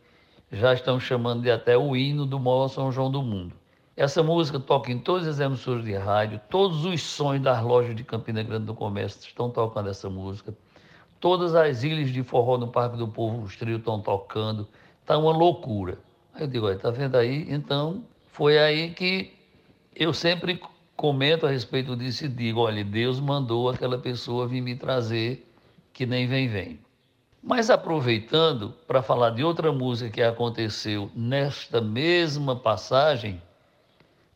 Já 0.51 0.75
estão 0.75 1.01
chamando 1.01 1.43
de 1.43 1.51
até 1.51 1.79
o 1.79 1.97
hino 1.97 2.27
do 2.27 2.39
maior 2.39 2.69
São 2.69 2.93
João 2.93 3.11
do 3.11 3.23
mundo. 3.23 3.55
Essa 3.97 4.23
música 4.23 4.59
toca 4.59 4.91
em 4.91 4.99
todas 4.99 5.27
as 5.29 5.39
emissoras 5.39 5.85
de 5.85 5.95
rádio, 5.95 6.41
todos 6.51 6.85
os 6.85 7.01
sons 7.03 7.41
das 7.41 7.63
lojas 7.63 7.95
de 7.95 8.03
Campina 8.03 8.43
Grande 8.43 8.67
do 8.67 8.75
Comércio 8.75 9.21
estão 9.27 9.51
tocando 9.51 9.89
essa 9.89 10.11
música. 10.11 10.55
Todas 11.21 11.55
as 11.55 11.85
ilhas 11.85 12.11
de 12.11 12.23
forró 12.23 12.59
no 12.59 12.69
Parque 12.69 12.97
do 12.97 13.07
Povo, 13.07 13.43
os 13.43 13.57
trios 13.57 13.79
estão 13.79 14.01
tocando. 14.01 14.67
Está 15.01 15.17
uma 15.17 15.33
loucura. 15.33 15.99
Aí 16.35 16.43
eu 16.43 16.49
digo, 16.49 16.67
olha, 16.67 16.79
tá 16.79 16.91
vendo 16.91 17.17
aí? 17.17 17.47
Então, 17.49 18.05
foi 18.27 18.59
aí 18.59 18.91
que 18.91 19.33
eu 19.95 20.13
sempre 20.13 20.61
comento 21.03 21.47
a 21.47 21.51
respeito 21.51 21.97
disso 21.97 22.27
e 22.27 22.29
digo: 22.29 22.61
olha, 22.61 22.85
Deus 22.85 23.19
mandou 23.19 23.69
aquela 23.69 23.99
pessoa 23.99 24.47
vir 24.47 24.61
me 24.61 24.77
trazer 24.77 25.45
que 25.93 26.07
nem 26.07 26.29
vem, 26.29 26.47
vem. 26.47 26.79
Mas 27.43 27.71
aproveitando 27.71 28.73
para 28.87 29.03
falar 29.03 29.31
de 29.31 29.43
outra 29.43 29.73
música 29.73 30.09
que 30.09 30.23
aconteceu 30.23 31.11
nesta 31.13 31.81
mesma 31.81 32.55
passagem, 32.55 33.43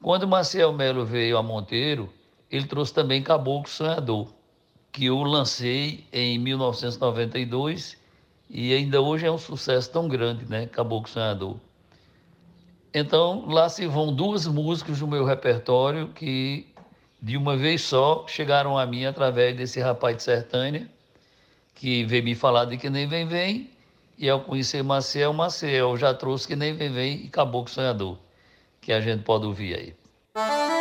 quando 0.02 0.26
Marcel 0.26 0.72
Melo 0.72 1.04
veio 1.04 1.38
a 1.38 1.42
Monteiro, 1.42 2.12
ele 2.50 2.66
trouxe 2.66 2.92
também 2.92 3.22
Caboclo 3.22 3.70
Sonhador, 3.70 4.26
que 4.90 5.04
eu 5.04 5.22
lancei 5.22 6.04
em 6.12 6.36
1992 6.36 7.96
e 8.50 8.74
ainda 8.74 9.00
hoje 9.00 9.24
é 9.24 9.30
um 9.30 9.38
sucesso 9.38 9.92
tão 9.92 10.08
grande, 10.08 10.44
né? 10.46 10.66
Caboclo 10.66 11.08
Sonhador. 11.08 11.58
Então, 12.98 13.44
lá 13.46 13.68
se 13.68 13.86
vão 13.86 14.10
duas 14.10 14.46
músicas 14.46 15.00
do 15.00 15.06
meu 15.06 15.22
repertório 15.22 16.08
que, 16.14 16.66
de 17.20 17.36
uma 17.36 17.54
vez 17.54 17.82
só, 17.82 18.24
chegaram 18.26 18.78
a 18.78 18.86
mim 18.86 19.04
através 19.04 19.54
desse 19.54 19.78
rapaz 19.78 20.16
de 20.16 20.22
Sertânia, 20.22 20.88
que 21.74 22.06
veio 22.06 22.24
me 22.24 22.34
falar 22.34 22.64
de 22.64 22.78
Que 22.78 22.88
Nem 22.88 23.06
Vem 23.06 23.28
Vem, 23.28 23.70
e 24.16 24.30
ao 24.30 24.40
conhecer 24.40 24.82
Maciel, 24.82 25.34
Maciel 25.34 25.94
já 25.98 26.14
trouxe 26.14 26.48
Que 26.48 26.56
Nem 26.56 26.72
Vem 26.72 26.90
Vem 26.90 27.16
e 27.16 27.28
Caboclo 27.28 27.68
Sonhador, 27.68 28.16
que 28.80 28.90
a 28.90 28.98
gente 29.02 29.22
pode 29.24 29.44
ouvir 29.44 29.74
aí. 29.74 30.75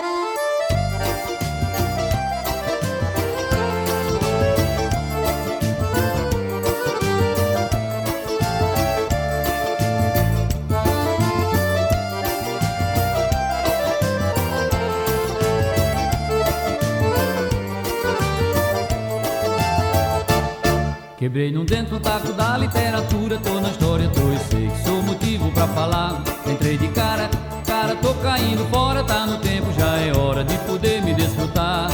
Quebrei 21.25 21.51
num 21.51 21.65
dentro 21.65 21.99
taco 21.99 22.31
da 22.33 22.55
literatura, 22.55 23.39
tô 23.39 23.59
na 23.59 23.69
história, 23.69 24.07
tô 24.09 24.31
e 24.31 24.37
sei 24.47 24.69
que 24.69 24.83
sou 24.87 25.01
motivo 25.01 25.51
pra 25.53 25.67
falar. 25.69 26.23
Entrei 26.45 26.77
de 26.77 26.87
cara, 26.89 27.27
cara, 27.65 27.95
tô 27.95 28.13
caindo 28.13 28.63
fora, 28.69 29.03
tá 29.03 29.25
no 29.25 29.39
tempo, 29.39 29.73
já 29.73 29.97
é 29.97 30.15
hora 30.15 30.43
de 30.43 30.55
poder 30.59 31.01
me 31.01 31.15
desfrutar. 31.15 31.89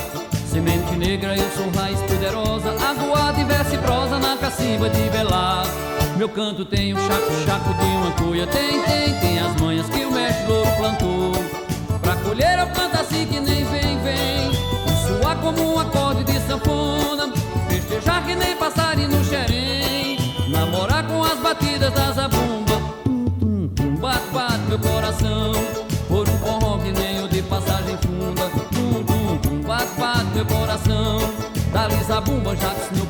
Semente 0.49 0.97
negra, 0.97 1.34
eu 1.38 1.49
sou 1.51 1.69
raiz 1.82 1.97
poderosa, 2.01 2.71
aguada 2.71 3.39
e 3.39 3.45
verso 3.45 3.73
e 3.73 3.77
prosa 3.77 4.19
na 4.19 4.36
cacimba 4.36 4.89
de 4.89 5.07
velar. 5.07 5.65
Meu 6.17 6.27
canto 6.27 6.65
tem 6.65 6.93
um 6.93 6.97
chaco, 6.99 7.32
chaco 7.45 7.73
de 7.73 7.86
uma 7.86 8.11
cuia, 8.11 8.45
tem, 8.47 8.82
tem, 8.84 9.17
tem 9.21 9.39
as 9.39 9.55
manhas 9.61 9.88
que 9.88 10.03
o 10.03 10.11
mestre 10.11 10.45
louco 10.45 10.75
plantou. 10.75 11.32
Pra 12.01 12.17
colher 12.17 12.59
eu 12.59 12.67
canto 12.67 12.99
assim 12.99 13.25
que 13.25 13.39
nem 13.39 13.63
vem, 13.63 13.97
vem, 14.03 14.51
suar 15.07 15.38
como 15.38 15.73
um 15.73 15.79
acorde 15.79 16.25
de 16.25 16.38
sanfona. 16.41 17.32
Festejar 17.69 18.25
que 18.25 18.36
nem 18.36 18.57
passarinho 18.57 18.80
no 18.80 18.80
xerém 19.32 20.17
Namorar 20.49 21.07
com 21.07 21.23
as 21.23 21.39
batidas 21.39 21.93
da 21.93 22.11
zabumba 22.11 22.75
Tum, 23.05 23.25
tum, 23.39 23.67
tum, 23.69 23.95
bate, 23.95 24.27
bate 24.34 24.59
meu 24.67 24.79
coração. 24.79 25.53
Por 26.07 26.27
um 26.27 26.38
forró 26.39 26.77
que 26.77 26.91
nem 26.91 27.23
o 27.23 27.27
de 27.29 27.41
passagem 27.43 27.97
funda. 27.97 28.49
Tum, 28.73 29.03
tum, 29.03 29.38
tum, 29.38 29.61
bate, 29.61 29.99
bate 29.99 30.25
meu 30.36 30.45
coração. 30.45 31.19
Dali 31.71 32.03
zabumba, 32.03 32.55
já 32.55 32.69
que 32.69 32.95
no 32.97 33.05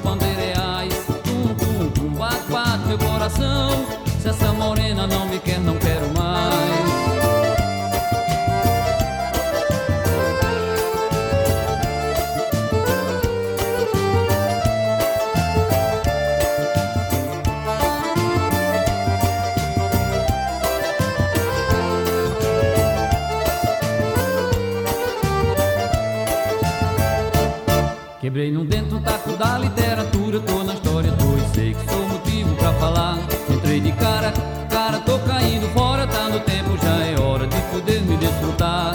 Quebrei 28.32 28.50
num 28.50 28.64
dentro 28.64 28.98
taco 29.02 29.36
da 29.36 29.58
literatura, 29.58 30.40
tô 30.40 30.64
na 30.64 30.74
história, 30.74 31.12
tô 31.12 31.36
e 31.36 31.54
sei 31.54 31.74
que 31.74 31.92
sou 31.92 32.08
motivo 32.08 32.56
pra 32.56 32.72
falar. 32.76 33.18
Entrei 33.50 33.82
de 33.82 33.92
cara, 33.92 34.32
cara, 34.70 35.00
tô 35.00 35.20
caindo 35.20 35.68
fora, 35.74 36.08
tá 36.08 36.30
no 36.30 36.40
tempo, 36.40 36.78
já 36.82 36.96
é 37.08 37.20
hora 37.20 37.46
de 37.46 37.58
poder 37.64 38.00
me 38.04 38.16
desfrutar. 38.16 38.94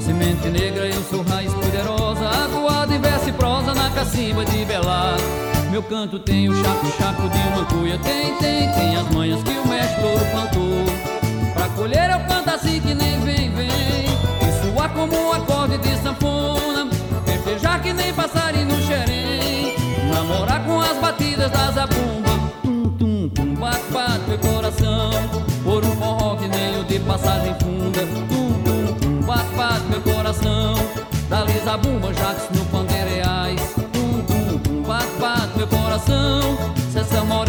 Semente 0.00 0.48
negra, 0.48 0.86
eu 0.86 1.02
sou 1.02 1.20
raiz 1.20 1.52
poderosa, 1.52 2.30
aguada 2.30 2.94
em 2.94 2.98
verso 2.98 3.28
e 3.28 3.32
prosa 3.32 3.74
na 3.74 3.90
cacimba 3.90 4.42
de 4.46 4.64
belar. 4.64 5.18
Meu 5.70 5.82
canto 5.82 6.18
tem 6.18 6.48
o 6.48 6.54
chaco-chaco 6.54 7.28
de 7.28 7.38
uma 7.48 7.66
cuia, 7.66 7.98
tem, 7.98 8.34
tem, 8.36 8.72
tem 8.72 8.96
as 8.96 9.06
manhas 9.10 9.42
que 9.42 9.50
o 9.50 9.68
mestre 9.68 10.02
louro 10.02 10.24
plantou. 10.30 11.52
Pra 11.52 11.68
colher 11.76 12.08
eu 12.08 12.20
canto 12.20 12.48
assim 12.48 12.80
que 12.80 12.94
nem 12.94 13.20
vem, 13.20 13.50
vem, 13.50 13.68
e 13.68 14.72
soar 14.72 14.88
como 14.94 15.14
um 15.14 15.34
que 17.88 17.92
nem 17.94 18.12
passarinho 18.12 18.66
no 18.66 18.82
xerém. 18.82 19.74
Namorar 20.12 20.62
com 20.64 20.80
as 20.80 20.96
batidas 20.98 21.50
da 21.50 21.70
zabumba 21.70 22.30
Tum, 22.62 22.90
tum, 22.98 23.28
tum, 23.30 23.54
bate, 23.54 23.90
bate 23.90 24.28
meu 24.28 24.38
coração. 24.38 25.10
Por 25.64 25.84
um 25.84 25.96
forró 25.96 26.36
que 26.36 26.48
nem 26.48 26.80
o 26.80 26.84
de 26.84 26.98
passagem 27.00 27.54
funda. 27.60 28.00
Tum, 28.28 28.52
tum, 28.62 28.94
tum, 29.00 29.26
bate, 29.26 29.54
bate 29.56 29.86
meu 29.86 30.02
coração. 30.02 30.74
Dali 31.30 31.58
zabumba, 31.64 32.12
jatos 32.12 32.58
no 32.58 32.64
pandereais. 32.66 33.74
Tum, 33.92 34.22
tum, 34.22 34.58
tum, 34.58 34.82
bate, 34.82 35.12
bate 35.18 35.56
meu 35.56 35.66
coração. 35.66 36.58
Se 36.92 36.98
essa 36.98 37.24
morena 37.24 37.47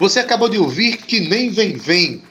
Você 0.00 0.18
acabou 0.18 0.48
de 0.48 0.56
ouvir 0.56 0.96
Que 0.96 1.20
Nem 1.20 1.50
Vem 1.50 1.76
Vem, 1.76 2.22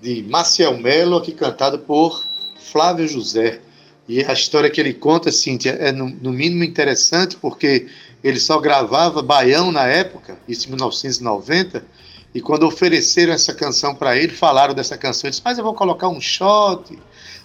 de 0.00 0.22
Maciel 0.22 0.78
Melo, 0.78 1.16
aqui 1.16 1.32
cantado 1.32 1.80
por 1.80 2.24
Flávio 2.70 3.08
José. 3.08 3.60
E 4.08 4.24
a 4.24 4.32
história 4.32 4.70
que 4.70 4.80
ele 4.80 4.94
conta, 4.94 5.32
Cíntia, 5.32 5.70
é 5.80 5.90
no, 5.90 6.08
no 6.08 6.32
mínimo 6.32 6.62
interessante, 6.62 7.34
porque 7.34 7.88
ele 8.22 8.38
só 8.38 8.60
gravava 8.60 9.20
baião 9.20 9.72
na 9.72 9.84
época, 9.84 10.38
isso 10.46 10.68
em 10.68 10.70
1990, 10.70 11.84
e 12.32 12.40
quando 12.40 12.62
ofereceram 12.62 13.32
essa 13.32 13.52
canção 13.52 13.96
para 13.96 14.16
ele, 14.16 14.32
falaram 14.32 14.72
dessa 14.72 14.96
canção, 14.96 15.26
ele 15.26 15.32
disse, 15.32 15.42
mas 15.44 15.58
eu 15.58 15.64
vou 15.64 15.74
colocar 15.74 16.06
um 16.08 16.20
shot 16.20 16.96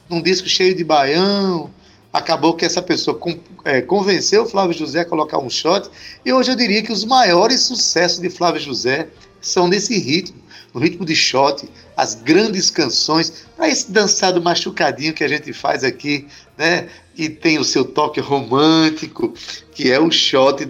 num 0.08 0.22
disco 0.22 0.48
cheio 0.48 0.76
de 0.76 0.84
baião. 0.84 1.72
Acabou 2.14 2.54
que 2.54 2.64
essa 2.64 2.80
pessoa 2.80 3.20
é, 3.66 3.82
convenceu 3.82 4.44
o 4.44 4.46
Flávio 4.46 4.78
José 4.78 5.00
a 5.00 5.06
colocar 5.06 5.40
um 5.40 5.50
shot, 5.50 5.90
e 6.24 6.32
hoje 6.32 6.52
eu 6.52 6.56
diria 6.56 6.84
que 6.84 6.92
os 6.92 7.04
maiores 7.04 7.62
sucessos 7.62 8.20
de 8.20 8.30
Flávio 8.30 8.62
José 8.62 9.10
são 9.44 9.68
nesse 9.68 9.98
ritmo, 10.00 10.42
no 10.74 10.80
ritmo 10.80 11.06
de 11.06 11.16
shot, 11.16 11.70
as 11.96 12.16
grandes 12.16 12.72
canções, 12.72 13.46
para 13.56 13.70
esse 13.70 13.92
dançado 13.92 14.42
machucadinho 14.42 15.14
que 15.14 15.24
a 15.24 15.28
gente 15.28 15.54
faz 15.54 15.84
aqui, 15.84 16.26
né? 16.58 16.90
Que 17.14 17.30
tem 17.30 17.60
o 17.60 17.64
seu 17.64 17.86
toque 17.86 18.20
romântico, 18.20 19.34
que 19.76 19.92
é 19.92 20.00
o 20.00 20.10
shot 20.10 20.68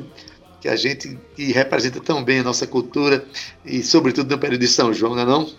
que 0.60 0.68
a 0.68 0.76
gente 0.76 1.18
que 1.36 1.52
representa 1.52 2.00
tão 2.00 2.24
bem 2.24 2.40
a 2.40 2.44
nossa 2.44 2.66
cultura 2.66 3.26
e 3.66 3.84
sobretudo 3.84 4.32
no 4.32 4.40
período 4.40 4.62
de 4.62 4.68
São 4.68 4.94
João, 4.94 5.16
não 5.16 5.22
é 5.22 5.26
não? 5.26 5.52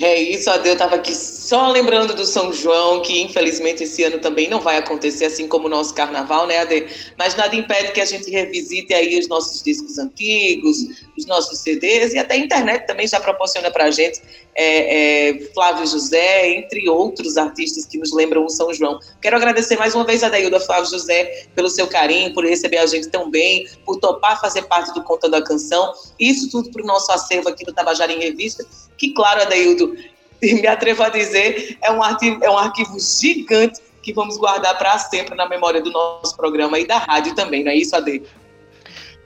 É 0.00 0.20
isso, 0.20 0.50
Adeu 0.50 0.74
estava 0.74 0.96
aqui 0.96 1.12
só 1.46 1.68
lembrando 1.68 2.12
do 2.12 2.24
São 2.24 2.52
João, 2.52 3.00
que 3.02 3.22
infelizmente 3.22 3.84
esse 3.84 4.02
ano 4.02 4.18
também 4.18 4.48
não 4.48 4.60
vai 4.60 4.78
acontecer, 4.78 5.26
assim 5.26 5.46
como 5.46 5.66
o 5.66 5.70
nosso 5.70 5.94
carnaval, 5.94 6.44
né, 6.44 6.58
Ade? 6.58 6.86
Mas 7.16 7.36
nada 7.36 7.54
impede 7.54 7.92
que 7.92 8.00
a 8.00 8.04
gente 8.04 8.28
revisite 8.28 8.92
aí 8.92 9.16
os 9.16 9.28
nossos 9.28 9.62
discos 9.62 9.96
antigos, 9.96 10.78
os 11.16 11.24
nossos 11.24 11.60
CDs 11.60 12.14
e 12.14 12.18
até 12.18 12.34
a 12.34 12.36
internet 12.36 12.86
também 12.88 13.06
já 13.06 13.20
proporciona 13.20 13.70
para 13.70 13.84
a 13.84 13.90
gente 13.92 14.20
é, 14.56 15.28
é, 15.28 15.40
Flávio 15.54 15.86
José, 15.86 16.48
entre 16.56 16.88
outros 16.88 17.36
artistas 17.36 17.86
que 17.86 17.96
nos 17.96 18.12
lembram 18.12 18.44
o 18.44 18.50
São 18.50 18.74
João. 18.74 18.98
Quero 19.22 19.36
agradecer 19.36 19.76
mais 19.76 19.94
uma 19.94 20.04
vez 20.04 20.24
a 20.24 20.28
Dailda 20.28 20.58
Flávio 20.58 20.90
José 20.90 21.46
pelo 21.54 21.70
seu 21.70 21.86
carinho, 21.86 22.34
por 22.34 22.44
receber 22.44 22.78
a 22.78 22.86
gente 22.86 23.08
tão 23.08 23.30
bem, 23.30 23.68
por 23.84 24.00
topar 24.00 24.40
fazer 24.40 24.62
parte 24.62 24.92
do 24.94 25.04
Contando 25.04 25.34
a 25.34 25.42
Canção. 25.42 25.92
Isso 26.18 26.50
tudo 26.50 26.72
para 26.72 26.82
o 26.82 26.86
nosso 26.86 27.12
acervo 27.12 27.48
aqui 27.48 27.64
do 27.64 27.72
Tabajara 27.72 28.12
em 28.12 28.18
Revista, 28.18 28.66
que, 28.98 29.12
claro, 29.12 29.42
Adaildo, 29.42 29.94
me 30.42 30.66
atrevo 30.66 31.02
a 31.02 31.08
dizer, 31.08 31.78
é 31.82 31.90
um 31.90 32.02
arquivo, 32.02 32.44
é 32.44 32.50
um 32.50 32.58
arquivo 32.58 32.98
gigante 32.98 33.80
que 34.02 34.12
vamos 34.12 34.36
guardar 34.36 34.78
para 34.78 34.98
sempre 34.98 35.34
na 35.34 35.48
memória 35.48 35.82
do 35.82 35.90
nosso 35.90 36.36
programa 36.36 36.78
e 36.78 36.86
da 36.86 36.98
rádio 36.98 37.34
também, 37.34 37.64
não 37.64 37.72
é 37.72 37.76
isso, 37.76 37.96
Ade? 37.96 38.22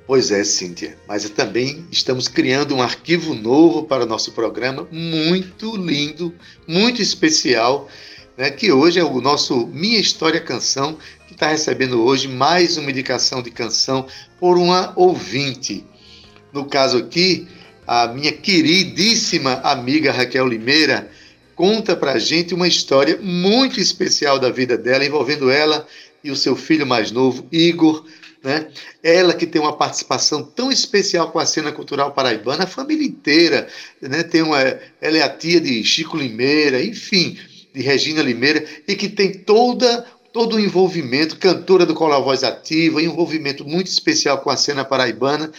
Pois 0.06 0.30
é, 0.32 0.42
Cíntia, 0.42 0.98
mas 1.06 1.28
também 1.30 1.86
estamos 1.92 2.26
criando 2.26 2.74
um 2.74 2.82
arquivo 2.82 3.34
novo 3.34 3.84
para 3.84 4.02
o 4.02 4.06
nosso 4.06 4.32
programa, 4.32 4.88
muito 4.90 5.76
lindo, 5.76 6.34
muito 6.66 7.00
especial, 7.00 7.88
né, 8.36 8.50
que 8.50 8.72
hoje 8.72 8.98
é 8.98 9.04
o 9.04 9.20
nosso 9.20 9.66
Minha 9.68 10.00
História 10.00 10.40
Canção, 10.40 10.98
que 11.28 11.34
está 11.34 11.48
recebendo 11.48 12.02
hoje 12.02 12.26
mais 12.26 12.76
uma 12.76 12.90
indicação 12.90 13.40
de 13.40 13.50
canção 13.50 14.06
por 14.40 14.58
uma 14.58 14.92
ouvinte. 14.96 15.84
No 16.52 16.64
caso 16.64 16.98
aqui, 16.98 17.46
a 17.86 18.08
minha 18.08 18.32
queridíssima 18.32 19.54
amiga 19.62 20.12
Raquel 20.12 20.46
Limeira 20.46 21.10
conta 21.54 21.94
para 21.94 22.18
gente 22.18 22.54
uma 22.54 22.66
história 22.66 23.18
muito 23.20 23.80
especial 23.80 24.38
da 24.38 24.50
vida 24.50 24.78
dela, 24.78 25.04
envolvendo 25.04 25.50
ela 25.50 25.86
e 26.24 26.30
o 26.30 26.36
seu 26.36 26.56
filho 26.56 26.86
mais 26.86 27.10
novo, 27.10 27.46
Igor. 27.52 28.04
Né? 28.42 28.68
Ela 29.02 29.34
que 29.34 29.46
tem 29.46 29.60
uma 29.60 29.76
participação 29.76 30.42
tão 30.42 30.72
especial 30.72 31.30
com 31.30 31.38
a 31.38 31.44
cena 31.44 31.70
cultural 31.70 32.12
paraibana, 32.12 32.64
a 32.64 32.66
família 32.66 33.06
inteira. 33.06 33.68
Né? 34.00 34.22
Tem 34.22 34.40
uma, 34.40 34.58
ela 34.58 35.18
é 35.18 35.22
a 35.22 35.28
tia 35.28 35.60
de 35.60 35.84
Chico 35.84 36.16
Limeira, 36.16 36.82
enfim, 36.82 37.38
de 37.74 37.82
Regina 37.82 38.22
Limeira, 38.22 38.64
e 38.88 38.96
que 38.96 39.08
tem 39.08 39.32
toda 39.32 40.06
todo 40.32 40.56
o 40.56 40.60
envolvimento, 40.60 41.36
cantora 41.38 41.84
do 41.84 41.92
Cola 41.92 42.20
Voz 42.20 42.44
Ativa, 42.44 43.02
envolvimento 43.02 43.64
muito 43.64 43.88
especial 43.88 44.38
com 44.38 44.48
a 44.48 44.56
cena 44.56 44.84
paraibana, 44.84 45.50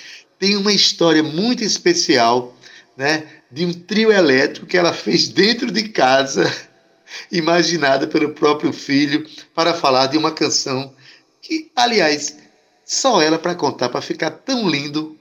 tem 0.42 0.58
uma 0.58 0.74
história 0.74 1.22
muito 1.22 1.64
especial, 1.64 2.58
né, 2.98 3.28
de 3.52 3.64
um 3.64 3.72
trio 3.72 4.12
elétrico 4.12 4.66
que 4.66 4.76
ela 4.76 4.92
fez 4.92 5.30
dentro 5.30 5.72
de 5.72 5.90
casa, 5.90 6.52
imaginada 7.32 8.08
pelo 8.08 8.34
próprio 8.34 8.74
filho, 8.74 9.24
para 9.54 9.76
falar 9.76 10.08
de 10.08 10.18
uma 10.18 10.32
canção 10.32 10.96
que, 11.44 11.70
aliás, 11.76 12.40
só 12.84 13.22
ela 13.22 13.38
para 13.38 13.54
contar, 13.54 13.90
para 13.90 14.02
ficar 14.02 14.32
tão 14.32 14.68
lindo 14.68 15.16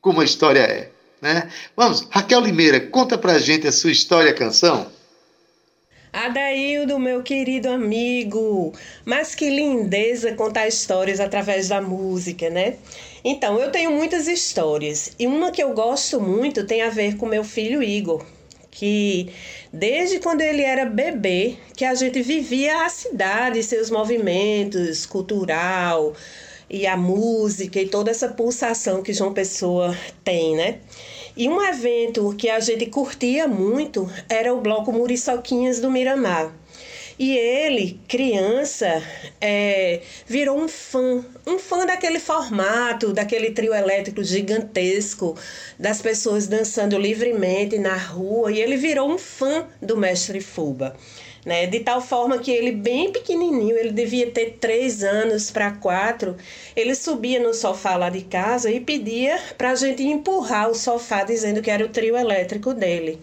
como 0.00 0.20
a 0.20 0.24
história 0.24 0.62
é. 0.62 0.90
Né? 1.20 1.48
Vamos, 1.76 2.08
Raquel 2.10 2.40
Limeira, 2.40 2.80
conta 2.80 3.16
pra 3.16 3.38
gente 3.38 3.68
a 3.68 3.72
sua 3.72 3.92
história, 3.92 4.34
canção. 4.34 4.90
Adaildo, 6.12 6.98
meu 6.98 7.22
querido 7.22 7.70
amigo, 7.70 8.74
mas 9.04 9.36
que 9.36 9.48
lindeza 9.48 10.34
contar 10.34 10.66
histórias 10.66 11.20
através 11.20 11.68
da 11.68 11.80
música, 11.80 12.50
né? 12.50 12.76
Então, 13.24 13.58
eu 13.60 13.70
tenho 13.70 13.92
muitas 13.92 14.26
histórias 14.26 15.12
e 15.16 15.28
uma 15.28 15.52
que 15.52 15.62
eu 15.62 15.72
gosto 15.74 16.20
muito 16.20 16.66
tem 16.66 16.82
a 16.82 16.90
ver 16.90 17.16
com 17.16 17.26
meu 17.26 17.44
filho 17.44 17.80
Igor, 17.80 18.24
que 18.68 19.28
desde 19.72 20.18
quando 20.18 20.40
ele 20.40 20.62
era 20.62 20.84
bebê, 20.84 21.56
que 21.76 21.84
a 21.84 21.94
gente 21.94 22.20
vivia 22.20 22.84
a 22.84 22.88
cidade, 22.88 23.62
seus 23.62 23.90
movimentos 23.90 25.06
cultural 25.06 26.14
e 26.68 26.84
a 26.84 26.96
música 26.96 27.80
e 27.80 27.88
toda 27.88 28.10
essa 28.10 28.28
pulsação 28.28 29.02
que 29.02 29.12
João 29.12 29.32
Pessoa 29.32 29.96
tem, 30.24 30.56
né? 30.56 30.80
E 31.36 31.48
um 31.48 31.62
evento 31.62 32.34
que 32.36 32.50
a 32.50 32.58
gente 32.58 32.86
curtia 32.86 33.46
muito 33.46 34.10
era 34.28 34.52
o 34.52 34.60
Bloco 34.60 34.92
Muriçoquinhas 34.92 35.80
do 35.80 35.90
Miramar. 35.90 36.52
E 37.18 37.36
ele, 37.36 38.00
criança, 38.08 39.02
é, 39.40 40.00
virou 40.26 40.58
um 40.58 40.68
fã, 40.68 41.24
um 41.46 41.58
fã 41.58 41.86
daquele 41.86 42.18
formato, 42.18 43.12
daquele 43.12 43.50
trio 43.50 43.74
elétrico 43.74 44.24
gigantesco, 44.24 45.36
das 45.78 46.00
pessoas 46.00 46.46
dançando 46.46 46.98
livremente 46.98 47.78
na 47.78 47.96
rua, 47.96 48.50
e 48.50 48.60
ele 48.60 48.76
virou 48.76 49.10
um 49.10 49.18
fã 49.18 49.66
do 49.80 49.96
mestre 49.96 50.40
Fuba 50.40 50.96
né? 51.44 51.66
De 51.66 51.80
tal 51.80 52.00
forma 52.00 52.38
que 52.38 52.50
ele, 52.50 52.72
bem 52.72 53.12
pequenininho, 53.12 53.76
ele 53.76 53.92
devia 53.92 54.30
ter 54.30 54.58
três 54.60 55.02
anos 55.02 55.50
para 55.50 55.72
quatro, 55.72 56.36
ele 56.74 56.94
subia 56.94 57.40
no 57.40 57.52
sofá 57.52 57.96
lá 57.96 58.08
de 58.08 58.22
casa 58.22 58.70
e 58.70 58.80
pedia 58.80 59.38
para 59.58 59.70
a 59.70 59.74
gente 59.74 60.02
empurrar 60.02 60.70
o 60.70 60.74
sofá, 60.74 61.24
dizendo 61.24 61.60
que 61.60 61.70
era 61.70 61.84
o 61.84 61.88
trio 61.88 62.16
elétrico 62.16 62.72
dele. 62.72 63.20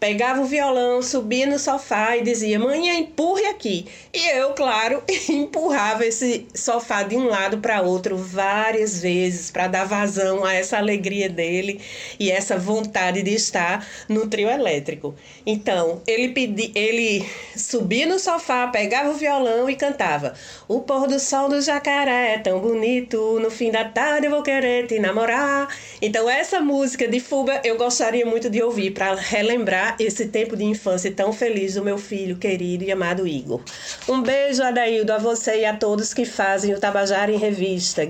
Pegava 0.00 0.40
o 0.40 0.46
violão, 0.46 1.02
subia 1.02 1.46
no 1.46 1.58
sofá 1.58 2.16
e 2.16 2.22
dizia: 2.22 2.58
Mãe, 2.58 2.88
empurre 2.98 3.44
aqui. 3.44 3.86
E 4.12 4.38
eu, 4.38 4.54
claro, 4.54 5.02
empurrava 5.28 6.06
esse 6.06 6.46
sofá 6.54 7.02
de 7.02 7.16
um 7.16 7.28
lado 7.28 7.58
para 7.58 7.82
outro 7.82 8.16
várias 8.16 9.00
vezes 9.00 9.50
para 9.50 9.68
dar 9.68 9.84
vazão 9.84 10.44
a 10.44 10.54
essa 10.54 10.78
alegria 10.78 11.28
dele 11.28 11.80
e 12.18 12.30
essa 12.30 12.56
vontade 12.56 13.22
de 13.22 13.34
estar 13.34 13.86
no 14.08 14.26
trio 14.26 14.48
elétrico. 14.48 15.14
Então, 15.44 16.00
ele, 16.06 16.30
pedi, 16.30 16.72
ele 16.74 17.28
subia 17.54 18.06
no 18.06 18.18
sofá, 18.18 18.66
pegava 18.68 19.10
o 19.10 19.14
violão 19.14 19.68
e 19.68 19.76
cantava: 19.76 20.32
O 20.66 20.80
pôr 20.80 21.06
do 21.06 21.20
sol 21.20 21.50
do 21.50 21.60
jacaré 21.60 22.34
é 22.34 22.38
tão 22.38 22.58
bonito, 22.58 23.38
no 23.38 23.50
fim 23.50 23.70
da 23.70 23.84
tarde 23.84 24.26
eu 24.26 24.30
vou 24.30 24.42
querer 24.42 24.86
te 24.86 24.98
namorar. 24.98 25.68
Então, 26.00 26.28
essa 26.30 26.60
música 26.60 27.06
de 27.06 27.20
fuga 27.20 27.60
eu 27.62 27.76
gostaria 27.76 28.24
muito 28.24 28.48
de 28.48 28.62
ouvir 28.62 28.92
para 28.92 29.14
relembrar 29.14 29.89
esse 29.98 30.26
tempo 30.26 30.56
de 30.56 30.64
infância 30.64 31.10
tão 31.10 31.32
feliz 31.32 31.74
do 31.74 31.84
meu 31.84 31.98
filho 31.98 32.36
querido 32.36 32.84
e 32.84 32.92
amado 32.92 33.26
Igor. 33.26 33.60
Um 34.08 34.22
beijo, 34.22 34.62
Adaildo, 34.62 35.12
a 35.12 35.18
você 35.18 35.60
e 35.60 35.64
a 35.64 35.76
todos 35.76 36.14
que 36.14 36.24
fazem 36.24 36.74
o 36.74 36.80
Tabajara 36.80 37.32
em 37.32 37.38
Revista. 37.38 38.08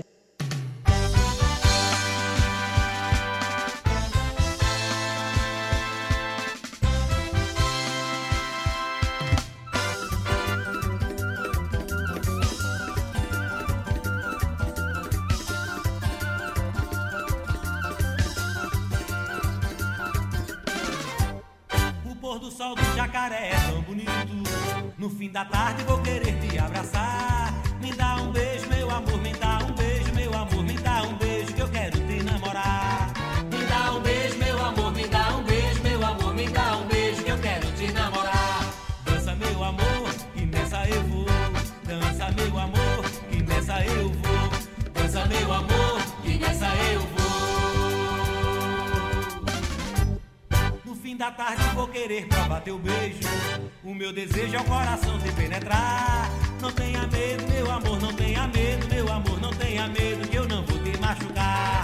Machucar. 61.11 61.80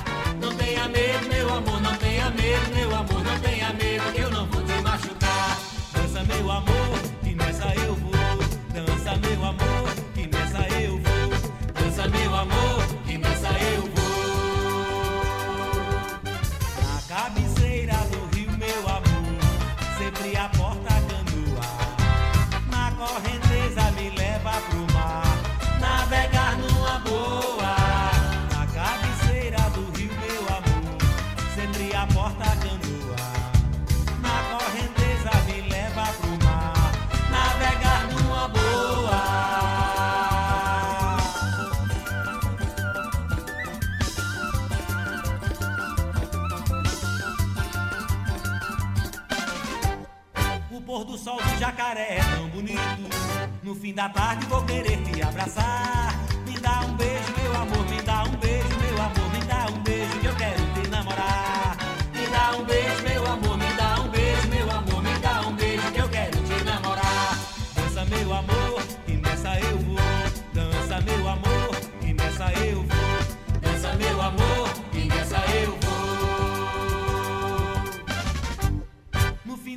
É 51.98 52.20
tão 52.36 52.48
bonito 52.50 53.48
no 53.64 53.76
fim 53.76 53.94
da 53.94 54.08
tarde 54.08 54.46
vou 54.46 54.64
querer 54.64 54.98
te 55.04 55.22
abraçar. 55.22 56.14
Me 56.46 56.58
dá 56.60 56.82
um 56.82 56.94
beijo, 56.96 57.34
meu 57.42 57.56
amor, 57.56 57.90
me 57.90 58.02
dá 58.02 58.24
um 58.24 58.38
beijo, 58.38 58.77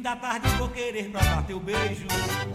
fim 0.00 0.02
da 0.02 0.16
tarde 0.16 0.48
vou 0.56 0.68
querer 0.68 1.10
provar 1.10 1.42
teu 1.46 1.60
beijo. 1.60 2.06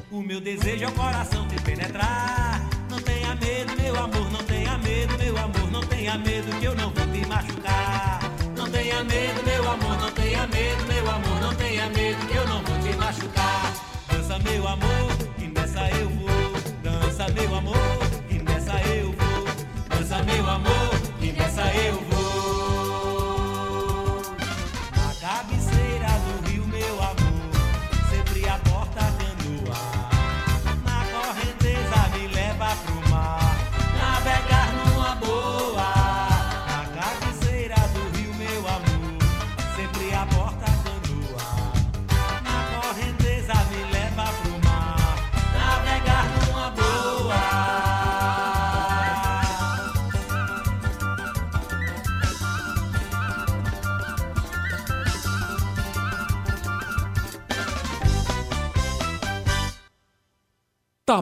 O 0.10 0.22
meu 0.22 0.42
desejo 0.42 0.84
é 0.84 0.88
o 0.88 0.92
coração 0.92 1.48
te 1.48 1.62
penetrar. 1.62 2.60
Não 2.90 3.00
tenha 3.00 3.36
medo, 3.36 3.80
meu 3.80 3.96
amor, 3.96 4.32
não 4.32 4.44
tenha 4.44 4.78
medo, 4.80 5.18
meu 5.18 5.38
amor, 5.38 5.72
não 5.72 5.82
tenha 5.82 6.18
medo 6.18 6.60
que 6.60 6.66
eu 6.66 6.76
não 6.76 6.90
vou 6.90 7.08
te 7.08 7.26
machucar. 7.28 8.20
Não 8.58 8.70
tenha 8.70 9.04
medo, 9.04 9.44
meu 9.44 9.72
amor, 9.72 9.98
não 10.00 10.12
tenha 10.12 10.48
medo, 10.48 10.86
meu 10.88 11.12
amor, 11.12 11.42
não 11.42 11.56
tenha 11.56 11.90
medo 11.90 12.28
que 12.28 12.36
eu 12.36 12.48
não 12.48 12.64
vou 12.64 12.80
te 12.80 12.98
machucar. 12.98 13.74
Dança, 14.10 14.40
meu 14.40 14.68
amor, 14.68 15.18
que 15.38 15.48
nessa 15.48 15.88
eu 16.00 16.10
vou. 16.10 16.30
Dança, 16.82 17.28
meu 17.30 17.56
amor, 17.56 17.95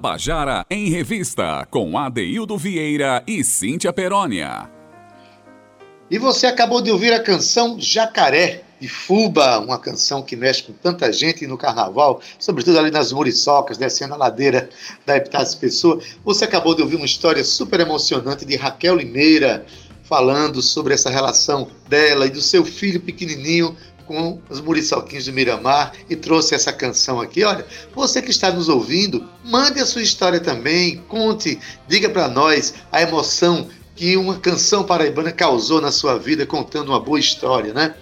Tabajara 0.04 0.66
em 0.70 0.90
Revista, 0.90 1.66
com 1.72 1.98
Adeildo 1.98 2.58
Vieira 2.58 3.24
e 3.26 3.42
Cíntia 3.42 3.94
Perónia. 3.94 4.70
E 6.12 6.20
você 6.20 6.46
acabou 6.46 6.82
de 6.82 6.92
ouvir 6.92 7.14
a 7.14 7.24
canção 7.24 7.78
Jacaré, 7.80 8.64
de 8.82 8.90
Fuba, 8.90 9.60
uma 9.60 9.80
canção 9.80 10.22
que 10.22 10.36
mexe 10.36 10.64
com 10.64 10.74
tanta 10.74 11.10
gente 11.14 11.48
no 11.48 11.58
carnaval, 11.58 12.20
sobretudo 12.38 12.80
ali 12.80 12.92
nas 12.92 13.14
muriçocas, 13.14 13.78
descendo 13.78 14.14
a 14.14 14.18
ladeira 14.18 14.70
da 15.06 15.16
Epitácio 15.16 15.58
Pessoa. 15.58 16.02
Você 16.26 16.44
acabou 16.44 16.76
de 16.76 16.82
ouvir 16.82 16.98
uma 16.98 17.06
história 17.06 17.42
super 17.42 17.80
emocionante 17.80 18.44
de 18.44 18.58
Raquel 18.58 18.98
Limeira, 18.98 19.66
falando 20.04 20.62
sobre 20.62 20.94
essa 20.94 21.10
relação 21.10 21.70
dela 21.88 22.26
e 22.26 22.30
do 22.30 22.42
seu 22.42 22.66
filho 22.66 23.00
pequenininho 23.00 23.74
com 24.14 24.40
os 24.48 24.62
muriçoquinhos 24.62 25.26
de 25.26 25.32
Miramar 25.32 25.94
e 26.08 26.16
trouxe 26.16 26.54
essa 26.54 26.72
canção 26.72 27.20
aqui. 27.20 27.44
Olha, 27.44 27.66
você 27.96 28.22
que 28.22 28.30
está 28.30 28.52
nos 28.52 28.70
ouvindo, 28.70 29.28
mande 29.44 29.80
a 29.80 29.88
sua 29.88 30.04
história 30.04 30.40
também, 30.40 30.98
conte, 31.08 31.60
diga 31.88 32.08
para 32.08 32.28
nós 32.28 32.76
a 32.92 33.02
emoção 33.02 33.68
que 33.96 34.16
uma 34.16 34.38
canção 34.38 34.84
paraibana 34.84 35.32
causou 35.32 35.82
na 35.82 35.92
sua 35.92 36.20
vida, 36.20 36.46
contando 36.46 36.90
uma 36.90 37.00
boa 37.00 37.20
história, 37.20 37.74
né? 37.74 37.96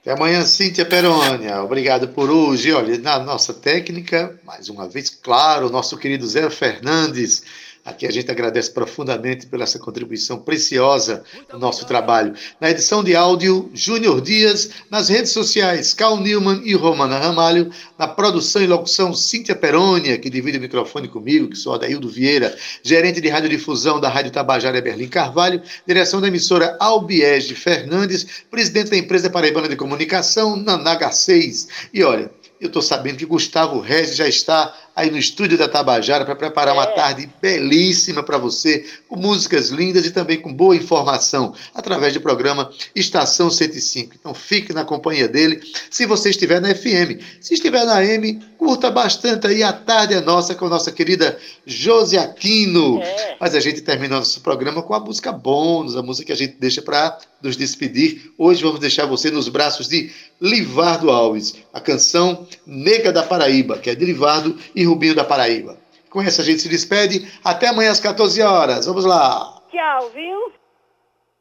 Até 0.05 0.13
amanhã, 0.13 0.45
Cíntia 0.45 0.85
Perônia. 0.85 1.63
Obrigado 1.63 2.09
por 2.09 2.29
hoje. 2.29 2.71
Olha, 2.71 2.99
na 2.99 3.19
nossa 3.21 3.55
técnica, 3.55 4.39
mais 4.45 4.69
uma 4.69 4.87
vez, 4.87 5.09
claro, 5.09 5.71
nosso 5.71 5.97
querido 5.97 6.27
Zé 6.27 6.51
Fernandes 6.51 7.43
Aqui 7.85 8.07
a 8.07 8.11
gente 8.11 8.31
agradece 8.31 8.71
profundamente 8.71 9.47
pela 9.47 9.65
essa 9.65 9.79
contribuição 9.79 10.39
preciosa 10.39 11.23
no 11.53 11.59
nosso 11.59 11.85
trabalho. 11.85 12.35
Na 12.59 12.71
edição 12.71 13.05
de 13.05 13.15
áudio, 13.15 13.71
Júnior 13.75 14.23
Dias. 14.23 14.71
Nas 14.91 15.11
redes 15.11 15.33
sociais, 15.33 15.93
Cal 15.93 16.17
Newman 16.17 16.63
e 16.65 16.75
Romana 16.75 17.19
Ramalho. 17.19 17.71
Na 17.99 18.09
produção 18.09 18.63
e 18.63 18.67
locução, 18.67 19.13
Cíntia 19.13 19.55
Perônia, 19.55 20.17
que 20.17 20.31
divide 20.31 20.57
o 20.57 20.61
microfone 20.63 21.09
comigo, 21.09 21.51
que 21.51 21.57
sou 21.57 21.75
Adaildo 21.75 22.09
Vieira, 22.09 22.57
gerente 22.83 23.21
de 23.21 23.29
radiodifusão 23.29 24.01
da 24.01 24.09
Rádio 24.09 24.31
Tabajara 24.31 24.81
Berlim 24.81 25.09
Carvalho, 25.09 25.61
direção 25.87 26.23
da 26.23 26.29
emissora 26.29 26.79
Albiege 26.81 27.55
Fernandes, 27.55 28.45
presidente 28.51 28.91
da 28.91 28.97
empresa 28.97 29.29
Paraibana 29.29 29.69
de 29.69 29.77
Comunicação, 29.77 30.57
Nanaga 30.57 31.13
6. 31.13 31.69
E 31.93 32.03
olha, 32.03 32.31
eu 32.61 32.69
estou 32.69 32.81
sabendo 32.81 33.19
que 33.19 33.27
Gustavo 33.27 33.79
Regis 33.79 34.17
já 34.17 34.27
está 34.27 34.75
aí 34.95 35.11
no 35.11 35.19
estúdio 35.19 35.59
da 35.59 35.69
Tabajara 35.69 36.25
para 36.25 36.37
preparar 36.37 36.75
é. 36.75 36.79
uma 36.79 36.87
tarde 36.87 37.29
belíssima 37.41 38.23
para 38.23 38.39
você, 38.39 38.87
com 39.09 39.17
músicas 39.17 39.71
lindas 39.71 40.07
e 40.07 40.11
também 40.11 40.41
com 40.41 40.53
boa 40.53 40.77
informação, 40.77 41.55
através 41.75 42.13
do 42.13 42.21
programa 42.21 42.71
Estação 42.95 43.51
105. 43.51 44.15
Então 44.19 44.33
fique 44.33 44.73
na 44.73 44.85
companhia 44.85 45.29
dele, 45.29 45.61
se 45.91 46.07
você 46.07 46.31
estiver 46.31 46.61
na 46.61 46.75
FM. 46.75 47.21
Se 47.41 47.55
estiver 47.55 47.85
na 47.85 48.05
M, 48.05 48.41
curta 48.59 48.91
bastante 48.91 49.47
aí, 49.47 49.63
a 49.63 49.73
tarde 49.73 50.15
é 50.15 50.21
nossa 50.21 50.55
com 50.55 50.67
a 50.67 50.71
nossa 50.71 50.93
querida 50.93 51.39
Josi 51.67 52.17
Aquino. 52.17 53.01
É. 53.03 53.37
Mas 53.41 53.55
a 53.55 53.61
gente 53.61 53.81
termina 53.81 54.17
nosso 54.17 54.41
programa 54.41 54.83
com 54.83 54.95
a 54.95 55.01
música 55.01 55.33
bônus, 55.33 55.97
a 55.97 56.03
música 56.03 56.27
que 56.27 56.33
a 56.33 56.37
gente 56.37 56.57
deixa 56.59 56.81
para 56.81 57.19
nos 57.43 57.57
despedir. 57.57 58.33
Hoje 58.39 58.63
vamos 58.63 58.81
deixar 58.81 59.07
você 59.07 59.31
nos 59.31 59.49
braços 59.49 59.89
de 59.89 60.11
Livardo 60.41 61.11
Alves, 61.11 61.55
a 61.73 61.81
canção 61.81 62.47
Nega 62.67 63.13
da 63.13 63.23
Paraíba, 63.23 63.79
que 63.79 63.91
é 63.91 63.95
de 63.95 64.05
Livardo 64.05 64.57
e 64.75 64.84
Rubinho 64.87 65.15
da 65.15 65.25
Paraíba. 65.25 65.77
Com 66.11 66.23
essa 66.23 66.43
a 66.43 66.45
gente 66.45 66.63
se 66.63 66.69
despede. 66.69 67.29
Até 67.43 67.69
amanhã 67.69 67.91
às 67.91 68.01
14 68.01 68.41
horas. 68.43 68.87
Vamos 68.87 69.05
lá. 69.05 69.61
Tchau, 69.71 70.11
viu? 70.15 70.53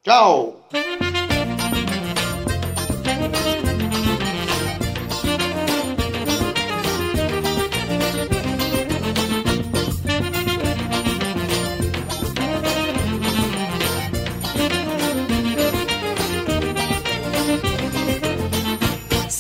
Tchau. 0.04 0.64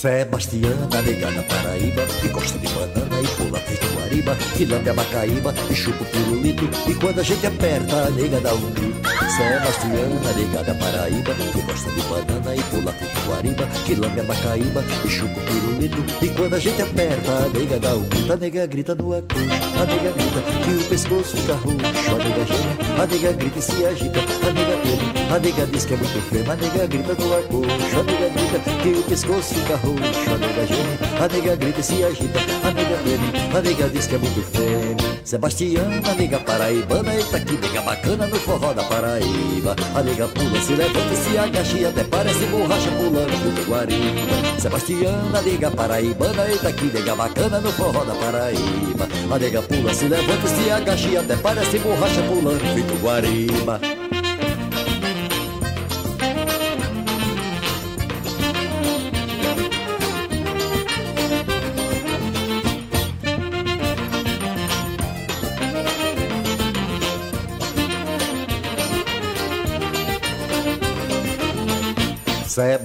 Sebastiana, 0.03 1.01
negada 1.01 1.43
Paraíba, 1.43 2.05
que 2.21 2.27
gosta 2.27 2.59
de 2.59 2.67
banana 2.67 3.21
e 3.21 3.27
pula 3.37 3.59
guariba, 4.13 4.35
que 4.55 4.65
lambe 4.65 4.89
a 4.89 4.93
macaíba 4.93 5.53
e 5.69 5.75
chupa 5.75 6.03
o 6.03 6.05
pirulito, 6.05 6.69
e 6.87 6.93
quando 6.95 7.19
a 7.19 7.23
gente 7.23 7.45
aperta, 7.45 8.05
a 8.05 8.09
nega 8.11 8.39
dá 8.39 8.53
um 8.53 8.71
grito. 8.71 8.92
Sebastiana, 9.35 10.33
negada 10.35 10.75
Paraíba, 10.75 11.33
que 11.33 11.61
gosta 11.61 11.89
de 11.89 12.01
banana 12.03 12.55
e 12.55 12.61
pula 12.69 12.93
guariba, 13.25 13.65
que 13.83 13.95
lambe 13.95 14.19
a 14.19 14.23
macaíba 14.25 14.83
e 15.03 15.09
chupa 15.09 15.39
o 15.39 15.43
pirulito, 15.43 16.05
e 16.23 16.29
quando 16.29 16.53
a 16.53 16.59
gente 16.59 16.79
aperta, 16.83 17.31
a 17.31 17.49
nega 17.49 17.79
dá 17.79 17.95
um 17.95 18.03
grito, 18.03 18.31
a 18.31 18.37
nega 18.37 18.67
grita 18.67 18.93
no 18.93 19.17
acucho, 19.17 19.45
a 19.81 19.85
nega 19.85 20.11
grita 20.11 20.41
que 20.63 20.71
o 20.71 20.87
pescoço 20.87 21.35
fica 21.35 21.53
roxo, 21.53 22.11
a 22.11 22.23
nega 22.23 22.45
geme, 22.45 23.01
a 23.01 23.05
nega 23.07 23.31
grita 23.33 23.57
e 23.57 23.61
se 23.63 23.85
agita, 23.85 24.19
a 24.19 24.53
nega 24.53 24.77
treme, 24.77 25.35
a 25.35 25.39
nega 25.39 25.65
diz 25.65 25.85
que 25.85 25.93
é 25.95 25.97
muito 25.97 26.21
feio, 26.29 26.51
a 26.51 26.55
nega 26.55 26.85
grita 26.85 27.13
no 27.15 27.33
acucho, 27.33 27.99
a 27.99 28.03
nega 28.03 28.29
grita 28.29 28.59
que 28.83 28.89
o 28.89 29.03
pescoço 29.03 29.55
fica 29.55 29.75
roxo, 29.77 30.29
a 30.29 30.37
nega 30.37 30.67
geme, 30.67 30.99
a 31.19 31.27
nega 31.27 31.55
grita 31.55 31.79
e 31.79 31.83
se 31.83 32.03
agita, 32.03 32.39
a 32.39 32.71
nega 32.71 32.97
treme, 32.97 33.57
a 33.57 33.61
nega 33.61 33.89
diz 33.89 34.05
que 34.05 34.13
é 34.13 34.17
muito 34.19 34.41
fêmea. 34.51 34.92
Sebastiana, 35.23 36.13
nega 36.17 36.37
paraibana, 36.39 37.15
eita 37.15 37.39
que 37.39 37.53
nega 37.53 37.81
bacana 37.81 38.27
no 38.27 38.35
forró 38.35 38.73
da 38.73 38.83
Paraíba. 38.83 39.73
A 39.95 40.03
nega 40.03 40.27
pula, 40.27 40.61
se 40.61 40.75
levanta 40.75 41.15
se 41.15 41.37
agacha 41.37 41.77
e 41.77 41.85
até 41.85 42.03
parece 42.03 42.45
borracha 42.47 42.91
pulando 42.91 43.55
do 43.55 43.65
Guariba. 43.65 44.59
Sebastiana, 44.59 45.41
nega 45.41 45.71
paraibana, 45.71 46.45
eita 46.49 46.73
que 46.73 46.85
nega 46.85 47.15
bacana 47.15 47.61
no 47.61 47.71
forró 47.71 48.03
da 48.03 48.13
Paraíba. 48.15 49.07
A 49.33 49.39
nega 49.39 49.61
pula, 49.61 49.93
se 49.93 50.09
levanta 50.09 50.47
se 50.47 50.69
agacha 50.69 51.07
e 51.07 51.17
até 51.17 51.37
parece 51.37 51.79
borracha 51.79 52.21
pulando 52.23 52.59
do 52.59 53.01
Guariba. 53.01 53.92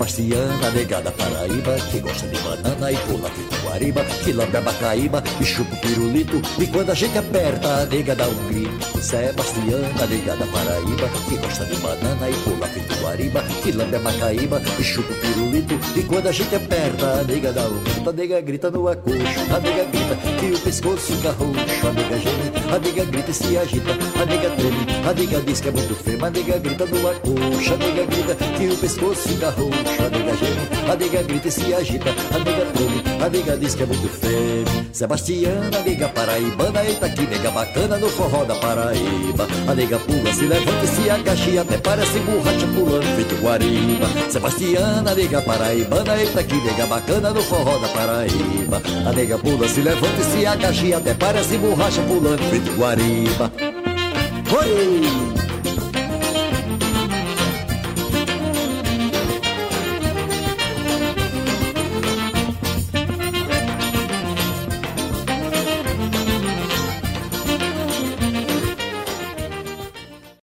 Sebastiana, 0.08 0.70
negada 0.70 1.10
Paraíba, 1.10 1.76
que 1.90 2.00
gosta 2.00 2.26
de 2.28 2.38
banana 2.40 2.90
e 2.90 2.96
pula 2.96 3.30
guariba, 3.62 4.02
que 4.24 4.32
lambe 4.32 4.56
a 4.56 4.60
bacaíba 4.62 5.22
e 5.38 5.44
chupa 5.44 5.74
o 5.74 5.78
pirulito, 5.78 6.40
e 6.58 6.66
quando 6.66 6.90
a 6.90 6.94
gente 6.94 7.18
aperta, 7.18 7.82
a 7.82 7.86
nega 7.86 8.16
dá 8.16 8.26
um 8.26 8.48
grito. 8.48 9.02
Sebastiana, 9.02 10.06
negada 10.08 10.46
Paraíba, 10.46 11.08
que 11.28 11.36
gosta 11.36 11.64
de 11.66 11.76
banana 11.76 12.30
e 12.30 12.34
pula 12.42 12.68
guariba, 13.02 13.42
que 13.62 13.72
lambe 13.72 13.96
a 13.96 13.98
bacaíba 14.00 14.62
e 14.78 14.82
chupa 14.82 15.12
o 15.12 15.16
pirulito, 15.16 15.78
e 15.94 16.02
quando 16.02 16.28
a 16.28 16.32
gente 16.32 16.54
aperta, 16.54 17.20
a 17.20 17.24
nega 17.24 17.52
dá 17.52 17.68
um 17.68 17.78
grito, 17.84 18.10
a 18.10 18.12
nega 18.12 18.40
grita 18.40 18.70
no 18.70 18.88
acocho, 18.88 19.54
a 19.54 19.60
nega 19.60 19.84
grita 19.84 20.16
que 20.40 20.52
o 20.52 20.58
pescoço 20.58 21.12
fica 21.12 21.32
roxo, 21.32 21.86
a 21.86 21.92
nega 21.92 22.18
geme, 22.18 22.74
a 22.74 22.78
nega 22.78 23.04
grita 23.04 23.30
e 23.30 23.34
se 23.34 23.58
agita, 23.58 23.92
a 23.92 24.26
nega 24.26 24.50
treme, 24.50 24.86
a 25.06 25.12
nega 25.12 25.40
diz 25.42 25.60
que 25.60 25.68
é 25.68 25.70
muito 25.70 25.94
feia, 25.94 26.24
a 26.24 26.30
nega 26.30 26.58
grita 26.58 26.86
no 26.86 27.08
acocho, 27.08 27.74
a 27.74 27.76
nega 27.76 28.06
grita 28.06 28.34
que 28.34 28.68
o 28.68 28.76
pescoço 28.78 29.28
fica 29.28 29.50
roxo, 29.50 29.97
roxa, 29.98 30.04
a 30.04 30.08
nega 30.08 30.36
geme, 30.36 30.98
nega 30.98 31.22
grita 31.22 31.48
e 31.48 31.50
se 31.50 31.74
agita, 31.74 32.10
a 32.10 32.38
nega 32.38 32.66
treme, 32.72 33.02
a 33.24 33.28
nega 33.28 33.56
diz 33.56 33.74
que 33.74 33.82
é 33.82 33.86
muito 33.86 34.08
fêmea. 34.08 34.86
Sebastiana, 34.92 35.78
nega 35.84 36.08
paraibana, 36.08 36.84
eita 36.84 37.08
que 37.08 37.26
nega 37.26 37.50
bacana 37.50 37.98
no 37.98 38.08
forró 38.08 38.44
da 38.44 38.54
Paraíba. 38.54 39.46
A 39.68 39.74
nega 39.74 39.98
pula, 39.98 40.32
se 40.32 40.46
levanta 40.46 40.84
e 40.84 40.88
se 40.88 41.10
agacha 41.10 41.50
e 41.50 41.58
até 41.58 41.78
parece 41.78 42.18
borracha 42.20 42.66
pulando 42.74 43.16
feito 43.16 43.40
guariba. 43.40 44.08
Sebastiana, 44.30 45.14
nega 45.14 45.42
paraibana, 45.42 46.18
eita 46.18 46.42
que 46.42 46.56
nega 46.56 46.86
bacana 46.86 47.30
no 47.30 47.42
forró 47.42 47.78
da 47.78 47.88
Paraíba. 47.88 48.82
A 49.06 49.12
nega 49.12 49.38
pula, 49.38 49.68
se 49.68 49.80
levanta 49.82 50.20
e 50.20 50.24
se 50.24 50.46
agacha 50.46 50.86
e 50.86 50.94
até 50.94 51.14
parece 51.14 51.56
borracha 51.58 52.02
pulando 52.02 52.42
feito 52.50 52.72
guariba. 52.76 53.52
Oi! 54.50 55.37